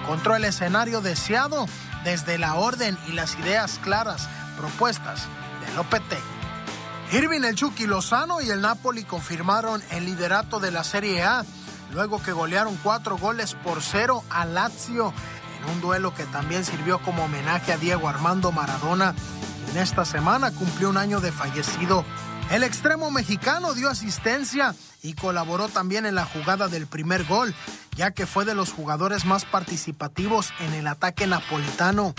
Encontró 0.00 0.34
el 0.36 0.44
escenario 0.44 1.00
deseado 1.00 1.66
desde 2.04 2.38
la 2.38 2.54
orden 2.54 2.98
y 3.06 3.12
las 3.12 3.38
ideas 3.38 3.78
claras 3.82 4.28
propuestas 4.56 5.26
de 5.64 5.74
Lopetegui. 5.74 6.22
Irving 7.12 7.44
el 7.44 7.54
Chucky 7.54 7.86
Lozano 7.86 8.40
y 8.42 8.50
el 8.50 8.60
Napoli 8.60 9.04
confirmaron 9.04 9.82
el 9.92 10.04
liderato 10.04 10.60
de 10.60 10.70
la 10.70 10.84
Serie 10.84 11.22
A 11.22 11.44
luego 11.92 12.22
que 12.22 12.32
golearon 12.32 12.78
cuatro 12.82 13.16
goles 13.16 13.54
por 13.54 13.82
cero 13.82 14.22
a 14.28 14.44
Lazio 14.44 15.14
en 15.58 15.70
un 15.70 15.80
duelo 15.80 16.14
que 16.14 16.24
también 16.24 16.64
sirvió 16.64 16.98
como 16.98 17.24
homenaje 17.24 17.72
a 17.72 17.78
Diego 17.78 18.08
Armando 18.08 18.52
Maradona. 18.52 19.14
En 19.70 19.76
esta 19.76 20.04
semana 20.04 20.50
cumplió 20.50 20.88
un 20.88 20.96
año 20.96 21.20
de 21.20 21.32
fallecido. 21.32 22.04
El 22.50 22.62
extremo 22.62 23.10
mexicano 23.10 23.74
dio 23.74 23.90
asistencia 23.90 24.74
y 25.02 25.12
colaboró 25.12 25.68
también 25.68 26.06
en 26.06 26.14
la 26.14 26.24
jugada 26.24 26.68
del 26.68 26.86
primer 26.86 27.24
gol, 27.24 27.54
ya 27.94 28.10
que 28.10 28.26
fue 28.26 28.44
de 28.44 28.54
los 28.54 28.72
jugadores 28.72 29.24
más 29.24 29.44
participativos 29.44 30.52
en 30.60 30.72
el 30.74 30.86
ataque 30.86 31.26
napolitano, 31.26 32.14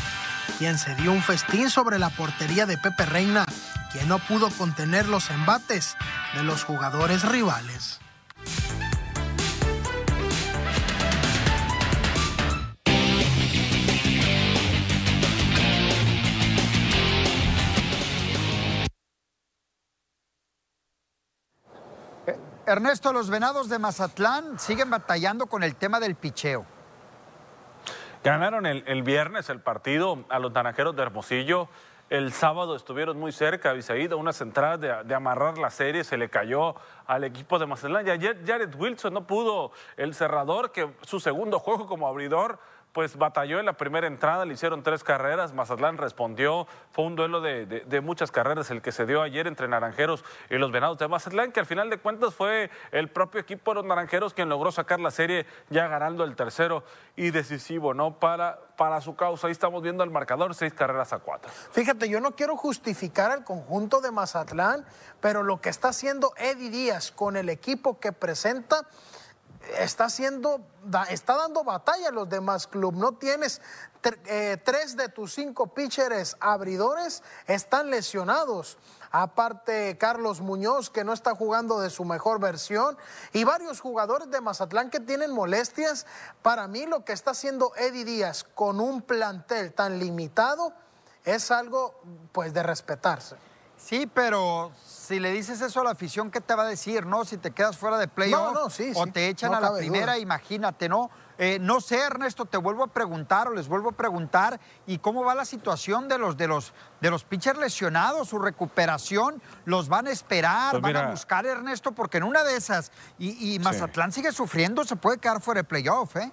quien 0.60 0.78
se 0.78 0.94
dio 0.96 1.12
un 1.12 1.24
festín 1.24 1.70
sobre 1.70 1.98
la 1.98 2.10
portería 2.10 2.66
de 2.66 2.78
Pepe 2.78 3.06
Reina, 3.06 3.46
quien 3.92 4.08
no 4.08 4.20
pudo 4.20 4.50
contener 4.52 5.08
los 5.08 5.32
embates 5.32 5.96
de 6.36 6.44
los 6.44 6.64
jugadores 6.64 7.24
rivales. 7.24 8.00
Ernesto, 22.70 23.12
los 23.12 23.32
venados 23.32 23.68
de 23.68 23.80
Mazatlán 23.80 24.60
siguen 24.60 24.92
batallando 24.92 25.48
con 25.48 25.64
el 25.64 25.76
tema 25.76 26.00
del 26.00 26.14
picheo. 26.14 26.68
Ganaron 28.24 28.68
el, 28.68 29.02
viernes 29.02 29.50
el 29.50 29.60
partido 29.60 30.24
a 30.30 30.38
los 30.38 30.52
naranjeros 30.52 30.96
de 30.96 31.02
Hermosillo. 31.02 31.68
El 32.12 32.32
sábado 32.32 32.76
estuvieron 32.76 33.20
muy 33.20 33.32
cerca, 33.32 33.72
Avisaída, 33.72 34.16
unas 34.18 34.40
entradas 34.42 34.80
de, 34.82 35.04
de, 35.04 35.16
amarrar 35.16 35.58
la 35.58 35.72
serie, 35.72 36.04
se 36.04 36.18
le 36.18 36.30
cayó 36.30 36.76
al 37.08 37.24
equipo 37.24 37.58
de 37.58 37.66
Mazatlán. 37.66 38.06
Jared 38.06 38.76
Wilson 38.76 39.16
no 39.16 39.26
pudo, 39.26 39.72
el 39.98 40.14
cerrador, 40.14 40.72
que 40.72 40.94
su 41.02 41.20
segundo 41.20 41.58
juego 41.58 41.88
como 41.88 42.08
abridor, 42.08 42.60
pues 43.00 43.16
batalló 43.16 43.62
en 43.62 43.66
la 43.66 43.78
primera 43.78 44.08
entrada, 44.08 44.44
le 44.44 44.56
hicieron 44.56 44.84
tres 44.84 45.06
carreras, 45.06 45.54
Mazatlán 45.54 45.98
respondió, 45.98 46.68
fue 46.92 47.06
un 47.06 47.16
duelo 47.16 47.40
de, 47.40 48.02
muchas 48.04 48.30
carreras 48.30 48.72
el 48.72 48.82
que 48.82 48.92
se 48.92 49.06
dio 49.06 49.22
ayer 49.22 49.48
entre 49.48 49.70
Naranjeros 49.70 50.26
y 50.50 50.56
los 50.56 50.70
Venados 50.70 50.98
de 50.98 51.08
Mazatlán, 51.08 51.54
que 51.54 51.62
al 51.62 51.66
final 51.66 51.90
de 51.90 51.98
cuentas 51.98 52.36
fue 52.36 52.70
el 52.92 53.08
propio 53.08 53.40
equipo 53.40 53.72
de 53.72 53.76
los 53.76 53.86
Naranjeros 53.86 54.34
quien 54.34 54.50
logró 54.50 54.70
sacar 54.74 55.00
la 55.00 55.12
serie 55.12 55.46
ya 55.70 55.88
ganando 55.88 56.26
el 56.26 56.36
tercero 56.36 56.84
y 57.16 57.32
decisivo, 57.32 57.94
¿no? 57.94 58.20
Para, 58.20 58.60
para 58.76 59.00
su 59.00 59.16
causa, 59.16 59.48
ahí 59.48 59.54
estamos 59.54 59.82
viendo 59.82 60.04
el 60.04 60.10
marcador, 60.10 60.54
seis 60.54 60.74
carreras 60.74 61.14
a 61.14 61.20
cuatro. 61.20 61.50
Fíjate, 61.72 62.10
yo 62.10 62.20
no 62.20 62.32
quiero 62.32 62.58
justificar 62.58 63.32
al 63.32 63.46
conjunto 63.46 64.02
de 64.02 64.12
Mazatlán, 64.12 64.86
pero 65.22 65.44
lo 65.44 65.62
que 65.62 65.70
está 65.70 65.88
haciendo 65.88 66.34
Eddie 66.36 66.70
Díaz 66.70 67.14
con 67.14 67.38
el 67.38 67.48
equipo 67.48 67.98
que 67.98 68.12
presenta 68.12 68.86
está 69.78 70.06
haciendo, 70.06 70.62
está 71.10 71.36
dando 71.36 71.64
batalla 71.64 72.10
a 72.10 72.12
los 72.12 72.30
demás 72.30 72.68
clubes. 72.68 73.00
No 73.00 73.14
tienes 73.14 73.62
eh, 74.26 74.58
tres 74.64 74.96
de 74.96 75.10
tus 75.10 75.34
cinco 75.34 75.68
pitchers 75.68 76.38
abridores 76.40 77.24
están 77.48 77.90
lesionados. 77.90 78.78
Aparte, 79.12 79.98
Carlos 79.98 80.40
Muñoz, 80.40 80.90
que 80.90 81.04
no 81.04 81.14
está 81.14 81.36
jugando 81.36 81.80
de 81.80 81.90
su 81.90 82.06
mejor 82.06 82.40
versión, 82.40 82.98
y 83.34 83.44
varios 83.44 83.82
jugadores 83.82 84.30
de 84.30 84.40
Mazatlán 84.40 84.90
que 84.90 85.00
tienen 85.00 85.32
molestias. 85.32 86.06
Para 86.44 86.68
mí, 86.68 86.86
lo 86.86 87.04
que 87.04 87.14
está 87.14 87.32
haciendo 87.32 87.74
Eddie 87.76 88.06
Díaz 88.06 88.44
con 88.44 88.80
un 88.80 89.02
plantel 89.02 89.74
tan 89.74 89.98
limitado 90.00 90.74
es 91.26 91.50
algo, 91.52 92.00
pues, 92.32 92.54
de 92.54 92.64
respetarse. 92.64 93.36
Sí, 93.80 94.08
pero 94.14 94.72
si 94.86 95.20
le 95.20 95.32
dices 95.32 95.62
eso 95.62 95.82
a 95.82 95.84
la 95.86 95.92
afición, 95.92 96.30
¿qué 96.30 96.42
te 96.42 96.54
va 96.54 96.64
a 96.64 96.68
decir, 96.68 97.06
no? 97.06 97.24
Si 97.24 97.38
te 97.38 97.52
quedas 97.52 97.78
fuera 97.78 97.98
de 97.98 98.10
playoff 98.10 98.54
no, 98.54 98.64
no, 98.66 98.70
sí, 98.70 98.92
o 98.94 99.06
sí, 99.06 99.12
te 99.12 99.30
echan 99.30 99.52
no 99.52 99.58
a 99.58 99.62
la 99.62 99.74
primera, 99.74 100.14
duda. 100.14 100.20
imagínate, 100.20 100.90
¿no? 100.90 101.10
Eh, 101.38 101.58
no 101.62 101.80
sé, 101.80 101.98
Ernesto, 101.98 102.46
te 102.46 102.58
vuelvo 102.58 102.84
a 102.84 102.88
preguntar 102.88 103.48
o 103.48 103.54
les 103.54 103.70
vuelvo 103.70 103.90
a 103.90 103.92
preguntar, 103.94 104.60
¿y 104.86 104.98
cómo 104.98 105.24
va 105.24 105.34
la 105.34 105.46
situación 105.46 106.10
de 106.10 106.18
los 106.18 106.36
de 106.36 106.48
los 106.48 106.74
de 107.00 107.10
los 107.10 107.24
pitchers 107.24 107.58
lesionados, 107.58 108.28
su 108.28 108.38
recuperación? 108.38 109.42
¿Los 109.64 109.88
van 109.88 110.08
a 110.08 110.12
esperar? 110.12 110.72
Pues 110.72 110.84
¿Van 110.84 110.98
a 110.98 111.10
buscar, 111.12 111.46
Ernesto? 111.46 111.94
Porque 111.94 112.18
en 112.18 112.26
una 112.26 112.44
de 112.44 112.58
esas, 112.58 112.92
y, 113.18 113.56
y 113.56 113.60
Mazatlán 113.60 114.12
sigue 114.12 114.34
sufriendo, 114.34 114.84
se 114.84 114.98
puede 114.98 115.18
quedar 115.18 115.42
fuera 115.42 115.62
de 115.62 115.64
playoff, 115.64 116.18
¿eh? 116.18 116.32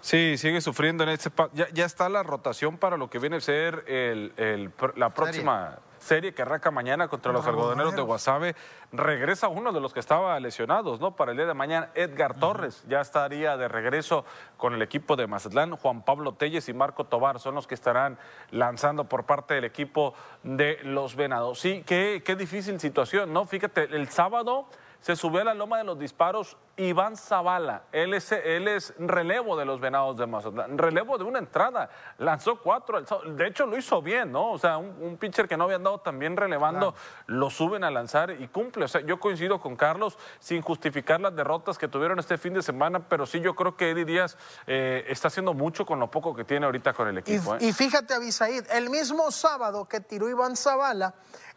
Sí, 0.00 0.36
sigue 0.38 0.60
sufriendo 0.60 1.04
en 1.04 1.10
este. 1.10 1.30
Ya, 1.52 1.68
ya, 1.72 1.84
está 1.84 2.08
la 2.08 2.22
rotación 2.22 2.78
para 2.78 2.96
lo 2.96 3.08
que 3.08 3.18
viene 3.18 3.36
a 3.36 3.40
ser 3.40 3.84
el, 3.86 4.32
el, 4.36 4.72
la 4.96 5.14
próxima. 5.14 5.78
Serie 6.04 6.34
que 6.34 6.42
arranca 6.42 6.70
mañana 6.70 7.08
contra 7.08 7.32
los 7.32 7.46
algodoneros 7.46 7.96
de 7.96 8.02
Guasave. 8.02 8.54
Regresa 8.92 9.48
uno 9.48 9.72
de 9.72 9.80
los 9.80 9.92
que 9.92 10.00
estaba 10.00 10.38
lesionados, 10.38 11.00
¿no? 11.00 11.16
Para 11.16 11.32
el 11.32 11.38
día 11.38 11.46
de 11.46 11.54
mañana, 11.54 11.90
Edgar. 11.94 12.34
Torres 12.34 12.84
ya 12.88 13.00
estaría 13.00 13.56
de 13.56 13.68
regreso 13.68 14.24
con 14.56 14.74
el 14.74 14.82
equipo 14.82 15.16
de 15.16 15.26
Mazatlán. 15.26 15.76
Juan 15.76 16.04
Pablo 16.04 16.34
Telles 16.34 16.68
y 16.68 16.74
Marco 16.74 17.04
Tobar 17.04 17.40
son 17.40 17.54
los 17.54 17.66
que 17.66 17.74
estarán 17.74 18.18
lanzando 18.50 19.04
por 19.04 19.24
parte 19.24 19.54
del 19.54 19.64
equipo 19.64 20.14
de 20.42 20.78
los 20.82 21.16
Venados. 21.16 21.58
Sí, 21.60 21.82
qué, 21.86 22.22
qué 22.24 22.36
difícil 22.36 22.78
situación, 22.78 23.32
¿no? 23.32 23.46
Fíjate, 23.46 23.84
el 23.84 24.08
sábado 24.08 24.66
se 25.04 25.16
subió 25.16 25.42
a 25.42 25.44
la 25.44 25.52
loma 25.52 25.76
de 25.76 25.84
los 25.84 25.98
disparos 25.98 26.56
Iván 26.78 27.18
Zavala. 27.18 27.82
Él 27.92 28.14
es, 28.14 28.32
él 28.32 28.66
es 28.66 28.94
relevo 28.96 29.54
de 29.54 29.66
los 29.66 29.78
Venados 29.78 30.16
de 30.16 30.26
Mazatlán, 30.26 30.78
relevo 30.78 31.18
de 31.18 31.24
una 31.24 31.40
entrada. 31.40 31.90
Lanzó 32.16 32.58
cuatro, 32.58 33.02
de 33.02 33.46
hecho 33.46 33.66
lo 33.66 33.76
hizo 33.76 34.00
bien, 34.00 34.32
¿no? 34.32 34.52
O 34.52 34.58
sea, 34.58 34.78
un, 34.78 34.96
un 35.02 35.18
pitcher 35.18 35.46
que 35.46 35.58
no 35.58 35.64
había 35.64 35.76
andado 35.76 35.98
tan 35.98 36.18
bien 36.18 36.38
relevando, 36.38 36.92
claro. 36.92 37.06
lo 37.26 37.50
suben 37.50 37.84
a 37.84 37.90
lanzar 37.90 38.30
y 38.30 38.48
cumple. 38.48 38.86
O 38.86 38.88
sea, 38.88 39.02
yo 39.02 39.20
coincido 39.20 39.60
con 39.60 39.76
Carlos 39.76 40.16
sin 40.38 40.62
justificar 40.62 41.20
las 41.20 41.36
derrotas 41.36 41.76
que 41.76 41.86
tuvieron 41.86 42.18
este 42.18 42.38
fin 42.38 42.54
de 42.54 42.62
semana, 42.62 43.06
pero 43.06 43.26
sí 43.26 43.42
yo 43.42 43.54
creo 43.54 43.76
que 43.76 43.90
Eddie 43.90 44.06
Díaz 44.06 44.38
eh, 44.66 45.04
está 45.08 45.28
haciendo 45.28 45.52
mucho 45.52 45.84
con 45.84 46.00
lo 46.00 46.10
poco 46.10 46.34
que 46.34 46.44
tiene 46.44 46.64
ahorita 46.64 46.94
con 46.94 47.08
el 47.08 47.18
equipo. 47.18 47.56
Y, 47.60 47.64
¿eh? 47.66 47.68
y 47.68 47.72
fíjate, 47.74 48.14
Abisaid, 48.14 48.70
el 48.70 48.88
mismo 48.88 49.30
sábado 49.30 49.84
que 49.84 50.00
tiró 50.00 50.30
Iván 50.30 50.56
Zavala, 50.56 51.14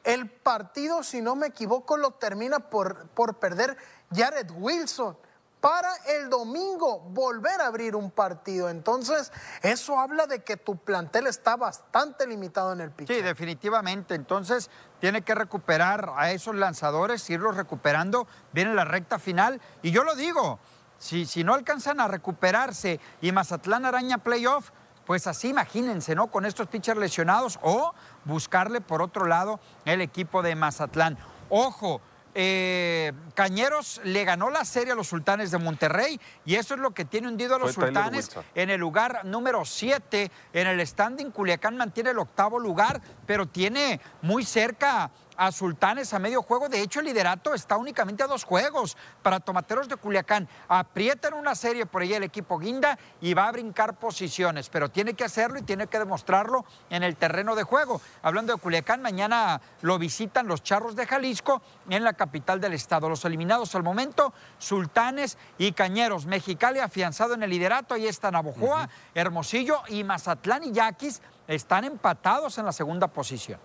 el 0.08 0.30
partido, 0.30 1.04
si 1.04 1.22
no 1.22 1.36
me 1.36 1.48
equivoco, 1.48 1.98
lo 1.98 2.12
termina 2.12 2.60
por, 2.60 3.10
por 3.10 3.40
perder 3.40 3.78
Jared 4.16 4.50
Wilson 4.52 5.18
para 5.60 5.94
el 6.08 6.30
domingo 6.30 7.00
volver 7.00 7.60
a 7.60 7.68
abrir 7.68 7.94
un 7.94 8.10
partido. 8.10 8.70
Entonces, 8.70 9.34
eso 9.62 10.00
habla 10.00 10.26
de 10.26 10.46
que 10.46 10.56
tu 10.56 10.78
plantel 10.78 11.28
está 11.28 11.58
bastante 11.58 12.26
limitado 12.26 12.72
en 12.72 12.80
el 12.80 12.92
pitch. 12.92 13.10
Sí, 13.10 13.22
definitivamente. 13.22 14.16
Entonces, 14.16 14.70
tiene 15.02 15.24
que 15.24 15.36
recuperar 15.36 16.14
a 16.16 16.32
esos 16.32 16.56
lanzadores, 16.56 17.30
irlos 17.30 17.58
recuperando. 17.58 18.28
Viene 18.54 18.74
la 18.74 18.86
recta 18.86 19.20
final. 19.20 19.60
Y 19.82 19.92
yo 19.92 20.06
lo 20.06 20.16
digo, 20.16 20.60
si, 21.00 21.26
si 21.26 21.44
no 21.44 21.54
alcanzan 21.54 22.00
a 22.00 22.08
recuperarse 22.08 23.02
y 23.20 23.34
Mazatlán 23.34 23.86
araña 23.86 24.20
playoff, 24.20 24.72
pues 25.08 25.26
así 25.26 25.48
imagínense, 25.48 26.14
¿no? 26.16 26.28
Con 26.28 26.46
estos 26.46 26.68
pitchers 26.68 27.00
lesionados 27.00 27.58
o 27.64 27.94
buscarle 28.26 28.82
por 28.82 29.02
otro 29.02 29.26
lado 29.26 29.62
el 29.86 30.02
equipo 30.02 30.42
de 30.44 30.54
Mazatlán. 30.54 31.18
Ojo, 31.50 32.02
eh, 32.36 33.14
Cañeros 33.34 34.02
le 34.04 34.26
ganó 34.26 34.50
la 34.50 34.66
serie 34.66 34.92
a 34.92 34.96
los 34.96 35.08
Sultanes 35.08 35.50
de 35.50 35.60
Monterrey 35.60 36.20
y 36.46 36.56
eso 36.56 36.74
es 36.74 36.82
lo 36.82 36.92
que 36.92 37.06
tiene 37.06 37.30
hundido 37.30 37.56
a 37.56 37.60
los 37.60 37.74
Sultanes 37.74 38.30
en 38.54 38.70
el 38.70 38.82
lugar 38.82 39.24
número 39.24 39.64
7 39.64 40.30
en 40.52 40.68
el 40.68 40.86
standing. 40.86 41.32
Culiacán 41.32 41.78
mantiene 41.78 42.10
el 42.10 42.20
octavo 42.20 42.60
lugar, 42.60 43.02
pero 43.26 43.48
tiene 43.48 44.02
muy 44.22 44.44
cerca 44.44 45.10
a 45.38 45.52
Sultanes 45.52 46.14
a 46.14 46.20
medio 46.20 46.42
juego. 46.42 46.68
De 46.68 46.82
hecho, 46.82 47.00
el 47.00 47.06
liderato 47.06 47.54
está 47.54 47.78
únicamente 47.78 48.24
a 48.24 48.28
dos 48.28 48.44
juegos 48.44 48.98
para 49.22 49.40
Tomateros 49.40 49.88
de 49.88 49.96
Culiacán. 49.96 50.50
Aprietan 50.68 51.34
una 51.34 51.56
serie 51.56 51.86
por 51.86 52.02
ahí 52.02 52.14
el 52.14 52.24
equipo 52.24 52.58
Guinda 52.58 52.98
y 53.22 53.34
va 53.34 53.48
a 53.48 53.52
brincar 53.52 53.98
posiciones, 54.00 54.70
pero 54.70 54.90
tiene 54.90 55.14
que 55.14 55.24
hacerlo 55.24 55.60
y 55.60 55.62
tiene 55.62 55.88
que 55.88 56.00
demostrarlo 56.00 56.66
en 56.90 57.04
el 57.04 57.16
terreno 57.16 57.56
de 57.56 57.64
juego. 57.64 58.02
Hablando 58.24 58.54
de 58.54 58.60
Culiacán, 58.60 59.02
mañana 59.02 59.62
lo 59.82 60.00
visitan 60.00 60.48
los 60.48 60.64
Charros 60.64 60.96
de 60.96 61.06
Jalisco 61.06 61.62
en 61.90 62.04
la 62.04 62.14
capital 62.14 62.60
del 62.60 62.74
estado. 62.74 63.08
Los 63.08 63.24
eliminados 63.26 63.76
al 63.76 63.84
momento, 63.84 64.34
Sultanes 64.58 65.38
y 65.58 65.72
Cañeros. 65.72 66.26
Mexicali 66.26 66.80
afianzado 66.80 67.36
en 67.36 67.44
el 67.44 67.50
liderato, 67.50 67.94
ahí 67.94 68.08
está 68.08 68.32
Navojoa, 68.32 68.90
Hermosillo 69.14 69.82
y 69.88 70.04
Mazatlán 70.04 70.64
y 70.64 70.72
Yaquis 70.72 71.22
están 71.48 71.86
empatados 71.86 72.58
en 72.58 72.66
la 72.66 72.72
segunda 72.72 73.08
posición. 73.08 73.60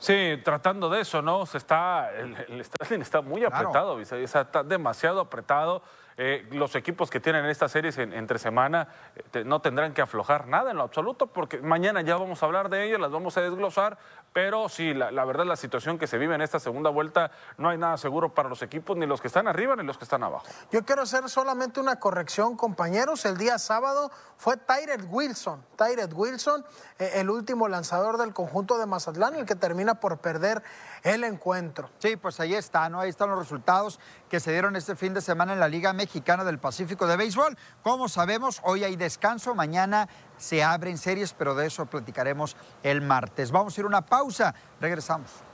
Sí, 0.00 0.40
tratando 0.42 0.88
de 0.88 1.02
eso, 1.02 1.20
¿no? 1.20 1.44
Se 1.44 1.58
está, 1.58 2.10
el, 2.16 2.34
el 2.48 2.60
está 3.02 3.20
muy 3.20 3.44
apretado, 3.44 4.00
está 4.40 4.62
demasiado 4.62 5.20
apretado. 5.20 5.82
Eh, 6.22 6.46
los 6.50 6.74
equipos 6.74 7.08
que 7.08 7.18
tienen 7.18 7.46
estas 7.46 7.72
series 7.72 7.96
entre 7.96 8.38
semana 8.38 8.88
eh, 9.32 9.42
no 9.42 9.62
tendrán 9.62 9.94
que 9.94 10.02
aflojar 10.02 10.48
nada 10.48 10.70
en 10.70 10.76
lo 10.76 10.82
absoluto, 10.82 11.28
porque 11.28 11.62
mañana 11.62 12.02
ya 12.02 12.18
vamos 12.18 12.42
a 12.42 12.46
hablar 12.46 12.68
de 12.68 12.84
ellas, 12.84 13.00
las 13.00 13.10
vamos 13.10 13.38
a 13.38 13.40
desglosar, 13.40 13.96
pero 14.34 14.68
sí, 14.68 14.92
la, 14.92 15.24
verdad, 15.24 15.46
la 15.46 15.56
situación 15.56 15.98
que 15.98 16.06
se 16.06 16.18
vive 16.18 16.34
en 16.34 16.42
esta 16.42 16.60
segunda 16.60 16.90
vuelta, 16.90 17.30
no 17.56 17.70
hay 17.70 17.78
nada 17.78 17.96
seguro 17.96 18.34
para 18.34 18.50
los 18.50 18.60
equipos, 18.60 18.98
ni 18.98 19.06
los 19.06 19.22
que 19.22 19.28
están 19.28 19.48
arriba 19.48 19.74
ni 19.76 19.82
los 19.82 19.96
que 19.96 20.04
están 20.04 20.22
abajo. 20.22 20.44
Yo 20.70 20.84
quiero 20.84 21.00
hacer 21.00 21.26
solamente 21.30 21.80
una 21.80 21.96
corrección, 21.98 22.54
compañeros. 22.54 23.24
El 23.24 23.38
día 23.38 23.58
sábado 23.58 24.10
fue 24.36 24.58
Tyred 24.58 25.06
Wilson, 25.08 25.64
Tyred 25.76 26.12
Wilson, 26.12 26.66
eh, 26.98 27.12
el 27.14 27.30
último 27.30 27.66
lanzador 27.66 28.18
del 28.18 28.34
conjunto 28.34 28.76
de 28.76 28.84
Mazatlán, 28.84 29.36
el 29.36 29.46
que 29.46 29.54
termina 29.54 30.00
por 30.00 30.18
perder 30.18 30.62
el 31.02 31.24
encuentro. 31.24 31.90
Sí, 31.98 32.16
pues 32.16 32.40
ahí 32.40 32.54
está, 32.54 32.88
¿no? 32.88 33.00
Ahí 33.00 33.10
están 33.10 33.30
los 33.30 33.38
resultados 33.38 34.00
que 34.28 34.40
se 34.40 34.52
dieron 34.52 34.76
este 34.76 34.96
fin 34.96 35.14
de 35.14 35.20
semana 35.20 35.52
en 35.52 35.60
la 35.60 35.68
Liga 35.68 35.92
Mexicana 35.92 36.44
del 36.44 36.58
Pacífico 36.58 37.06
de 37.06 37.16
Béisbol. 37.16 37.56
Como 37.82 38.08
sabemos, 38.08 38.60
hoy 38.64 38.84
hay 38.84 38.96
descanso, 38.96 39.54
mañana 39.54 40.08
se 40.36 40.62
abren 40.62 40.98
series, 40.98 41.32
pero 41.32 41.54
de 41.54 41.66
eso 41.66 41.86
platicaremos 41.86 42.56
el 42.82 43.00
martes. 43.00 43.50
Vamos 43.50 43.76
a 43.76 43.80
ir 43.80 43.84
a 43.84 43.88
una 43.88 44.06
pausa, 44.06 44.54
regresamos. 44.80 45.49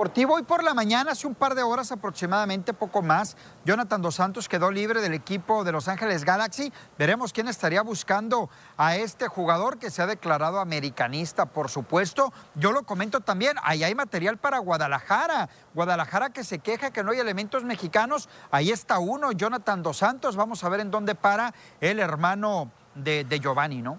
Deportivo. 0.00 0.32
Hoy 0.32 0.44
por 0.44 0.64
la 0.64 0.72
mañana, 0.72 1.12
hace 1.12 1.26
un 1.26 1.34
par 1.34 1.54
de 1.54 1.62
horas 1.62 1.92
aproximadamente, 1.92 2.72
poco 2.72 3.02
más, 3.02 3.36
Jonathan 3.66 4.00
Dos 4.00 4.14
Santos 4.14 4.48
quedó 4.48 4.70
libre 4.70 5.02
del 5.02 5.12
equipo 5.12 5.62
de 5.62 5.72
Los 5.72 5.88
Ángeles 5.88 6.24
Galaxy. 6.24 6.72
Veremos 6.98 7.34
quién 7.34 7.48
estaría 7.48 7.82
buscando 7.82 8.48
a 8.78 8.96
este 8.96 9.28
jugador 9.28 9.78
que 9.78 9.90
se 9.90 10.00
ha 10.00 10.06
declarado 10.06 10.58
americanista, 10.58 11.44
por 11.44 11.68
supuesto. 11.68 12.32
Yo 12.54 12.72
lo 12.72 12.84
comento 12.84 13.20
también, 13.20 13.58
ahí 13.62 13.84
hay 13.84 13.94
material 13.94 14.38
para 14.38 14.56
Guadalajara. 14.56 15.50
Guadalajara 15.74 16.30
que 16.30 16.44
se 16.44 16.60
queja 16.60 16.90
que 16.92 17.04
no 17.04 17.10
hay 17.10 17.18
elementos 17.18 17.64
mexicanos. 17.64 18.30
Ahí 18.50 18.70
está 18.70 19.00
uno, 19.00 19.32
Jonathan 19.32 19.82
Dos 19.82 19.98
Santos. 19.98 20.34
Vamos 20.34 20.64
a 20.64 20.70
ver 20.70 20.80
en 20.80 20.90
dónde 20.90 21.14
para 21.14 21.52
el 21.78 21.98
hermano 21.98 22.72
de, 22.94 23.38
Giovanni, 23.38 23.82
¿no? 23.82 23.98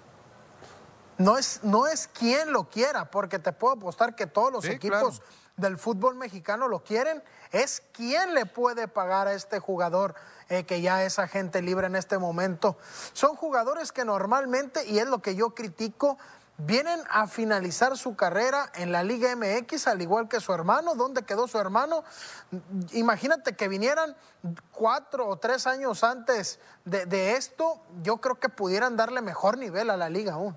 No 1.19 1.37
es, 1.37 1.59
no 1.61 1.85
es 1.85 2.07
quien 2.07 2.51
lo 2.51 2.63
quiera, 2.63 3.11
porque 3.11 3.37
te 3.37 3.53
puedo 3.53 3.75
apostar 3.75 4.15
que 4.15 4.25
todos 4.25 4.51
los 4.51 4.65
equipos 4.65 5.21
del 5.57 5.77
fútbol 5.77 6.15
mexicano 6.15 6.67
lo 6.67 6.83
quieren, 6.83 7.23
es 7.51 7.83
quién 7.91 8.33
le 8.33 8.45
puede 8.45 8.87
pagar 8.87 9.27
a 9.27 9.33
este 9.33 9.59
jugador 9.59 10.15
eh, 10.49 10.63
que 10.63 10.81
ya 10.81 11.03
es 11.03 11.19
agente 11.19 11.61
libre 11.61 11.87
en 11.87 11.95
este 11.95 12.17
momento. 12.17 12.77
Son 13.13 13.35
jugadores 13.35 13.91
que 13.91 14.05
normalmente, 14.05 14.85
y 14.87 14.99
es 14.99 15.07
lo 15.07 15.21
que 15.21 15.35
yo 15.35 15.51
critico, 15.51 16.17
vienen 16.57 16.99
a 17.09 17.27
finalizar 17.27 17.97
su 17.97 18.15
carrera 18.15 18.71
en 18.75 18.91
la 18.91 19.03
Liga 19.03 19.35
MX, 19.35 19.87
al 19.87 20.01
igual 20.01 20.27
que 20.27 20.39
su 20.39 20.53
hermano. 20.53 20.95
¿Dónde 20.95 21.23
quedó 21.23 21.47
su 21.47 21.57
hermano? 21.57 22.03
Imagínate 22.91 23.55
que 23.55 23.67
vinieran 23.67 24.15
cuatro 24.71 25.27
o 25.27 25.37
tres 25.37 25.67
años 25.67 26.03
antes 26.03 26.59
de, 26.85 27.05
de 27.05 27.35
esto, 27.35 27.81
yo 28.03 28.17
creo 28.17 28.39
que 28.39 28.49
pudieran 28.49 28.95
darle 28.95 29.21
mejor 29.21 29.57
nivel 29.57 29.89
a 29.89 29.97
la 29.97 30.09
liga 30.09 30.33
aún. 30.33 30.55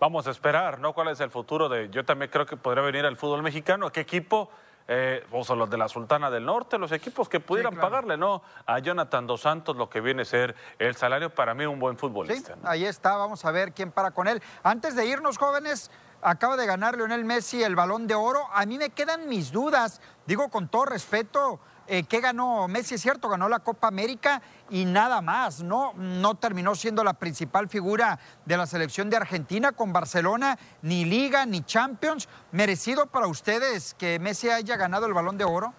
Vamos 0.00 0.26
a 0.26 0.30
esperar, 0.30 0.78
¿no? 0.78 0.92
¿Cuál 0.92 1.08
es 1.08 1.20
el 1.20 1.30
futuro 1.30 1.68
de.? 1.68 1.88
Yo 1.90 2.04
también 2.04 2.30
creo 2.30 2.46
que 2.46 2.56
podría 2.56 2.82
venir 2.82 3.04
al 3.04 3.16
fútbol 3.16 3.42
mexicano. 3.42 3.90
¿Qué 3.90 4.00
equipo? 4.00 4.50
Eh, 4.88 5.26
o 5.32 5.42
sea, 5.42 5.56
los 5.56 5.68
de 5.68 5.76
la 5.76 5.88
Sultana 5.88 6.30
del 6.30 6.44
Norte, 6.44 6.78
los 6.78 6.92
equipos 6.92 7.28
que 7.28 7.40
pudieran 7.40 7.74
pagarle, 7.74 8.16
¿no? 8.16 8.42
A 8.66 8.78
Jonathan 8.78 9.26
Dos 9.26 9.40
Santos 9.40 9.76
lo 9.76 9.90
que 9.90 10.00
viene 10.00 10.22
a 10.22 10.24
ser 10.24 10.54
el 10.78 10.94
salario 10.94 11.30
para 11.30 11.54
mí 11.54 11.66
un 11.66 11.80
buen 11.80 11.96
futbolista. 11.96 12.54
Sí, 12.54 12.60
ahí 12.62 12.84
está, 12.84 13.16
vamos 13.16 13.44
a 13.44 13.50
ver 13.50 13.72
quién 13.72 13.90
para 13.90 14.12
con 14.12 14.28
él. 14.28 14.40
Antes 14.62 14.94
de 14.94 15.04
irnos, 15.06 15.38
jóvenes, 15.38 15.90
acaba 16.22 16.56
de 16.56 16.66
ganar 16.66 16.96
Lionel 16.96 17.24
Messi 17.24 17.64
el 17.64 17.74
balón 17.74 18.06
de 18.06 18.14
oro. 18.14 18.46
A 18.52 18.64
mí 18.64 18.78
me 18.78 18.90
quedan 18.90 19.28
mis 19.28 19.50
dudas, 19.50 20.00
digo 20.24 20.50
con 20.50 20.68
todo 20.68 20.84
respeto 20.86 21.58
eh, 21.88 22.04
¿Qué 22.04 22.20
ganó 22.20 22.66
Messi? 22.68 22.96
Es 22.96 23.02
cierto, 23.02 23.28
ganó 23.28 23.48
la 23.48 23.60
Copa 23.60 23.88
América 23.88 24.42
y 24.70 24.84
nada 24.84 25.20
más, 25.20 25.62
¿no? 25.62 25.92
No 25.94 26.34
terminó 26.34 26.74
siendo 26.74 27.04
la 27.04 27.14
principal 27.14 27.68
figura 27.68 28.18
de 28.44 28.56
la 28.56 28.66
selección 28.66 29.08
de 29.08 29.16
Argentina 29.16 29.72
con 29.72 29.92
Barcelona, 29.92 30.58
ni 30.82 31.04
Liga, 31.04 31.46
ni 31.46 31.62
Champions. 31.62 32.28
¿Merecido 32.50 33.06
para 33.06 33.28
ustedes 33.28 33.94
que 33.94 34.18
Messi 34.18 34.50
haya 34.50 34.76
ganado 34.76 35.06
el 35.06 35.14
balón 35.14 35.38
de 35.38 35.44
oro? 35.44 35.72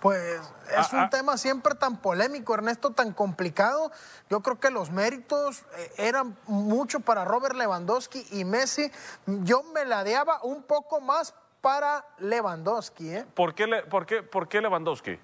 Pues 0.00 0.40
es 0.78 0.92
un 0.94 1.00
ah, 1.00 1.04
ah. 1.04 1.10
tema 1.10 1.36
siempre 1.36 1.74
tan 1.74 1.98
polémico, 1.98 2.54
Ernesto, 2.54 2.90
tan 2.90 3.12
complicado. 3.12 3.92
Yo 4.30 4.40
creo 4.40 4.58
que 4.58 4.70
los 4.70 4.90
méritos 4.90 5.64
eh, 5.76 5.92
eran 5.98 6.38
mucho 6.46 7.00
para 7.00 7.26
Robert 7.26 7.54
Lewandowski 7.54 8.26
y 8.30 8.44
Messi. 8.44 8.90
Yo 9.26 9.62
me 9.74 9.84
ladeaba 9.84 10.40
un 10.42 10.62
poco 10.62 11.02
más 11.02 11.34
para 11.60 12.04
Lewandowski. 12.18 13.14
¿eh? 13.14 13.26
¿Por, 13.34 13.54
qué, 13.54 13.66
por, 13.88 14.06
qué, 14.06 14.22
¿Por 14.22 14.48
qué 14.48 14.60
Lewandowski? 14.60 15.18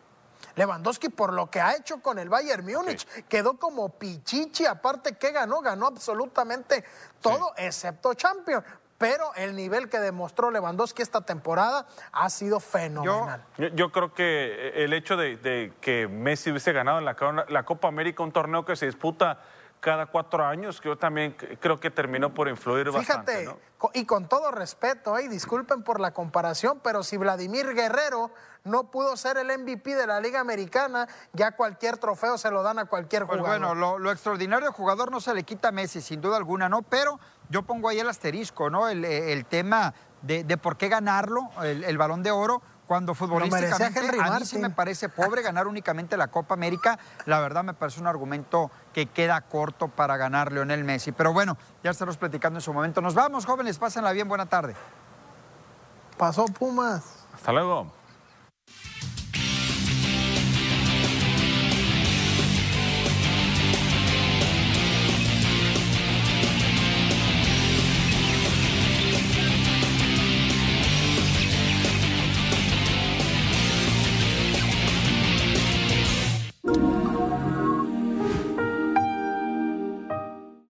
Lewandowski 0.54 1.08
por 1.08 1.32
lo 1.32 1.50
que 1.50 1.60
ha 1.60 1.76
hecho 1.76 2.00
con 2.00 2.18
el 2.18 2.28
Bayern 2.28 2.64
Múnich, 2.64 3.06
quedó 3.28 3.58
como 3.58 3.88
pichichi, 3.90 4.66
aparte 4.66 5.16
que 5.16 5.32
ganó, 5.32 5.60
ganó 5.60 5.86
absolutamente 5.86 6.84
todo 7.20 7.52
excepto 7.56 8.14
Champions. 8.14 8.64
Pero 8.98 9.34
el 9.34 9.54
nivel 9.54 9.90
que 9.90 9.98
demostró 9.98 10.50
Lewandowski 10.50 11.02
esta 11.02 11.20
temporada 11.20 11.86
ha 12.12 12.30
sido 12.30 12.60
fenomenal. 12.60 13.44
Yo, 13.74 13.92
creo 13.92 14.14
que 14.14 14.72
el 14.74 14.94
hecho 14.94 15.18
de, 15.18 15.74
que 15.82 16.08
Messi 16.08 16.50
hubiese 16.50 16.72
ganado 16.72 16.98
en 16.98 17.04
la, 17.04 17.44
la 17.50 17.62
Copa 17.64 17.88
América, 17.88 18.22
un 18.22 18.32
torneo 18.32 18.64
que 18.64 18.74
se 18.74 18.86
disputa 18.86 19.40
cada 19.86 20.06
cuatro 20.06 20.44
años, 20.44 20.80
que 20.80 20.88
yo 20.88 20.98
también 20.98 21.36
creo 21.60 21.78
que 21.78 21.92
terminó 21.92 22.34
por 22.34 22.48
influir 22.48 22.90
bastante. 22.90 23.38
Fíjate, 23.38 23.60
y 23.94 24.04
con 24.04 24.26
todo 24.26 24.50
respeto, 24.50 25.16
y 25.20 25.28
disculpen 25.28 25.84
por 25.84 26.00
la 26.00 26.10
comparación, 26.10 26.80
pero 26.82 27.04
si 27.04 27.16
Vladimir 27.16 27.72
Guerrero 27.72 28.32
no 28.64 28.90
pudo 28.90 29.16
ser 29.16 29.36
el 29.36 29.46
MVP 29.56 29.94
de 29.94 30.08
la 30.08 30.18
Liga 30.18 30.40
Americana, 30.40 31.06
ya 31.34 31.52
cualquier 31.52 31.98
trofeo 31.98 32.36
se 32.36 32.50
lo 32.50 32.64
dan 32.64 32.80
a 32.80 32.86
cualquier 32.86 33.26
pues 33.26 33.38
jugador. 33.38 33.60
Bueno, 33.60 33.96
lo, 33.96 34.10
extraordinario 34.10 34.66
de 34.66 34.72
jugador 34.72 35.12
no 35.12 35.20
se 35.20 35.32
le 35.32 35.44
quita 35.44 35.68
a 35.68 35.70
Messi, 35.70 36.00
sin 36.00 36.20
duda 36.20 36.36
alguna, 36.36 36.68
¿no? 36.68 36.82
Pero 36.82 37.20
yo 37.48 37.62
pongo 37.62 37.88
ahí 37.88 38.00
el 38.00 38.08
asterisco, 38.08 38.68
¿no? 38.68 38.88
El, 38.88 39.44
tema 39.44 39.94
de, 40.22 40.56
por 40.56 40.76
qué 40.76 40.88
ganarlo, 40.88 41.48
el 41.62 41.96
balón 41.96 42.24
de 42.24 42.32
oro 42.32 42.60
cuando 42.86 43.14
futbolísticamente 43.14 44.00
a 44.20 44.38
mí 44.38 44.44
sí 44.46 44.58
me 44.58 44.70
parece 44.70 45.08
pobre 45.08 45.42
ganar 45.42 45.66
únicamente 45.66 46.16
la 46.16 46.28
Copa 46.28 46.54
América. 46.54 46.98
La 47.24 47.40
verdad 47.40 47.64
me 47.64 47.74
parece 47.74 48.00
un 48.00 48.06
argumento 48.06 48.70
que 48.92 49.06
queda 49.06 49.40
corto 49.40 49.88
para 49.88 50.16
ganar 50.16 50.52
Leonel 50.52 50.84
Messi. 50.84 51.12
Pero 51.12 51.32
bueno, 51.32 51.56
ya 51.82 51.90
estaremos 51.90 52.16
platicando 52.16 52.58
en 52.58 52.62
su 52.62 52.72
momento. 52.72 53.00
Nos 53.00 53.14
vamos, 53.14 53.44
jóvenes, 53.44 53.78
pásenla 53.78 54.12
bien, 54.12 54.28
buena 54.28 54.46
tarde. 54.46 54.74
Pasó 56.16 56.46
Pumas. 56.46 57.04
Hasta 57.34 57.52
luego. 57.52 57.92